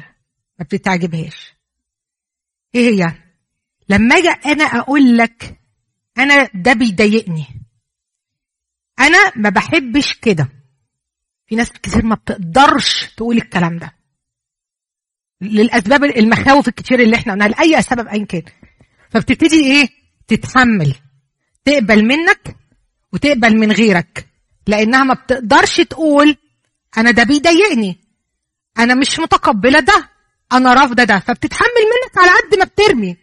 ما 0.59 0.64
بتتعجبهاش. 0.64 1.55
إيه 2.75 2.91
هي؟ 2.91 3.12
لما 3.89 4.16
أجي 4.16 4.29
أنا 4.29 4.64
أقول 4.64 5.16
لك 5.19 5.61
أنا 6.19 6.49
ده 6.55 6.73
بيضايقني. 6.73 7.47
أنا 9.01 9.33
ما 9.37 9.51
بحبش 9.51 10.14
كده. 10.14 10.49
في 11.47 11.57
ناس 11.57 11.73
كتير 11.73 12.05
ما 12.05 12.14
بتقدرش 12.14 13.14
تقول 13.16 13.37
الكلام 13.37 13.79
ده. 13.79 13.97
للأسباب 15.41 16.05
المخاوف 16.05 16.68
الكتير 16.68 17.01
اللي 17.01 17.16
إحنا 17.16 17.32
قلناها 17.32 17.49
لأي 17.49 17.82
سبب 17.82 18.09
ايا 18.09 18.24
كان. 18.24 18.43
فبتبتدي 19.11 19.64
إيه؟ 19.64 19.89
تتحمل. 20.28 20.95
تقبل 21.64 22.05
منك 22.05 22.57
وتقبل 23.12 23.57
من 23.57 23.72
غيرك 23.72 24.28
لأنها 24.66 25.05
ما 25.05 25.14
بتقدرش 25.14 25.80
تقول 25.80 26.36
أنا 26.99 27.11
ده 27.11 27.22
بيضايقني. 27.22 28.01
أنا 28.78 28.95
مش 28.95 29.18
متقبلة 29.18 29.80
ده 29.80 30.09
أنا 30.53 30.74
رافضة 30.74 31.05
ده. 31.05 31.18
فبتتحمل 31.18 31.68
منك 31.68 32.18
على 32.18 32.30
قد 32.30 32.59
ما 32.59 32.64
بترمي. 32.64 33.16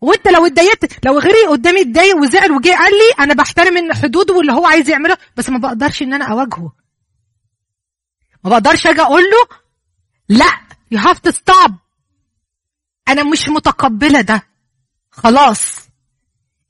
وأنت 0.00 0.28
لو 0.28 0.46
اتضايقت 0.46 1.06
لو 1.06 1.18
غيري 1.18 1.46
قدامي 1.48 1.80
اتضايق 1.80 2.16
وزعل 2.16 2.52
وجه 2.52 2.76
قال 2.76 2.92
لي 2.92 3.24
أنا 3.24 3.34
بحترم 3.34 3.76
ان 3.76 3.94
حدوده 3.94 4.34
واللي 4.34 4.52
هو 4.52 4.66
عايز 4.66 4.88
يعمله 4.88 5.16
بس 5.36 5.50
ما 5.50 5.58
بقدرش 5.58 6.02
إن 6.02 6.14
أنا 6.14 6.24
أواجهه. 6.24 6.72
ما 8.44 8.50
بقدرش 8.50 8.86
أجي 8.86 9.00
أقول 9.00 9.22
له 9.22 9.58
لا 10.28 10.67
you 10.94 10.98
have 10.98 11.18
to 11.28 11.32
stop. 11.32 11.72
أنا 13.08 13.22
مش 13.24 13.48
متقبلة 13.48 14.20
ده. 14.20 14.42
خلاص. 15.10 15.88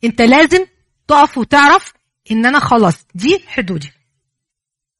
أنت 0.04 0.22
لازم 0.22 0.66
تقف 1.08 1.38
وتعرف 1.38 1.92
إن 2.30 2.46
أنا 2.46 2.58
خلاص. 2.58 3.06
دي 3.14 3.44
حدودي. 3.46 3.92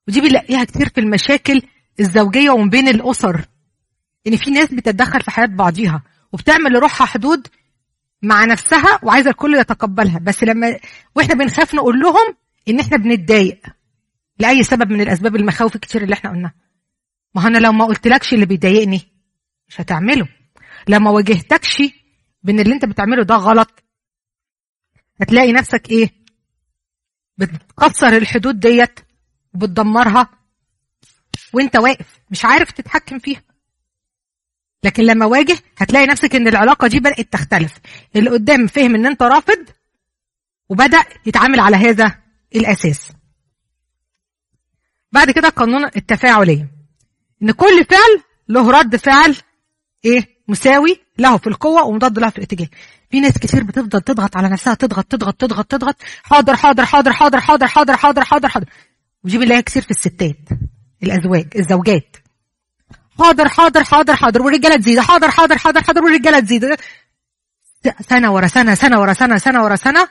ودي 0.09 0.21
بنلاقيها 0.21 0.64
كتير 0.64 0.89
في 0.89 1.01
المشاكل 1.01 1.62
الزوجية 2.01 2.51
وما 2.51 2.71
بين 2.71 2.89
الأسر. 2.89 3.45
إن 4.27 4.37
في 4.37 4.51
ناس 4.51 4.75
بتتدخل 4.75 5.21
في 5.23 5.31
حياة 5.31 5.47
بعضيها 5.47 6.03
وبتعمل 6.33 6.73
لروحها 6.73 7.07
حدود 7.07 7.47
مع 8.23 8.45
نفسها 8.45 8.99
وعايزة 9.03 9.31
الكل 9.31 9.55
يتقبلها. 9.55 10.19
بس 10.19 10.45
لما 10.45 10.79
وإحنا 11.14 11.35
بنخاف 11.35 11.75
نقول 11.75 12.01
لهم 12.01 12.37
إن 12.69 12.81
إحنا 12.81 12.97
بنتضايق 12.97 13.61
لأي 14.39 14.62
سبب 14.62 14.91
من 14.91 15.01
الأسباب 15.01 15.37
المخاوف 15.37 15.75
الكتير 15.75 16.03
اللي 16.03 16.14
إحنا 16.14 16.31
قلناها. 16.31 16.55
ما 17.39 17.47
أنا 17.47 17.59
لو 17.59 17.72
ما 17.72 17.84
قلتلكش 17.84 18.34
اللي 18.34 18.47
بيضايقني 18.47 19.01
مش 19.68 19.80
هتعمله. 19.80 20.28
لما 20.89 21.11
واجهتكش 21.11 21.82
بان 22.43 22.61
اللي 22.61 22.74
أنت 22.74 22.84
بتعمله 22.84 23.24
ده 23.24 23.34
غلط 23.34 23.84
هتلاقي 25.20 25.53
نفسك 25.53 25.91
إيه؟ 25.91 26.11
بتكسر 27.39 28.16
الحدود 28.16 28.61
ديت 28.61 29.01
وبتدمرها 29.55 30.28
وأنت 31.53 31.76
واقف 31.76 32.20
مش 32.30 32.45
عارف 32.45 32.70
تتحكم 32.70 33.18
فيها. 33.18 33.43
لكن 34.84 35.03
لما 35.03 35.26
واجه 35.26 35.59
هتلاقي 35.78 36.07
نفسك 36.07 36.34
إن 36.34 36.49
العلاقة 36.49 36.86
دي 36.89 37.01
بدأت 37.01 37.32
تختلف. 37.32 37.78
اللي 38.16 38.30
قدام 38.30 38.66
فهم 38.66 38.95
إن 38.95 39.07
أنت 39.07 39.22
رافض 39.22 39.66
وبدأ 40.68 41.05
يتعامل 41.26 41.61
على 41.61 41.76
هذا 41.76 42.22
الأساس. 42.55 43.12
بعد 45.12 45.30
كده 45.30 45.49
قانون 45.49 45.84
التفاعلية. 45.84 46.78
ان 47.43 47.51
كل 47.51 47.84
فعل 47.84 48.22
له 48.49 48.70
رد 48.70 48.97
فعل 48.97 49.36
إيه 50.05 50.28
مساوي 50.49 51.01
له 51.18 51.36
في 51.36 51.47
القوه 51.47 51.82
ومضاد 51.84 52.18
له 52.18 52.30
في 52.30 52.39
الاتجاه 52.39 52.68
في 53.11 53.20
ناس 53.20 53.39
كتير 53.39 53.62
بتفضل 53.64 54.01
تضغط 54.01 54.36
على 54.36 54.49
نفسها 54.49 54.74
تضغط 54.74 55.05
تضغط 55.05 55.34
تضغط 55.34 55.66
تضغط 55.66 55.97
حاضر 56.22 56.57
حاضر 56.57 56.84
حاضر 56.84 57.12
حاضر 57.12 57.41
حاضر 57.41 57.66
حاضر 57.66 57.97
حاضر 57.97 58.24
حاضر 58.24 58.49
حاضر 58.49 58.66
ودي 59.24 59.39
بنلاقيها 59.39 59.61
كتير 59.61 59.82
في 59.82 59.91
الستات 59.91 60.36
الازواج 61.03 61.47
الزوجات 61.57 62.16
حاضر 63.18 63.49
حاضر 63.49 63.84
حاضر 63.84 64.16
حاضر 64.16 64.43
والرجاله 64.43 64.76
تزيد 64.76 65.01
حاضر 65.01 65.30
حاضر 65.30 65.59
حاضر 65.59 65.82
حاضر 65.82 66.05
والرجاله 66.05 66.41
تزيد 66.41 66.76
سنه 68.01 68.32
ورا 68.32 68.47
سنه 68.47 68.74
سنه 68.74 69.01
ورا 69.01 69.12
سنه 69.12 69.39
سنه 69.39 69.64
ورا 69.64 69.76
سنه 69.76 70.09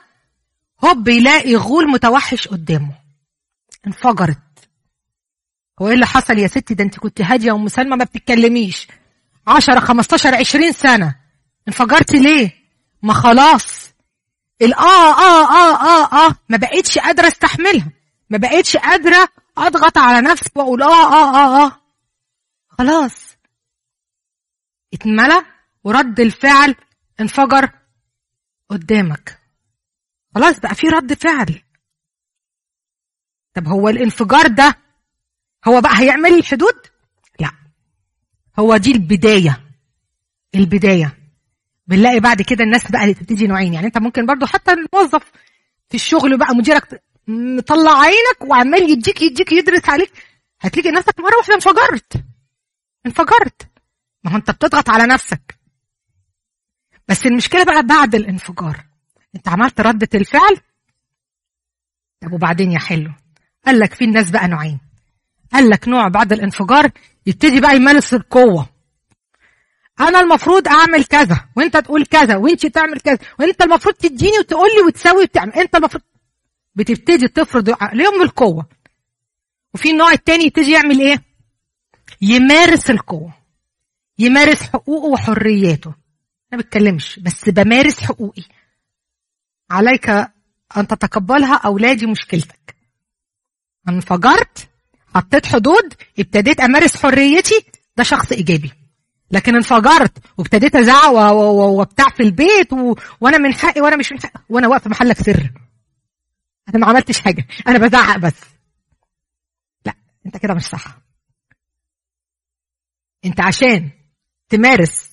هوب 0.83 1.07
يلاقي 1.07 1.55
غول 1.55 1.91
متوحش 1.91 2.47
قدامه 2.47 2.91
انفجرت 3.87 4.37
هو 5.81 5.87
إيه 5.87 5.93
اللي 5.93 6.05
حصل 6.05 6.37
يا 6.37 6.47
ستي؟ 6.47 6.73
ده 6.73 6.83
أنت 6.83 6.99
كنت 6.99 7.21
هادية 7.21 7.51
ومسالمه 7.51 7.95
ما 7.95 8.03
بتتكلميش. 8.05 8.87
10 9.47 9.79
15 9.79 10.35
20 10.35 10.71
سنة. 10.71 11.15
انفجرتي 11.67 12.19
ليه؟ 12.19 12.51
ما 13.03 13.13
خلاص. 13.13 13.93
الاه 14.61 15.13
آه 15.13 15.47
آه 15.49 15.75
آه 15.83 16.27
آه 16.27 16.35
ما 16.49 16.57
بقتش 16.57 16.97
قادرة 16.97 17.27
أستحملها. 17.27 17.91
ما 18.29 18.37
بقتش 18.37 18.77
قادرة 18.77 19.29
أضغط 19.57 19.97
على 19.97 20.21
نفسي 20.21 20.49
وأقول 20.55 20.83
آه 20.83 21.13
آه 21.13 21.35
آه 21.35 21.65
آه. 21.65 21.81
خلاص. 22.69 23.37
اتملى 24.93 25.45
ورد 25.83 26.19
الفعل 26.19 26.75
انفجر 27.21 27.69
قدامك. 28.69 29.39
خلاص 30.35 30.59
بقى 30.59 30.75
في 30.75 30.87
رد 30.87 31.13
فعل. 31.13 31.61
طب 33.53 33.67
هو 33.67 33.89
الانفجار 33.89 34.47
ده 34.47 34.77
هو 35.67 35.81
بقى 35.81 35.99
هيعمل 35.99 36.33
الحدود 36.33 36.75
لا. 37.39 37.51
هو 38.59 38.77
دي 38.77 38.91
البداية. 38.91 39.63
البداية. 40.55 41.17
بنلاقي 41.87 42.19
بعد 42.19 42.41
كده 42.41 42.63
الناس 42.63 42.91
بقى 42.91 43.13
تبتدي 43.13 43.47
نوعين. 43.47 43.73
يعني 43.73 43.87
انت 43.87 43.97
ممكن 43.97 44.25
برضو 44.25 44.45
حتى 44.45 44.71
الموظف 44.71 45.31
في 45.89 45.95
الشغل 45.95 46.37
بقى 46.37 46.55
مديرك 46.55 47.03
مطلع 47.27 47.99
عينك 48.01 48.41
وعمال 48.41 48.89
يديك 48.89 49.21
يديك 49.21 49.51
يدرس 49.51 49.89
عليك. 49.89 50.11
هتلاقي 50.59 50.91
نفسك 50.91 51.19
مرة 51.19 51.37
واحدة 51.37 51.53
انفجرت. 51.55 52.23
انفجرت. 53.05 53.67
ما 54.23 54.31
هو 54.31 54.35
انت 54.35 54.51
بتضغط 54.51 54.89
على 54.89 55.03
نفسك. 55.03 55.57
بس 57.07 57.25
المشكلة 57.25 57.63
بقى 57.63 57.83
بعد 57.83 58.15
الانفجار. 58.15 58.85
انت 59.35 59.47
عملت 59.47 59.81
ردة 59.81 60.09
الفعل؟ 60.15 60.57
طب 62.21 62.33
وبعدين 62.33 62.71
يا 62.71 62.79
حلو. 62.79 63.11
قال 63.65 63.79
لك 63.79 63.93
في 63.93 64.05
الناس 64.05 64.31
بقى 64.31 64.47
نوعين. 64.47 64.79
قال 65.53 65.69
لك 65.69 65.87
نوع 65.87 66.07
بعد 66.07 66.33
الانفجار 66.33 66.91
يبتدي 67.25 67.59
بقى 67.59 67.75
يمارس 67.75 68.13
القوة. 68.13 68.69
أنا 69.99 70.19
المفروض 70.19 70.67
أعمل 70.67 71.03
كذا 71.03 71.49
وأنت 71.55 71.77
تقول 71.77 72.05
كذا 72.05 72.35
وأنت 72.35 72.65
تعمل 72.65 72.99
كذا 72.99 73.17
وأنت 73.39 73.61
المفروض 73.61 73.95
تديني 73.95 74.39
وتقول 74.39 74.69
لي 74.75 74.81
وتسوي 74.81 75.23
وتعمل. 75.23 75.53
أنت 75.53 75.75
المفروض 75.75 76.03
بتبتدي 76.75 77.27
تفرض 77.27 77.75
عليهم 77.81 78.21
القوة. 78.21 78.65
وفي 79.73 79.91
النوع 79.91 80.11
التاني 80.11 80.45
يبتدي 80.45 80.71
يعمل 80.71 80.99
إيه؟ 80.99 81.23
يمارس 82.21 82.89
القوة. 82.91 83.33
يمارس 84.19 84.61
حقوقه 84.63 85.05
وحرياته. 85.05 85.93
أنا 86.53 86.61
بتكلمش 86.61 87.19
بس 87.19 87.49
بمارس 87.49 87.99
حقوقي. 87.99 88.43
عليك 89.69 90.09
أن 90.77 90.87
تتقبلها 90.87 91.55
أو 91.55 91.77
لا 91.77 91.93
دي 91.93 92.05
مشكلتك. 92.05 92.75
انفجرت 93.89 94.69
حطيت 95.17 95.45
حدود 95.45 95.93
ابتديت 96.19 96.59
أمارس 96.59 96.97
حريتي 96.97 97.65
ده 97.97 98.03
شخص 98.03 98.31
إيجابي. 98.31 98.71
لكن 99.31 99.55
انفجرت 99.55 100.17
وابتديت 100.37 100.75
أزعق 100.75 101.31
وبتاع 101.33 102.09
في 102.09 102.23
البيت 102.23 102.73
و... 102.73 102.95
وأنا 103.21 103.37
من 103.37 103.53
حقي 103.53 103.81
وأنا 103.81 103.95
مش 103.95 104.11
من 104.11 104.21
حقي. 104.21 104.39
وأنا 104.49 104.67
واقفة 104.67 104.89
محلك 104.89 105.21
سر. 105.21 105.51
أنا 106.69 106.77
ما 106.77 106.87
عملتش 106.87 107.19
حاجة. 107.19 107.47
أنا 107.67 107.77
بزعق 107.77 108.17
بس. 108.17 108.33
لا 109.85 109.93
أنت 110.25 110.37
كده 110.37 110.53
مش 110.53 110.63
صح. 110.63 110.97
أنت 113.25 113.41
عشان 113.41 113.89
تمارس 114.49 115.09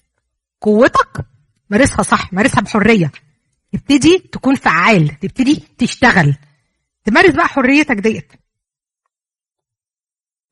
قوتك 0.60 1.26
مارسها 1.70 2.02
صح 2.02 2.32
مارسها 2.32 2.60
بحرية. 2.60 3.12
تبتدي 3.72 4.18
تكون 4.18 4.54
فعال 4.54 5.20
تبتدي 5.20 5.64
تشتغل. 5.78 6.36
تمارس 7.04 7.34
بقى 7.34 7.48
حريتك 7.48 7.96
ديت. 7.96 8.32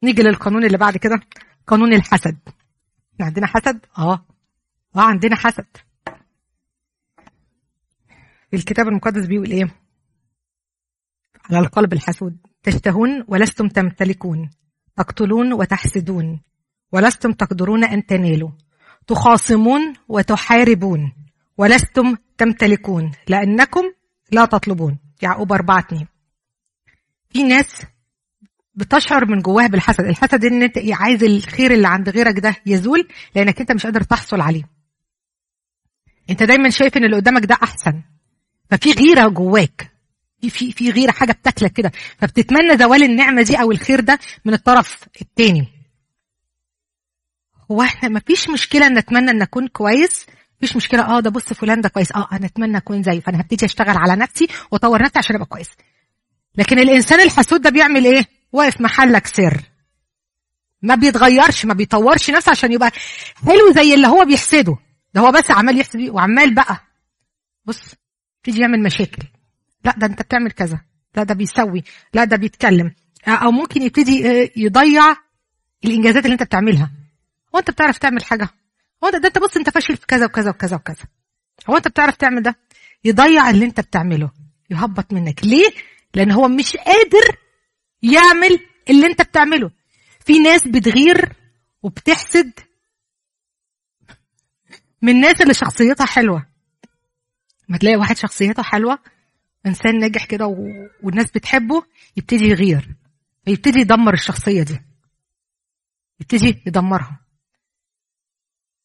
نيجي 0.02 0.22
للقانون 0.22 0.64
اللي 0.64 0.78
بعد 0.78 0.96
كده. 0.96 1.20
قانون 1.66 1.92
الحسد. 1.92 2.38
إحنا 3.14 3.26
عندنا 3.26 3.46
حسد؟ 3.46 3.86
آه. 3.98 4.26
آه 4.96 5.00
عندنا 5.00 5.36
حسد. 5.36 5.66
الكتاب 8.54 8.88
المقدس 8.88 9.26
بيقول 9.26 9.50
إيه؟ 9.50 9.76
على 11.50 11.58
القلب 11.58 11.92
الحسود. 11.92 12.36
تشتهون 12.62 13.24
ولستم 13.28 13.68
تمتلكون. 13.68 14.50
تقتلون 14.96 15.52
وتحسدون. 15.52 16.40
ولستم 16.92 17.32
تقدرون 17.32 17.84
أن 17.84 18.06
تنالوا. 18.06 18.50
تخاصمون 19.06 19.92
وتحاربون. 20.08 21.12
ولستم 21.58 22.16
تمتلكون. 22.38 23.12
لأنكم 23.28 23.82
لا 24.32 24.44
تطلبون. 24.44 24.98
يعقوب 25.22 25.52
4 25.52 25.78
2 25.78 26.06
في 27.30 27.42
ناس 27.42 27.86
بتشعر 28.74 29.24
من 29.26 29.40
جواها 29.42 29.66
بالحسد. 29.66 30.04
الحسد 30.04 30.44
إن 30.44 30.62
أنت 30.62 30.76
إيه 30.78 30.94
عايز 30.94 31.24
الخير 31.24 31.70
اللي 31.74 31.88
عند 31.88 32.08
غيرك 32.08 32.38
ده 32.38 32.56
يزول 32.66 33.08
لأنك 33.34 33.60
أنت 33.60 33.72
مش 33.72 33.86
قادر 33.86 34.02
تحصل 34.02 34.40
عليه. 34.40 34.62
أنت 36.30 36.42
دايما 36.42 36.70
شايف 36.70 36.96
إن 36.96 37.04
اللي 37.04 37.16
قدامك 37.16 37.44
ده 37.44 37.58
أحسن. 37.62 38.02
ففي 38.70 38.92
غيرة 38.92 39.28
جواك. 39.28 39.92
في 40.40 40.50
في 40.50 40.72
في 40.72 40.90
غيرة 40.90 41.10
حاجة 41.10 41.32
بتاكلك 41.32 41.72
كده. 41.72 41.92
فبتتمنى 42.18 42.76
زوال 42.78 43.02
النعمة 43.02 43.42
دي 43.42 43.60
أو 43.60 43.72
الخير 43.72 44.00
ده 44.00 44.18
من 44.44 44.54
الطرف 44.54 45.04
التاني. 45.20 45.68
هو 47.70 47.82
إحنا 47.82 48.08
مفيش 48.08 48.50
مشكلة 48.50 48.86
إن 48.86 48.98
اتمنى 48.98 49.30
إن 49.30 49.42
اكون 49.42 49.68
كويس. 49.68 50.26
مفيش 50.58 50.76
مشكلة 50.76 51.02
آه 51.16 51.20
ده 51.20 51.30
بص 51.30 51.52
فلان 51.52 51.80
ده 51.80 51.88
كويس. 51.88 52.12
آه 52.12 52.28
أنا 52.32 52.46
أتمنى 52.46 52.76
أكون 52.76 53.02
زيه. 53.02 53.20
فأنا 53.20 53.40
هبتدي 53.40 53.66
أشتغل 53.66 53.96
على 53.96 54.16
نفسي 54.16 54.48
وأطور 54.70 55.02
نفسي 55.02 55.18
عشان 55.18 55.36
أبقى 55.36 55.46
كويس. 55.46 55.70
لكن 56.58 56.78
الإنسان 56.78 57.20
الحسود 57.20 57.60
ده 57.62 57.70
بيعمل 57.70 58.04
إيه؟ 58.04 58.41
واقف 58.52 58.80
محلك 58.80 59.26
سر. 59.26 59.62
ما 60.82 60.94
بيتغيرش 60.94 61.64
ما 61.64 61.74
بيطورش 61.74 62.30
نفسه 62.30 62.50
عشان 62.50 62.72
يبقى 62.72 62.90
حلو 63.46 63.72
زي 63.72 63.94
اللي 63.94 64.06
هو 64.06 64.24
بيحسده. 64.24 64.76
ده 65.14 65.20
هو 65.20 65.32
بس 65.32 65.50
عمال 65.50 65.78
يحسد 65.80 66.00
وعمال 66.00 66.54
بقى. 66.54 66.76
بص 67.64 67.80
تيجي 68.42 68.60
يعمل 68.60 68.82
مشاكل. 68.82 69.22
لا 69.84 69.94
ده 69.96 70.06
انت 70.06 70.22
بتعمل 70.22 70.50
كذا. 70.50 70.80
لا 71.16 71.22
ده 71.22 71.34
بيسوي. 71.34 71.84
لا 72.14 72.24
ده 72.24 72.36
بيتكلم. 72.36 72.94
أو 73.28 73.50
ممكن 73.50 73.82
يبتدي 73.82 74.30
آه، 74.30 74.50
يضيع 74.56 75.16
الإنجازات 75.84 76.24
اللي 76.24 76.32
انت 76.32 76.42
بتعملها. 76.42 76.90
هو 77.54 77.58
انت 77.58 77.70
بتعرف 77.70 77.98
تعمل 77.98 78.24
حاجة. 78.24 78.48
هو 79.04 79.10
ده, 79.10 79.18
ده 79.18 79.28
انت 79.28 79.38
بص 79.38 79.56
انت 79.56 79.70
فاشل 79.70 79.96
في 79.96 80.06
كذا 80.06 80.24
وكذا 80.26 80.50
وكذا 80.50 80.76
وكذا. 80.76 81.04
هو 81.70 81.76
انت 81.76 81.88
بتعرف 81.88 82.16
تعمل 82.16 82.42
ده. 82.42 82.56
يضيع 83.04 83.50
اللي 83.50 83.64
انت 83.64 83.80
بتعمله. 83.80 84.30
يهبط 84.70 85.12
منك. 85.12 85.44
ليه؟ 85.44 85.70
لأن 86.14 86.30
هو 86.30 86.48
مش 86.48 86.76
قادر 86.76 87.36
يعمل 88.02 88.66
اللي 88.90 89.06
انت 89.06 89.22
بتعمله. 89.22 89.70
في 90.20 90.38
ناس 90.38 90.68
بتغير 90.68 91.36
وبتحسد 91.82 92.52
من 95.02 95.12
الناس 95.12 95.40
اللي 95.42 95.54
شخصيتها 95.54 96.06
حلوة. 96.06 96.46
ما 97.68 97.78
تلاقي 97.78 97.96
واحد 97.96 98.16
شخصيته 98.16 98.62
حلوة 98.62 98.98
إنسان 99.66 99.98
ناجح 99.98 100.24
كده 100.24 100.46
و... 100.46 100.56
والناس 101.02 101.30
بتحبه 101.30 101.84
يبتدي 102.16 102.44
يغير 102.44 102.96
يبتدي 103.46 103.78
يدمر 103.80 104.14
الشخصية 104.14 104.62
دي. 104.62 104.80
يبتدي 106.20 106.62
يدمرها. 106.66 107.20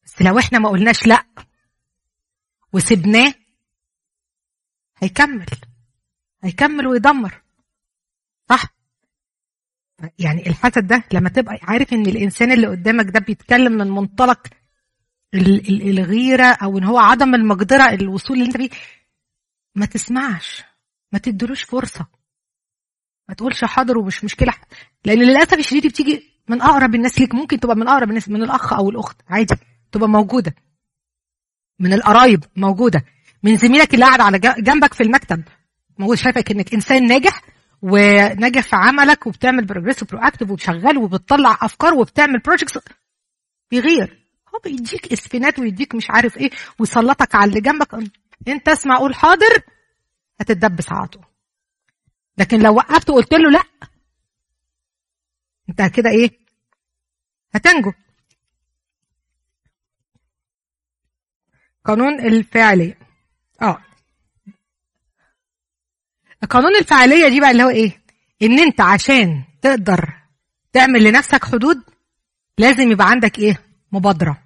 بس 0.04 0.22
لو 0.22 0.38
إحنا 0.38 0.58
ما 0.58 0.68
قلناش 0.68 1.06
لأ 1.06 1.24
وسبناه 2.72 3.34
هيكمل. 4.96 5.46
هيكمل 6.44 6.86
ويدمر. 6.86 7.42
صح؟ 8.48 8.77
يعني 10.18 10.46
الحسد 10.48 10.86
ده 10.86 11.04
لما 11.12 11.28
تبقى 11.28 11.58
عارف 11.62 11.92
إن 11.92 12.06
الإنسان 12.06 12.52
اللي 12.52 12.66
قدامك 12.66 13.06
ده 13.10 13.20
بيتكلم 13.20 13.72
من 13.72 13.90
منطلق 13.90 14.46
ال- 15.34 15.68
ال- 15.68 15.88
الغيرة 15.98 16.46
أو 16.46 16.78
إن 16.78 16.84
هو 16.84 16.98
عدم 16.98 17.34
المقدرة 17.34 17.90
الوصول 17.90 18.36
اللي 18.36 18.46
أنت 18.48 18.56
فيه 18.56 18.70
ما 19.74 19.86
تسمعش 19.86 20.64
ما 21.12 21.18
تدلوش 21.18 21.62
فرصة. 21.62 22.06
ما 23.28 23.34
تقولش 23.34 23.64
حاضر 23.64 23.98
ومش 23.98 24.24
مشكلة 24.24 24.52
لأن 25.04 25.18
للأسف 25.18 25.54
الشديد 25.58 25.82
دي 25.82 25.88
بتيجي 25.88 26.22
من 26.48 26.62
أقرب 26.62 26.94
الناس 26.94 27.18
ليك 27.20 27.34
ممكن 27.34 27.60
تبقى 27.60 27.76
من 27.76 27.88
أقرب 27.88 28.08
الناس 28.08 28.28
من 28.28 28.42
الأخ 28.42 28.72
أو 28.72 28.90
الأخت 28.90 29.16
عادي 29.28 29.54
تبقى 29.92 30.08
موجودة. 30.08 30.54
من 31.80 31.92
القرايب 31.92 32.44
موجودة 32.56 33.04
من 33.42 33.56
زميلك 33.56 33.94
اللي 33.94 34.04
قاعد 34.04 34.20
على 34.20 34.38
جنبك 34.38 34.94
في 34.94 35.02
المكتب 35.02 35.42
موجود 35.98 36.16
شايفك 36.16 36.50
إنك 36.50 36.74
إنسان 36.74 37.06
ناجح 37.06 37.42
وناجح 37.82 38.62
في 38.62 38.76
عملك 38.76 39.26
وبتعمل 39.26 39.64
progress 39.66 40.02
و 40.02 40.18
proactive 40.18 40.50
وبتشغل 40.50 40.98
وبتطلع 40.98 41.58
أفكار 41.62 41.94
وبتعمل 41.94 42.38
projects 42.38 42.78
بيغير. 43.70 44.28
هو 44.54 44.58
بيديك 44.64 45.12
اسفنات 45.12 45.58
ويديك 45.58 45.94
مش 45.94 46.10
عارف 46.10 46.36
إيه 46.36 46.50
ويسلطك 46.78 47.34
على 47.34 47.48
اللي 47.48 47.60
جنبك. 47.60 47.94
أنت 48.48 48.68
اسمع 48.68 48.96
قول 48.98 49.14
حاضر 49.14 49.62
هتتدبس 50.40 50.92
على 50.92 51.06
طول. 51.06 51.24
لكن 52.38 52.60
لو 52.62 52.74
وقفت 52.74 53.10
وقلت 53.10 53.32
له 53.32 53.50
لأ 53.50 53.62
أنت 55.68 55.82
كده 55.94 56.10
إيه؟ 56.10 56.30
هتنجو. 57.54 57.92
قانون 61.84 62.20
الفاعلية. 62.20 62.98
آه. 63.62 63.82
قانون 66.46 66.76
الفعالية 66.76 67.28
دي 67.28 67.40
بقى 67.40 67.50
اللي 67.50 67.62
هو 67.62 67.68
إيه؟ 67.68 68.00
إن 68.42 68.58
أنت 68.58 68.80
عشان 68.80 69.44
تقدر 69.62 70.14
تعمل 70.72 71.04
لنفسك 71.04 71.44
حدود 71.44 71.82
لازم 72.58 72.90
يبقى 72.90 73.10
عندك 73.10 73.38
إيه؟ 73.38 73.60
مبادرة. 73.92 74.42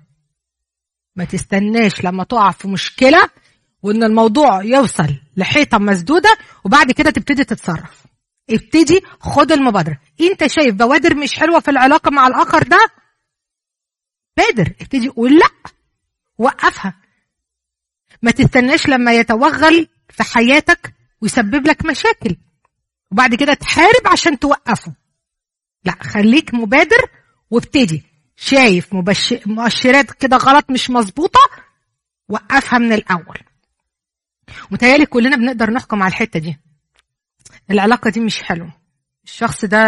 ما 1.17 1.25
تستناش 1.25 2.05
لما 2.05 2.25
تقع 2.25 2.51
في 2.51 2.69
مشكلة 2.69 3.29
وإن 3.83 4.03
الموضوع 4.03 4.63
يوصل 4.65 5.15
لحيطة 5.37 5.79
مسدودة 5.79 6.37
وبعد 6.65 6.93
كده 6.93 7.11
تبتدي 7.11 7.45
تتصرف. 7.45 8.03
ابتدي 8.51 9.01
خد 9.21 9.53
المبادرة. 9.53 9.99
أنت 10.21 10.47
شايف 10.47 10.75
بوادر 10.75 11.15
مش 11.15 11.39
حلوة 11.39 11.61
في 11.61 11.71
العلاقة 11.71 12.11
مع 12.11 12.27
الآخر 12.27 12.63
ده؟ 12.63 12.79
بادر. 14.37 14.73
ابتدي 14.81 15.09
قول 15.09 15.39
لأ. 15.39 15.73
وقفها. 16.39 16.95
ما 18.23 18.31
تستناش 18.31 18.87
لما 18.89 19.13
يتوغل 19.13 19.89
في 20.11 20.23
حياتك 20.23 20.95
ويسبب 21.23 21.67
لك 21.67 21.85
مشاكل. 21.85 22.37
وبعد 23.13 23.35
كده 23.35 23.55
تحارب 23.55 24.09
عشان 24.13 24.39
توقفه. 24.39 24.95
لا 25.85 25.95
خليك 26.03 26.55
مبادر 26.55 27.11
وابتدي. 27.51 28.03
شايف. 28.37 28.95
مؤشرات 29.47 30.11
كده 30.11 30.37
غلط 30.37 30.71
مش 30.71 30.91
مظبوطة؟ 30.91 31.41
وقفها 32.29 32.79
من 32.79 32.93
الأول. 32.93 33.39
متهيألي 34.71 35.07
كلنا 35.07 35.37
بنقدر 35.37 35.71
نحكم 35.71 36.03
على 36.03 36.11
الحتة 36.11 36.41
دي. 36.41 36.59
العلاقة 37.71 38.11
دي 38.11 38.21
مش 38.21 38.43
حلوة. 38.43 38.73
الشخص 39.25 39.65
ده 39.65 39.79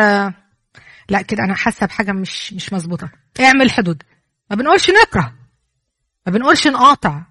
لا 1.08 1.22
كده 1.22 1.44
أنا 1.44 1.54
حاسة 1.54 1.86
بحاجة 1.86 2.12
مش 2.12 2.52
مش 2.52 2.72
مظبوطة. 2.72 3.10
اعمل 3.40 3.70
حدود. 3.70 4.02
ما 4.50 4.56
بنقولش 4.56 4.90
نكره. 4.90 5.34
ما 6.26 6.32
بنقولش 6.32 6.66
نقاطع. 6.66 7.22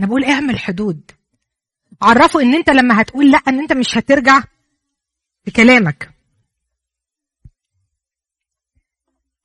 أنا 0.00 0.06
بقول 0.06 0.24
اعمل 0.24 0.58
حدود. 0.58 1.10
عرفوا 2.02 2.42
إن 2.42 2.54
أنت 2.54 2.70
لما 2.70 3.00
هتقول 3.00 3.30
لأ 3.30 3.38
إن 3.48 3.58
أنت 3.60 3.72
مش 3.72 3.98
هترجع 3.98 4.42
بكلامك. 5.46 6.10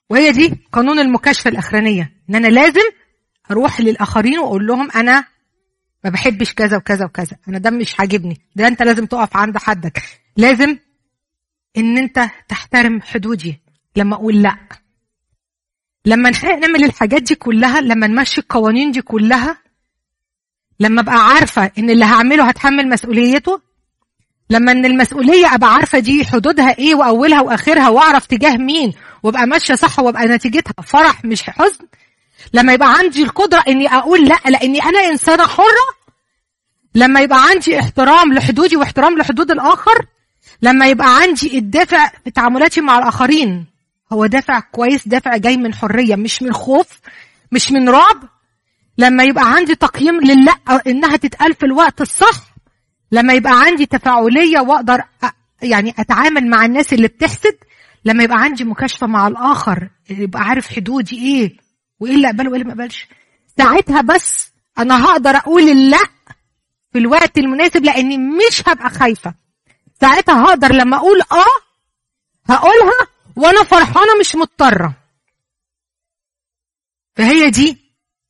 وهي 0.09 0.31
دي 0.31 0.57
قانون 0.71 0.99
المكاشفة 0.99 1.49
الأخرانية 1.49 2.13
إن 2.29 2.35
أنا 2.35 2.47
لازم 2.47 2.89
أروح 3.51 3.81
للآخرين 3.81 4.39
وأقول 4.39 4.67
لهم 4.67 4.91
أنا 4.91 5.25
ما 6.03 6.09
بحبش 6.09 6.53
كذا 6.53 6.77
وكذا 6.77 7.05
وكذا 7.05 7.37
أنا 7.47 7.57
ده 7.57 7.69
مش 7.69 7.99
عاجبني 7.99 8.41
ده 8.55 8.67
أنت 8.67 8.81
لازم 8.81 9.05
تقف 9.05 9.37
عند 9.37 9.57
حدك. 9.57 10.01
لازم 10.37 10.77
إن 11.77 11.97
أنت 11.97 12.29
تحترم 12.47 13.01
حدودي 13.01 13.59
لما 13.95 14.15
أقول 14.15 14.41
لأ. 14.41 14.57
لما 16.05 16.31
نعمل 16.43 16.83
الحاجات 16.83 17.21
دي 17.21 17.35
كلها 17.35 17.81
لما 17.81 18.07
نمشي 18.07 18.41
القوانين 18.41 18.91
دي 18.91 19.01
كلها 19.01 19.57
لما 20.79 21.01
ابقى 21.01 21.15
عارفة 21.27 21.71
إن 21.77 21.89
اللي 21.89 22.05
هعمله 22.05 22.43
هتحمل 22.43 22.89
مسؤوليته 22.89 23.61
لما 24.49 24.71
إن 24.71 24.85
المسؤولية 24.85 25.55
أبقى 25.55 25.73
عارفة 25.73 25.99
دي 25.99 26.25
حدودها 26.25 26.77
إيه 26.77 26.95
وأولها 26.95 27.41
وآخرها 27.41 27.89
وأعرف 27.89 28.25
تجاه 28.25 28.57
مين 28.57 28.93
وأبقى 29.23 29.47
ماشية 29.47 29.75
صح 29.75 29.99
وأبقى 29.99 30.27
نتيجتها 30.27 30.83
فرح 30.83 31.25
مش 31.25 31.43
حزن 31.43 31.85
لما 32.53 32.73
يبقى 32.73 32.93
عندي 32.97 33.23
القدرة 33.23 33.63
إني 33.67 33.87
أقول 33.87 34.25
لأ 34.25 34.39
لأني 34.49 34.83
أنا 34.83 34.99
إنسانة 34.99 35.47
حرة 35.47 35.97
لما 36.95 37.19
يبقى 37.19 37.43
عندي 37.49 37.79
احترام 37.79 38.33
لحدودي 38.33 38.77
واحترام 38.77 39.17
لحدود 39.17 39.51
الآخر 39.51 40.05
لما 40.61 40.87
يبقى 40.87 41.15
عندي 41.17 41.57
الدافع 41.57 42.07
في 42.23 42.31
تعاملاتي 42.31 42.81
مع 42.81 42.97
الآخرين 42.99 43.65
هو 44.13 44.25
دافع 44.25 44.59
كويس 44.59 45.07
دافع 45.07 45.37
جاي 45.37 45.57
من 45.57 45.73
حرية 45.73 46.15
مش 46.15 46.43
من 46.43 46.53
خوف 46.53 46.87
مش 47.51 47.71
من 47.71 47.89
رعب 47.89 48.23
لما 48.97 49.23
يبقى 49.23 49.51
عندي 49.53 49.75
تقييم 49.75 50.19
للأ 50.21 50.57
إنها 50.87 51.17
تتقال 51.17 51.53
في 51.53 51.65
الوقت 51.65 52.01
الصح 52.01 52.47
لما 53.11 53.33
يبقى 53.33 53.51
عندي 53.61 53.85
تفاعلية 53.85 54.59
وأقدر 54.59 55.01
أ- 55.25 55.29
يعني 55.61 55.93
أتعامل 55.99 56.49
مع 56.49 56.65
الناس 56.65 56.93
اللي 56.93 57.07
بتحسد 57.07 57.57
لما 58.05 58.23
يبقى 58.23 58.37
عندي 58.37 58.63
مكاشفة 58.63 59.07
مع 59.07 59.27
الآخر 59.27 59.89
يبقى 60.09 60.41
عارف 60.41 60.67
حدودي 60.75 61.17
إيه 61.17 61.57
وإيه 61.99 62.15
اللي 62.15 62.27
أقبله 62.27 62.49
وإيه 62.51 62.61
اللي 62.61 62.73
ما 62.73 62.81
أقبلش. 62.81 63.07
ساعتها 63.57 64.01
بس 64.01 64.51
أنا 64.79 65.05
هقدر 65.05 65.29
أقول 65.37 65.61
اللأ 65.69 66.03
في 66.93 66.99
الوقت 66.99 67.37
المناسب 67.37 67.83
لأني 67.85 68.17
مش 68.17 68.63
هبقى 68.67 68.89
خايفة. 68.89 69.33
ساعتها 70.01 70.43
هقدر 70.45 70.71
لما 70.73 70.97
أقول 70.97 71.21
آه 71.21 71.61
هقولها 72.49 73.07
وأنا 73.35 73.63
فرحانة 73.63 74.19
مش 74.19 74.35
مضطرة. 74.35 74.93
فهي 77.15 77.49
دي 77.49 77.86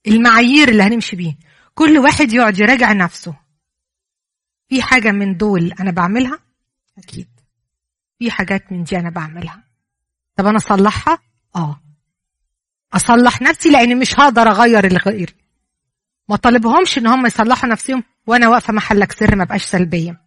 المعايير 0.07 0.69
اللي 0.69 0.83
هنمشي 0.83 1.15
بيه. 1.15 1.37
كل 1.75 1.97
واحد 1.97 2.33
يقعد 2.33 2.59
يراجع 2.59 2.93
نفسه. 2.93 3.35
في 4.69 4.81
حاجة 4.81 5.11
من 5.11 5.37
دول 5.37 5.73
أنا 5.79 5.91
بعملها؟ 5.91 6.39
أكيد. 6.97 7.27
في 8.19 8.31
حاجات 8.31 8.71
من 8.71 8.83
دي 8.83 8.97
أنا 8.99 9.09
بعملها. 9.09 9.63
طب 10.35 10.45
أنا 10.45 10.57
أصلحها؟ 10.57 11.19
آه. 11.55 11.81
أصلح 12.93 13.41
نفسي 13.41 13.69
لأني 13.69 13.95
مش 13.95 14.19
هقدر 14.19 14.41
أغير 14.41 14.85
اللي 14.87 14.99
غيري 14.99 15.33
ما 16.29 16.35
طالبهمش 16.35 16.97
إن 16.97 17.07
هم 17.07 17.25
يصلحوا 17.25 17.69
نفسهم 17.69 18.03
وأنا 18.27 18.47
واقفة 18.47 18.73
محلك 18.73 19.11
سر 19.11 19.35
ما 19.35 19.43
بقاش 19.43 19.63
سلبية. 19.63 20.21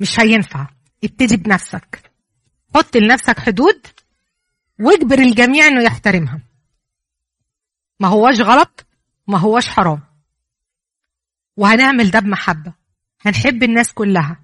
مش 0.00 0.20
هينفع. 0.20 0.66
ابتدي 1.04 1.36
بنفسك. 1.36 2.12
حط 2.74 2.96
لنفسك 2.96 3.38
حدود 3.38 3.86
واجبر 4.80 5.18
الجميع 5.18 5.66
إنه 5.66 5.82
يحترمها. 5.82 6.40
ما 8.00 8.08
هواش 8.08 8.40
غلط 8.40 8.86
ما 9.28 9.38
هواش 9.38 9.68
حرام. 9.68 10.00
وهنعمل 11.56 12.10
ده 12.10 12.18
بمحبة. 12.20 12.74
هنحب 13.20 13.62
الناس 13.62 13.92
كلها. 13.92 14.40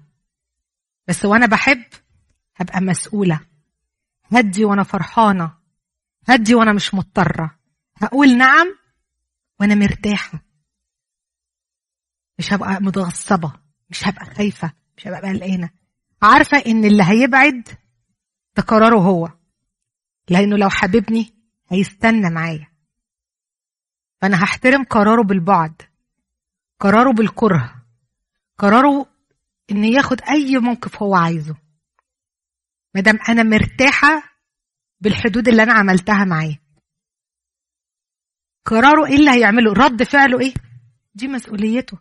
بس 1.07 1.25
وأنا 1.25 1.45
بحب 1.45 1.85
هبقى 2.55 2.81
مسؤولة. 2.81 3.39
هدي 4.31 4.65
وأنا 4.65 4.83
فرحانة. 4.83 5.57
هدي 6.27 6.55
وأنا 6.55 6.73
مش 6.73 6.93
مضطرة. 6.93 7.59
هقول 7.97 8.37
نعم 8.37 8.75
وأنا 9.59 9.75
مرتاحة. 9.75 10.39
مش 12.39 12.53
هبقى 12.53 12.81
متغصبة 12.81 13.53
مش 13.89 14.07
هبقى 14.07 14.25
خايفة 14.25 14.73
مش 14.97 15.07
هبقى 15.07 15.21
قلقانة. 15.21 15.69
عارفة 16.21 16.57
إن 16.57 16.85
اللي 16.85 17.03
هيبعد 17.03 17.69
ده 18.57 18.63
قراره 18.63 18.99
هو. 18.99 19.29
لأنه 20.29 20.57
لو 20.57 20.69
حبيبني 20.69 21.33
هيستنى 21.69 22.29
معايا. 22.29 22.72
فأنا 24.23 24.43
هحترم 24.43 24.83
قراره 24.83 25.23
بالبعد 25.23 25.81
قراره 26.79 27.13
بالكره 27.13 27.85
قراره 28.57 29.05
ان 29.71 29.83
ياخد 29.83 30.21
أي 30.21 30.57
موقف 30.57 31.03
هو 31.03 31.15
عايزه. 31.15 31.55
مادام 32.95 33.19
أنا 33.29 33.43
مرتاحة 33.43 34.23
بالحدود 34.99 35.47
اللي 35.47 35.63
أنا 35.63 35.73
عملتها 35.73 36.25
معاه. 36.25 36.57
قراره 38.65 39.05
إيه 39.05 39.15
اللي 39.15 39.31
هيعمله؟ 39.31 39.73
رد 39.73 40.03
فعله 40.03 40.39
إيه؟ 40.39 40.53
دي 41.15 41.27
مسؤوليته. 41.27 41.99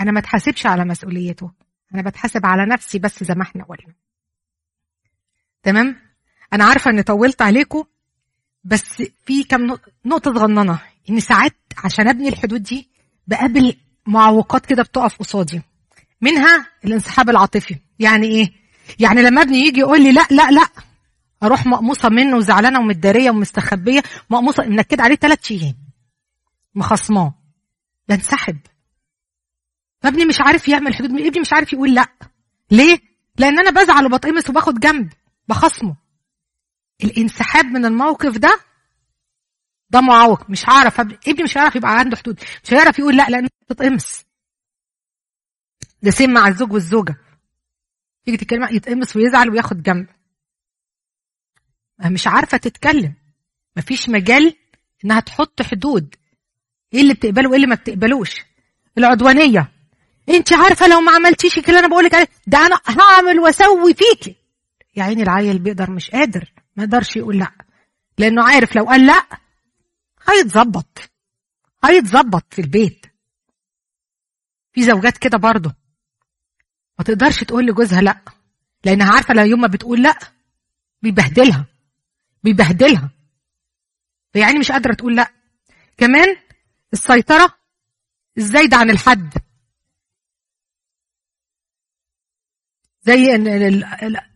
أنا 0.00 0.12
ما 0.12 0.18
اتحاسبش 0.18 0.66
على 0.66 0.84
مسؤوليته 0.84 1.52
أنا 1.94 2.02
بتحاسب 2.02 2.46
على 2.46 2.66
نفسي 2.66 2.98
بس 2.98 3.24
زي 3.24 3.34
ما 3.34 3.42
إحنا 3.42 3.64
قلنا. 3.64 3.94
تمام؟ 5.62 6.00
أنا 6.52 6.64
عارفة 6.64 6.90
إني 6.90 7.02
طولت 7.02 7.42
عليكم 7.42 7.84
بس 8.66 9.02
في 9.26 9.44
كم 9.44 9.66
نق- 9.66 9.88
نقطة 10.04 10.34
صغننة 10.34 10.78
إن 11.10 11.20
ساعات 11.20 11.56
عشان 11.84 12.08
أبني 12.08 12.28
الحدود 12.28 12.62
دي 12.62 12.88
بقابل 13.26 13.76
معوقات 14.06 14.66
كده 14.66 14.82
بتقف 14.82 15.16
قصادي. 15.18 15.62
منها 16.20 16.66
الانسحاب 16.84 17.30
العاطفي. 17.30 17.76
يعني 17.98 18.26
إيه؟ 18.26 18.52
يعني 18.98 19.22
لما 19.22 19.42
ابني 19.42 19.58
يجي 19.58 19.80
يقول 19.80 20.02
لي 20.02 20.12
لا 20.12 20.26
لا 20.30 20.50
لا 20.50 20.68
أروح 21.42 21.66
مقموصة 21.66 22.08
منه 22.08 22.36
وزعلانة 22.36 22.80
ومتداريه 22.80 23.30
ومستخبية 23.30 24.02
مقموصة 24.30 24.62
منكد 24.64 25.00
عليه 25.00 25.14
ثلاث 25.16 25.50
أيام 25.50 25.74
مخصماه. 26.74 27.34
بنسحب 28.08 28.58
فابني 30.02 30.24
مش 30.24 30.40
عارف 30.40 30.68
يعمل 30.68 30.94
حدود. 30.94 31.10
ابني 31.10 31.40
مش 31.40 31.52
عارف 31.52 31.72
يقول 31.72 31.94
لا. 31.94 32.06
ليه؟ 32.70 32.98
لأن 33.38 33.58
أنا 33.58 33.70
بزعل 33.82 34.06
وبتقمص 34.06 34.50
وباخد 34.50 34.80
جنب. 34.80 35.12
بخصمه. 35.48 35.96
الانسحاب 37.04 37.64
من 37.64 37.84
الموقف 37.84 38.38
ده 38.38 38.60
ده 39.90 40.00
معوق. 40.00 40.50
مش 40.50 40.68
هعرف 40.68 41.00
ابني 41.00 41.42
مش 41.44 41.58
هيعرف 41.58 41.76
يبقى 41.76 41.98
عنده 41.98 42.16
حدود. 42.16 42.40
مش 42.64 42.72
هيعرف 42.72 42.98
يقول 42.98 43.16
لا 43.16 43.26
لأنه 43.28 43.48
تتقمص. 43.68 44.24
ده 46.02 46.10
سيم 46.10 46.30
مع 46.32 46.48
الزوج 46.48 46.72
والزوجة. 46.72 47.16
تيجي 48.24 48.36
تتكلم 48.36 48.68
يتقمص 48.70 49.16
ويزعل 49.16 49.50
وياخد 49.50 49.82
جنب. 49.82 50.06
مش 52.04 52.26
عارفة 52.26 52.56
تتكلم. 52.58 53.14
مفيش 53.76 54.08
مجال 54.08 54.56
إنها 55.04 55.20
تحط 55.20 55.62
حدود. 55.62 56.14
إيه 56.94 57.00
اللي 57.00 57.14
بتقبله 57.14 57.48
وإيه 57.48 57.56
اللي 57.56 57.66
ما 57.66 57.74
بتقبلوش؟ 57.74 58.34
العدوانية. 58.98 59.72
أنت 60.28 60.52
عارفة 60.52 60.88
لو 60.88 61.00
ما 61.00 61.12
عملتيش 61.12 61.58
اللي 61.58 61.78
أنا 61.78 61.88
بقولك 61.88 62.14
عليه 62.14 62.28
ده 62.46 62.58
أنا 62.58 62.80
هعمل 62.88 63.40
وأسوي 63.40 63.94
فيكي. 63.94 64.36
يا 64.96 65.02
عيني 65.02 65.22
العيل 65.22 65.58
بيقدر 65.58 65.90
مش 65.90 66.10
قادر. 66.10 66.52
ما 66.76 66.82
يقدرش 66.84 67.16
يقول 67.16 67.38
لا. 67.38 67.52
لأنه 68.18 68.44
عارف 68.44 68.76
لو 68.76 68.84
قال 68.84 69.06
لا 69.06 69.26
هيتظبط. 70.28 70.98
هيتظبط 71.84 72.54
في 72.54 72.60
البيت. 72.60 73.06
في 74.72 74.82
زوجات 74.82 75.18
كده 75.18 75.38
برضه. 75.38 75.74
ما 76.98 77.04
تقدرش 77.04 77.44
تقول 77.44 77.66
لجوزها 77.66 78.00
لا. 78.00 78.20
لأنها 78.84 79.14
عارفة 79.14 79.34
لو 79.34 79.44
يوم 79.44 79.60
ما 79.60 79.68
بتقول 79.68 80.02
لا 80.02 80.18
بيبهدلها. 81.02 81.66
بيبهدلها. 82.42 83.10
يعني 84.34 84.58
مش 84.58 84.72
قادرة 84.72 84.94
تقول 84.94 85.16
لا. 85.16 85.32
كمان 85.96 86.36
السيطرة 86.92 87.54
الزايدة 88.38 88.76
عن 88.76 88.90
الحد. 88.90 89.34
زي 93.02 93.34
إن 93.34 93.44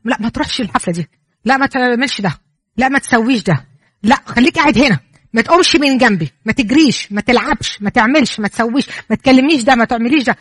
لا 0.04 0.16
ما 0.20 0.28
تروحش 0.28 0.60
الحفلة 0.60 0.94
دي. 0.94 1.19
لا 1.44 1.56
ما 1.56 1.66
تعملش 1.66 2.20
ده. 2.20 2.40
لا 2.76 2.88
ما 2.88 2.98
تسويش 2.98 3.42
ده. 3.42 3.66
لا 4.02 4.16
خليك 4.26 4.54
قاعد 4.54 4.78
هنا. 4.78 5.00
ما 5.32 5.42
تقومش 5.42 5.76
من 5.76 5.98
جنبي. 5.98 6.32
ما 6.44 6.52
تجريش. 6.52 7.12
ما 7.12 7.20
تلعبش. 7.20 7.82
ما 7.82 7.90
تعملش. 7.90 8.40
ما 8.40 8.48
تسويش. 8.48 8.86
ما 9.10 9.16
تكلميش 9.16 9.62
ده. 9.62 9.74
ما 9.74 9.84
تعمليش 9.84 10.24
ده. 10.24 10.36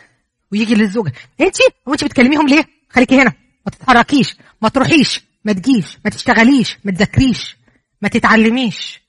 ويجي 0.52 0.74
للزوجة. 0.74 1.12
انت؟ 1.40 1.56
هو 1.88 1.92
انت 1.92 2.04
بتكلميهم 2.04 2.48
ليه؟ 2.48 2.64
خليكي 2.88 3.22
هنا. 3.22 3.32
ما 3.66 3.72
تتحركيش. 3.72 4.36
ما 4.62 4.68
تروحيش. 4.68 5.20
ما 5.44 5.52
تجيش. 5.52 5.98
ما 6.04 6.10
تشتغليش. 6.10 6.78
ما 6.84 6.92
تذاكريش. 6.92 7.56
ما 8.02 8.08
تتعلميش. 8.08 9.00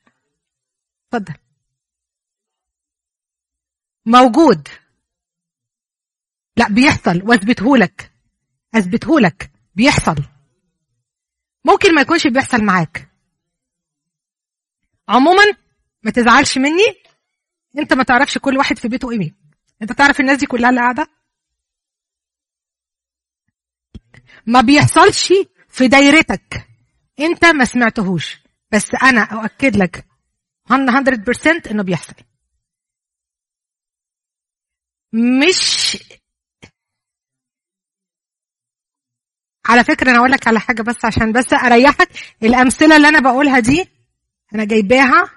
اتفضل. 1.13 1.33
موجود. 4.05 4.67
لا 6.57 6.67
بيحصل. 6.69 7.21
واثبتهولك 7.23 8.11
اثبتهولك 8.75 9.51
بيحصل. 9.75 10.15
ممكن 11.65 11.95
ما 11.95 12.01
يكونش 12.01 12.27
بيحصل 12.27 12.63
معاك. 12.63 13.09
عموما 15.09 15.43
ما 16.03 16.11
تزعلش 16.11 16.57
مني. 16.57 17.03
انت 17.77 17.93
ما 17.93 18.03
تعرفش 18.03 18.37
كل 18.37 18.57
واحد 18.57 18.77
في 18.77 18.87
بيته 18.87 19.11
إيه. 19.11 19.35
انت 19.81 19.91
تعرف 19.91 20.19
الناس 20.19 20.37
دي 20.37 20.45
كلها 20.45 20.69
اللي 20.69 20.81
قاعدة؟ 20.81 21.07
ما 24.45 24.61
بيحصلش 24.61 25.33
في 25.69 25.87
دايرتك. 25.87 26.67
انت 27.19 27.45
ما 27.45 27.65
سمعتهوش. 27.65 28.41
بس 28.71 28.89
أنا 29.03 29.21
اؤكد 29.21 29.75
لك 29.75 30.05
100% 30.69 31.71
انه 31.71 31.83
بيحصل. 31.83 32.13
مش 35.13 35.97
على 39.65 39.83
فكرة 39.83 40.09
أنا 40.11 40.17
أقول 40.19 40.31
لك 40.31 40.47
على 40.47 40.59
حاجة 40.59 40.81
بس 40.81 41.05
عشان 41.05 41.31
بس 41.31 41.53
أريحك 41.53 42.09
الأمثلة 42.43 42.95
اللي 42.97 43.07
أنا 43.07 43.19
بقولها 43.19 43.59
دي 43.59 43.89
أنا 44.55 44.63
جايباها 44.65 45.29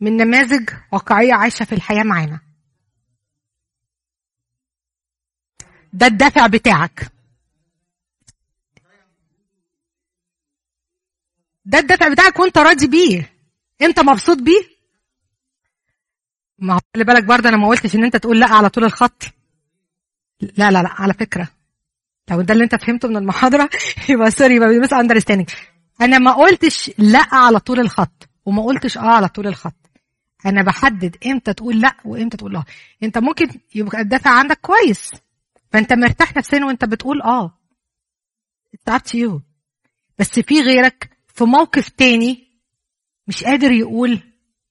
من 0.00 0.16
نماذج 0.16 0.70
واقعية 0.92 1.34
عايشة 1.34 1.64
في 1.64 1.74
الحياة 1.74 2.02
معانا. 2.02 2.40
ده 5.92 6.06
الدافع 6.06 6.46
بتاعك. 6.46 7.12
ده 11.64 11.78
الدافع 11.78 12.08
بتاعك 12.08 12.38
وأنت 12.38 12.58
راضي 12.58 12.86
بيه. 12.86 13.32
أنت 13.82 14.00
مبسوط 14.00 14.38
بيه؟ 14.38 14.62
ما 16.58 16.80
خلي 16.94 17.04
بالك 17.04 17.24
برضه 17.24 17.48
أنا 17.48 17.56
ما 17.56 17.68
قلتش 17.68 17.94
إن 17.94 18.04
أنت 18.04 18.16
تقول 18.16 18.40
لأ 18.40 18.48
على 18.54 18.68
طول 18.68 18.84
الخط. 18.84 19.22
لا 20.40 20.70
لا 20.70 20.82
لا 20.82 20.88
على 20.88 21.14
فكرة. 21.14 21.48
لو 22.30 22.40
ده 22.40 22.54
اللي 22.54 22.64
انت 22.64 22.74
فهمته 22.74 23.08
من 23.08 23.16
المحاضرة؟ 23.16 23.70
يبقى 24.08 24.30
sorry 24.30 24.56
يبقى 24.56 24.68
misunderstanding 24.68 25.50
أنا 26.00 26.18
ما 26.18 26.32
قلتش 26.32 26.90
لا 26.98 27.26
على 27.32 27.60
طول 27.60 27.80
الخط 27.80 28.28
وما 28.46 28.62
قلتش 28.62 28.98
آه 28.98 29.00
على 29.00 29.28
طول 29.28 29.46
الخط. 29.46 29.74
أنا 30.46 30.62
بحدد 30.62 31.16
إمتى 31.26 31.52
تقول 31.52 31.80
لا 31.80 31.96
وإمتى 32.04 32.36
تقول 32.36 32.56
آه. 32.56 32.64
أنت 33.02 33.18
ممكن 33.18 33.48
يبقى 33.74 34.00
الدافع 34.00 34.30
عندك 34.30 34.58
كويس 34.60 35.10
فأنت 35.72 35.92
مرتاح 35.92 36.36
نفسيا 36.36 36.64
وأنت 36.64 36.84
بتقول 36.84 37.22
آه. 37.22 37.58
To 38.90 39.14
you. 39.14 39.40
بس 40.18 40.40
في 40.40 40.60
غيرك 40.60 41.16
في 41.28 41.44
موقف 41.44 41.88
تاني 41.88 42.48
مش 43.28 43.44
قادر 43.44 43.72
يقول 43.72 44.20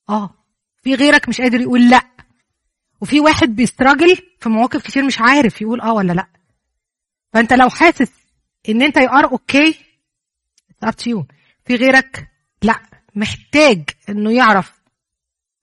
آه. 0.10 0.36
في 0.84 0.96
غيرك 0.96 1.30
مش 1.30 1.42
قادر 1.42 1.62
يقول 1.62 1.90
لا. 1.90 2.02
وفي 3.02 3.20
واحد 3.20 3.56
بيستراجل 3.56 4.18
في 4.40 4.50
مواقف 4.50 4.84
كتير 4.84 5.06
مش 5.06 5.20
عارف 5.20 5.62
يقول 5.62 5.82
آه 5.82 5.94
ولا 5.94 6.14
لا. 6.14 6.28
فانت 7.34 7.54
لو 7.54 7.70
حاسس 7.70 8.12
ان 8.70 8.82
انت 8.82 8.98
you 8.98 9.10
are 9.10 9.32
okay 9.32 9.86
to 10.86 11.06
you. 11.12 11.26
في 11.66 11.76
غيرك 11.76 12.32
لا. 12.64 12.82
محتاج 13.16 13.90
انه 14.10 14.32
يعرف 14.34 14.82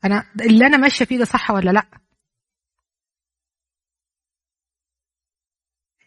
أنا 0.05 0.33
اللي 0.41 0.66
أنا 0.66 0.77
ماشية 0.77 1.05
فيه 1.05 1.19
ده 1.19 1.25
صح 1.25 1.51
ولا 1.51 1.71
لا. 1.71 1.87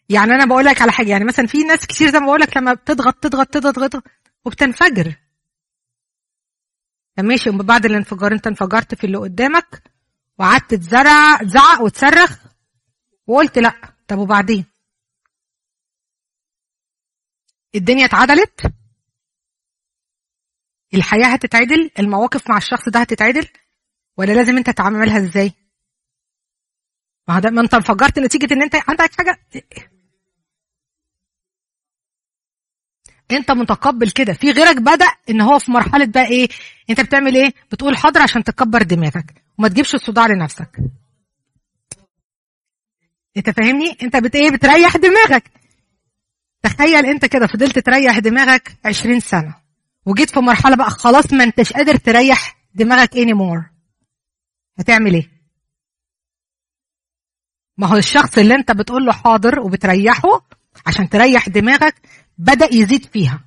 يعني 0.10 0.32
أنا 0.32 0.46
بقول 0.46 0.66
لك 0.66 0.82
على 0.82 0.92
حاجة 0.92 1.10
يعني 1.10 1.26
مثلا 1.26 1.48
في 1.48 1.64
ناس 1.64 1.88
كتير 1.88 2.12
زي 2.12 2.20
ما 2.20 2.26
بقول 2.26 2.40
لك 2.40 2.58
لما 2.58 2.74
بتضغط 2.74 3.16
تضغط 3.24 3.48
تضغط 3.48 3.76
تضغط 3.76 4.04
وبتنفجر. 4.46 5.16
ماشي 7.20 7.50
بعد 7.52 7.86
الانفجار 7.86 8.32
انت 8.34 8.48
انفجرت 8.48 8.96
في 8.96 9.04
اللي 9.04 9.18
قدامك 9.18 9.84
وقعدت 10.40 10.74
تزرع 10.76 11.38
تزعق 11.38 11.82
وتصرخ 11.82 12.38
وقلت 13.28 13.58
لا. 13.60 13.96
طب 14.08 14.18
وبعدين؟ 14.18 14.71
الدنيا 17.76 18.06
اتعدلت 18.06 18.74
الحياة 20.94 21.28
هتتعدل 21.28 21.92
المواقف 22.00 22.50
مع 22.50 22.58
الشخص 22.58 22.90
ده 22.90 23.00
هتتعدل 23.00 23.48
ولا 24.18 24.32
لازم 24.34 24.58
انت 24.58 24.70
تعملها 24.70 25.18
إزاي؟ 25.18 25.52
ما 27.28 27.40
ده 27.40 27.50
ما 27.50 27.62
انت 27.62 27.74
انفجرت 27.74 28.20
نتيجة 28.20 28.54
ان 28.54 28.62
انت 28.62 28.76
عندك 28.90 29.12
حاجة. 29.18 29.40
انت 33.32 33.52
متقبل 33.52 34.12
كده 34.12 34.34
في 34.34 34.52
غيرك 34.52 34.78
بدأ 34.78 35.08
ان 35.30 35.42
هو 35.42 35.60
في 35.60 35.72
مرحلة 35.72 36.06
بقى 36.06 36.26
إيه 36.26 36.48
انت 36.90 37.02
بتعمل 37.02 37.36
إيه؟ 37.36 37.54
بتقول 37.72 37.98
حاضر 37.98 38.22
عشان 38.22 38.44
تكبر 38.44 38.82
دماغك 38.84 39.44
وما 39.58 39.68
تجيبش 39.68 39.96
الصداع 39.96 40.28
لنفسك. 40.28 40.78
انت 43.38 43.50
فاهمني؟ 43.50 43.98
انت 44.04 44.16
بت 44.18 44.36
إيه 44.36 44.52
بتريح 44.52 44.98
دماغك. 44.98 45.52
تخيل 46.64 47.06
انت 47.06 47.26
كده 47.26 47.48
فضلت 47.48 47.80
تريح 47.80 48.20
دماغك 48.20 48.78
20 48.86 49.20
سنة 49.20 49.56
وجيت 50.06 50.30
في 50.30 50.40
مرحلة 50.40 50.76
بقى 50.76 50.90
خلاص 50.90 51.34
ما 51.34 51.44
انتش 51.44 51.74
قادر 51.74 51.96
تريح 51.96 52.58
دماغك 52.76 53.18
any 53.18 53.34
more 53.34 53.66
هتعمل 54.80 55.14
إيه؟ 55.14 55.30
ما 57.78 57.88
هو 57.88 57.98
الشخص 57.98 58.38
اللي 58.38 58.56
انت 58.56 58.72
بتقول 58.72 59.06
له 59.06 59.12
حاضر 59.12 59.60
وبتريحه 59.60 60.48
عشان 60.86 61.10
تريح 61.10 61.50
دماغك 61.50 61.96
بدأ 62.38 62.74
يزيد 62.76 63.06
فيها. 63.06 63.40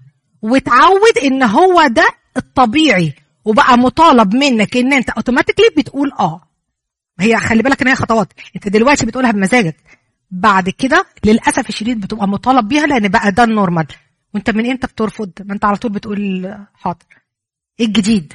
وتعود 0.43 1.19
ان 1.25 1.43
هو 1.43 1.87
ده 1.87 2.09
الطبيعي 2.37 3.15
وبقى 3.45 3.79
مطالب 3.79 4.35
منك 4.35 4.77
ان 4.77 4.93
انت 4.93 5.11
automatically 5.11 5.67
بتقول 5.77 6.13
آه. 6.21 6.49
هي 7.21 7.37
خلي 7.37 7.63
بالك 7.63 7.83
ان 7.83 7.89
هي 7.89 7.95
خطوات. 7.95 8.33
انت 8.57 8.69
دلوقتي 8.69 9.07
بتقولها 9.07 9.31
بمزاجك. 9.31 9.77
بعد 10.35 10.71
كده 10.71 11.07
للأسف 11.25 11.69
الشديد 11.69 12.01
بتبقى 12.01 12.29
مطالب 12.29 12.69
بيها 12.69 12.87
لأن 12.87 13.09
بقى 13.09 13.33
ده 13.33 13.45
النورمال. 13.45 13.87
وانت 14.35 14.51
من 14.51 14.71
إمتى 14.71 14.87
بترفض؟ 14.87 15.33
ما 15.41 15.55
انت 15.55 15.65
على 15.65 15.77
طول 15.77 15.93
بتقول 15.93 16.55
حاضر. 16.75 17.07
إيه 17.81 17.87
الجديد؟ 17.87 18.33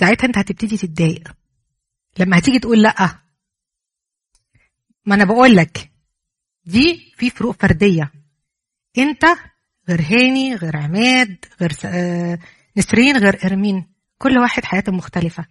ساعتها 0.00 0.26
انت 0.26 0.38
هتبتدي 0.38 0.76
تتضايق. 0.76 1.32
لما 2.18 2.38
هتيجي 2.38 2.58
تقول 2.58 2.82
لأ 2.82 3.18
ما 5.06 5.14
أنا 5.14 5.24
بقول 5.24 5.56
لك 5.56 5.90
دي 6.64 7.12
في 7.16 7.30
فروق 7.30 7.56
فردية. 7.60 8.12
انت 8.98 9.24
غير 9.88 10.00
هاني 10.02 10.54
غير 10.54 10.76
عماد 10.76 11.44
غير 11.60 11.72
نسرين 12.76 13.16
غير 13.16 13.44
إرمين. 13.44 13.86
كل 14.18 14.38
واحد 14.38 14.64
حياته 14.64 14.92
مختلفة. 14.92 15.46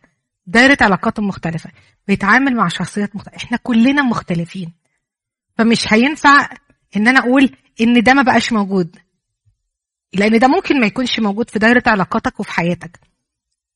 دايره 0.48 0.78
علاقاته 0.82 1.22
مختلفة 1.24 1.72
بيتعامل 2.08 2.56
مع 2.56 2.68
شخصيات 2.68 3.16
مختلفه 3.16 3.38
إحنا 3.38 3.58
كلنا 3.58 4.02
مختلفين. 4.02 4.74
فمش 5.58 5.93
هينفع 5.93 6.50
ان 6.95 7.08
أنا 7.08 7.20
أقول 7.20 7.56
ان 7.82 8.04
ده 8.04 8.14
ما 8.14 8.22
بقاش 8.22 8.54
موجود. 8.54 8.98
لأن 10.14 10.39
ده 10.39 10.48
ممكن 10.48 10.80
ما 10.80 10.88
يكونش 10.88 11.20
موجود 11.20 11.50
في 11.50 11.60
دايرة 11.60 11.84
علاقاتك 11.88 12.39
وفي 12.39 12.52
حياتك. 12.52 13.00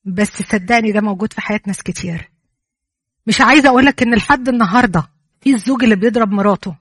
بس 0.05 0.41
صدقني 0.41 0.91
ده 0.91 1.01
موجود 1.01 1.33
في 1.33 1.41
حياة 1.41 1.61
ناس 1.67 1.83
كتير. 1.83 2.31
مش 3.27 3.41
عايزة 3.41 3.69
أقولك 3.69 4.01
إن 4.01 4.15
لحد 4.15 4.49
النهاردة 4.49 5.09
في 5.41 5.53
الزوج 5.53 5.83
اللي 5.83 5.95
بيضرب 5.95 6.31
مراته. 6.31 6.75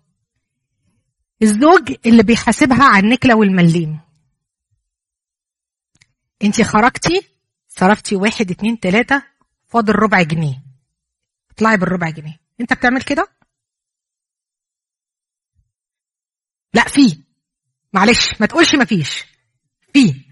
الزوج 1.42 1.94
اللي 2.06 2.22
بيحاسبها 2.22 2.84
على 2.84 3.04
النكلة 3.04 3.34
والمليم. 3.36 4.00
انت 6.44 6.62
خرجتي 6.62 7.22
صرفتي 7.68 8.16
واحد 8.16 8.50
اتنين 8.50 8.80
تلاتة 8.80 9.29
فاضل 9.70 9.92
ربع 9.94 10.22
جنيه. 10.22 10.62
اطلعي 11.50 11.76
بالربع 11.76 12.10
جنيه. 12.10 12.40
انت 12.60 12.72
بتعمل 12.72 13.02
كده؟ 13.02 13.28
لا 16.74 16.84
في. 16.88 17.24
معلش 17.92 18.40
ما 18.40 18.46
تقولش 18.46 18.74
ما 18.74 18.84
فيش. 18.84 19.24
في. 19.92 20.30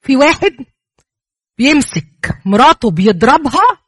في 0.00 0.16
واحد 0.16 0.66
بيمسك 1.58 2.42
مراته 2.46 2.90
بيضربها 2.90 3.84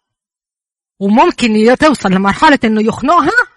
وممكن 1.01 1.77
توصل 1.81 2.09
لمرحلة 2.09 2.59
إنه 2.65 2.83
يخنقها 2.83 3.57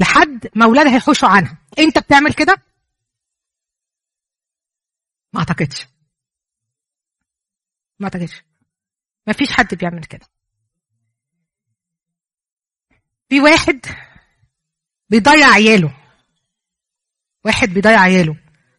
لحد 0.00 0.48
ما 0.56 0.64
أولادها 0.64 0.96
يحوشوا 0.96 1.28
عنها. 1.28 1.58
أنت 1.78 1.98
بتعمل 1.98 2.34
كده؟ 2.34 2.62
ما 5.32 5.40
أعتقدش. 5.40 5.97
ما 7.98 8.04
أعتقدش. 8.04 8.44
ما 9.26 9.32
فيش 9.32 9.52
حد 9.52 9.74
بيعمل 9.74 10.04
كده. 10.04 10.26
في 13.28 13.40
واحد 13.40 13.86
بيضيع 15.10 15.46
عياله. 15.46 15.96
واحد 17.44 17.68
بيضيع 17.68 18.00
عياله. 18.00 18.36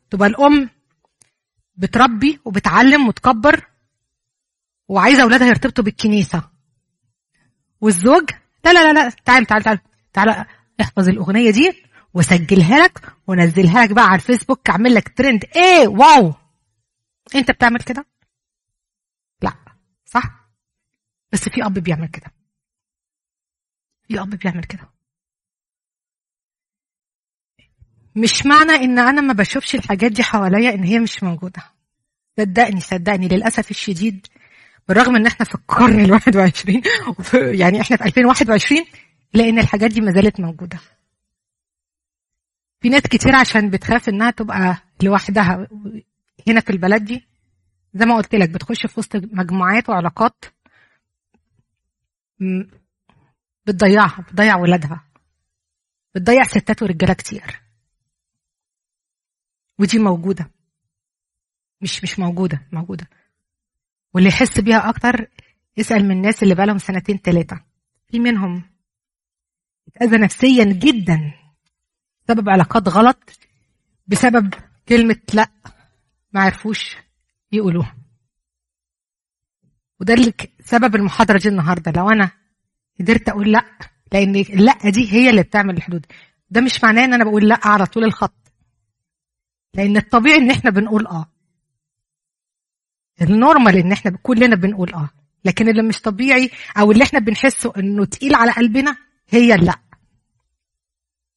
تبقى 0.09 0.27
الأم 0.27 0.69
بتربي 1.75 2.39
وبتعلم 2.45 3.07
وتكبر 3.07 3.67
وعايزة 4.87 5.23
أولادها 5.23 5.47
يرتبطوا 5.47 5.83
بالكنيسة. 5.83 6.49
والزوج 7.81 8.29
لا 8.65 8.73
لا 8.73 8.93
لا 8.93 8.93
لا 8.93 9.09
تعال 9.09 9.45
تعال 9.45 9.63
تعال 9.63 9.79
تعال 10.13 10.45
احفظ 10.81 11.09
الأغنية 11.09 11.51
دي 11.51 11.83
وسجلها 12.13 12.79
لك 12.79 13.13
ونزلها 13.27 13.83
لك 13.83 13.91
بقى 13.91 14.05
على 14.05 14.15
الفيسبوك 14.15 14.69
اعمل 14.69 14.95
لك 14.95 15.17
ترند. 15.17 15.45
إيه 15.55 15.87
wow! 15.87 16.33
أنت 17.35 17.51
بتعمل 17.51 17.79
كده؟ 17.79 18.05
صح؟ 20.13 20.49
بس 21.31 21.49
في 21.49 21.65
أب 21.65 21.73
بيعمل 21.73 22.07
كده. 22.07 22.31
في 24.07 24.19
أب 24.21 24.29
بيعمل 24.29 24.63
كده. 24.63 24.89
مش 28.15 28.45
معنى 28.45 28.71
إن 28.71 28.99
أنا 28.99 29.21
ما 29.21 29.33
بشوفش 29.33 29.75
الحاجات 29.75 30.11
دي 30.11 30.23
حواليا 30.23 30.73
إن 30.73 30.83
هي 30.83 30.99
مش 30.99 31.23
موجودة. 31.23 31.63
صدقني 32.37 32.81
صدقني 32.81 33.27
للأسف 33.27 33.71
الشديد 33.71 34.27
بالرغم 34.87 35.15
إن 35.15 35.25
إحنا 35.25 35.45
في 35.45 35.55
القرن 35.55 35.99
ال 36.05 36.11
21 36.11 36.81
يعني 37.61 37.81
إحنا 37.81 37.97
في 37.97 38.05
2021 38.05 38.85
لأن 39.33 39.59
الحاجات 39.59 39.91
دي 39.91 40.01
ما 40.01 40.11
زالت 40.11 40.39
موجودة. 40.39 40.79
في 42.81 42.89
ناس 42.89 43.01
كتير 43.01 43.35
عشان 43.35 43.69
بتخاف 43.69 44.09
إنها 44.09 44.31
تبقى 44.31 44.77
لوحدها 45.03 45.67
هنا 46.47 46.59
في 46.61 46.69
البلد 46.69 47.05
دي 47.05 47.28
زي 47.93 48.05
ما 48.05 48.15
قلت 48.15 48.35
لك 48.35 48.49
بتخش 48.49 48.85
في 48.85 48.99
وسط 48.99 49.15
مجموعات 49.15 49.89
وعلاقات 49.89 50.45
بتضيعها 53.65 54.21
بتضيع 54.21 54.55
ولادها 54.55 55.05
بتضيع 56.15 56.43
ستات 56.43 56.83
ورجالة 56.83 57.13
كتير. 57.13 57.61
ودي 59.79 59.99
موجودة. 59.99 60.51
مش 61.81 62.03
مش 62.03 62.19
موجودة 62.19 62.67
موجودة. 62.71 63.07
واللي 64.13 64.29
يحس 64.29 64.59
بيها 64.59 64.89
أكتر 64.89 65.29
اسال 65.79 66.05
من 66.05 66.11
الناس 66.11 66.43
اللي 66.43 66.55
بقالهم 66.55 66.77
سنتين 66.77 67.17
ثلاثة 67.17 67.63
في 68.07 68.19
منهم 68.19 68.63
اتأذى 69.87 70.17
نفسيا 70.17 70.63
جدا 70.63 71.33
بسبب 72.25 72.49
علاقات 72.49 72.89
غلط 72.89 73.39
بسبب 74.07 74.53
كلمة 74.89 75.21
لا 75.33 75.47
ما 76.33 76.41
عرفوش. 76.41 76.95
يقولوها 77.51 77.95
وده 79.99 80.13
اللي 80.13 80.33
سبب 80.65 80.95
المحاضرة 80.95 81.37
دي 81.37 81.49
النهارده. 81.49 81.91
لو 81.91 82.09
أنا 82.09 82.31
قدرت 82.99 83.29
أقول 83.29 83.51
لأ 83.51 83.65
لأن 84.13 84.35
اللأ 84.35 84.89
دي 84.89 85.11
هي 85.13 85.29
اللي 85.29 85.43
بتعمل 85.43 85.77
الحدود. 85.77 86.05
ده 86.49 86.61
مش 86.61 86.83
معناه 86.83 87.05
إن 87.05 87.13
أنا 87.13 87.23
بقول 87.23 87.47
لأ 87.49 87.59
على 87.67 87.85
طول 87.85 88.03
الخط. 88.03 88.51
لأن 89.73 89.97
الطبيعي 89.97 90.37
إن 90.37 90.51
إحنا 90.51 90.69
بنقول 90.71 91.07
آه. 91.07 91.25
النورمال 93.21 93.75
إن 93.77 93.91
إحنا 93.91 94.17
كلنا 94.23 94.55
بنقول 94.55 94.93
آه. 94.93 95.09
لكن 95.45 95.69
اللي 95.69 95.81
مش 95.83 96.01
طبيعي 96.01 96.51
أو 96.77 96.91
اللي 96.91 97.03
إحنا 97.03 97.19
بنحسه 97.19 97.73
إنه 97.77 98.05
تقيل 98.05 98.35
على 98.35 98.51
قلبنا 98.51 98.97
هي 99.29 99.55
اللأ. 99.55 99.75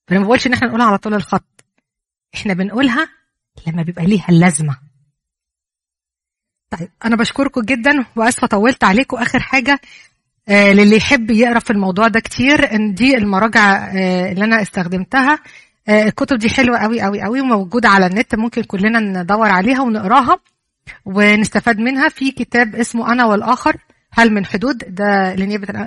فأنا 0.08 0.20
ما 0.20 0.26
بقولش 0.26 0.46
إن 0.46 0.52
إحنا 0.52 0.68
نقولها 0.68 0.86
على 0.86 0.98
طول 0.98 1.14
الخط. 1.14 1.64
إحنا 2.34 2.54
بنقولها 2.54 3.08
لما 3.66 3.82
بيبقى 3.82 4.04
ليها 4.06 4.26
اللازمه 4.28 4.78
طيب 6.78 6.88
أنا 7.04 7.16
بشكركم 7.16 7.60
جدا 7.60 8.04
وأسفة 8.16 8.46
طولت 8.46 8.84
عليكم. 8.84 9.16
آخر 9.16 9.40
حاجة 9.40 9.80
آه 10.48 10.72
للي 10.72 10.96
يحب 10.96 11.30
يقرأ 11.30 11.58
في 11.58 11.70
الموضوع 11.70 12.08
ده 12.08 12.20
كتير 12.20 12.72
إن 12.74 12.94
دي 12.94 13.16
المراجع 13.16 13.76
آه 13.94 14.32
اللي 14.32 14.44
أنا 14.44 14.62
استخدمتها. 14.62 15.38
آه 15.88 16.02
الكتب 16.04 16.38
دي 16.38 16.50
حلوة 16.50 16.78
قوي 16.78 17.00
قوي 17.00 17.22
قوي 17.22 17.40
وموجوده 17.40 17.88
على 17.88 18.06
النت 18.06 18.34
ممكن 18.34 18.62
كلنا 18.62 19.00
ندور 19.22 19.48
عليها 19.48 19.82
ونقراها 19.82 20.36
ونستفاد 21.04 21.78
منها. 21.78 22.08
في 22.08 22.30
كتاب 22.30 22.74
اسمه 22.76 23.12
أنا 23.12 23.24
والآخر 23.24 23.76
هل 24.12 24.32
من 24.34 24.46
حدود؟ 24.46 24.78
ده 24.88 25.34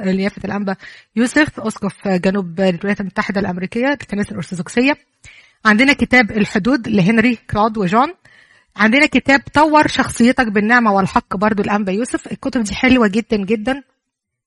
لنيافة 0.06 0.42
الأنبا 0.46 0.76
يوسف 1.16 1.60
أسقف 1.60 2.08
جنوب 2.08 2.60
الولايات 2.62 3.02
المتحدة 3.02 3.42
الأمريكية 3.42 3.88
الكنيسه 4.02 4.32
الارثوذكسيه 4.32 4.94
عندنا 5.66 5.94
كتاب 5.94 6.32
الحدود 6.32 6.88
لهنري 6.88 7.36
كلود 7.52 7.78
وجون. 7.78 8.14
عندنا 8.78 9.06
كتاب 9.06 9.42
طور 9.54 9.88
شخصيتك 9.88 10.48
بالنعمة 10.48 10.94
والحق 10.94 11.36
برضو 11.38 11.64
الانبا 11.64 11.92
يوسف. 11.92 12.32
الكتب 12.32 12.64
دي 12.64 12.76
حلوة 12.76 13.08
جدا 13.08 13.38
جدا. 13.38 13.84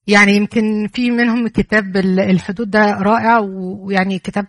يعني 0.07 0.35
يمكن 0.35 0.87
في 0.93 1.11
منهم 1.11 1.47
كتاب 1.47 1.97
الحدود 1.97 2.69
ده 2.69 2.91
رائع 2.91 3.39
ويعني 3.39 4.19
كتاب 4.19 4.45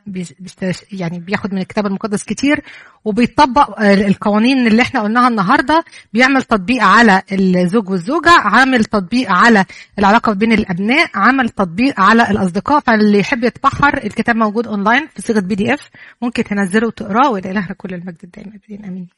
يعني 0.92 1.18
بياخد 1.20 1.54
من 1.54 1.60
الكتاب 1.60 1.86
المقدس 1.86 2.24
كتير 2.24 2.60
وبيطبق 3.04 3.80
القوانين 3.82 4.66
اللي 4.66 4.82
إحنا 4.82 5.00
قلناها 5.00 5.28
النهارده. 5.28 5.84
بيعمل 6.12 6.42
تطبيق 6.42 6.82
على 6.82 7.22
الزوج 7.32 7.90
والزوجة 7.90 8.30
عامل 8.30 8.84
تطبيق 8.84 9.32
على 9.32 9.64
العلاقة 9.98 10.32
بين 10.32 10.52
الأبناء 10.52 11.10
عمل 11.14 11.48
تطبيق 11.48 12.00
على 12.00 12.30
الأصدقاء. 12.30 12.80
فاللي 12.80 13.18
يحب 13.18 13.44
يتبحر 13.44 13.96
الكتاب 14.04 14.36
موجود 14.36 14.66
أونلاين 14.66 15.06
في 15.06 15.22
صيغة 15.22 15.40
PDF. 15.40 15.90
ممكن 16.22 16.44
تنزله 16.44 16.86
وتقراه 16.86 17.30
والى 17.30 17.66
كل 17.76 17.94
المجد 17.94 18.18
الدائم. 18.24 18.60
آمين. 18.84 19.08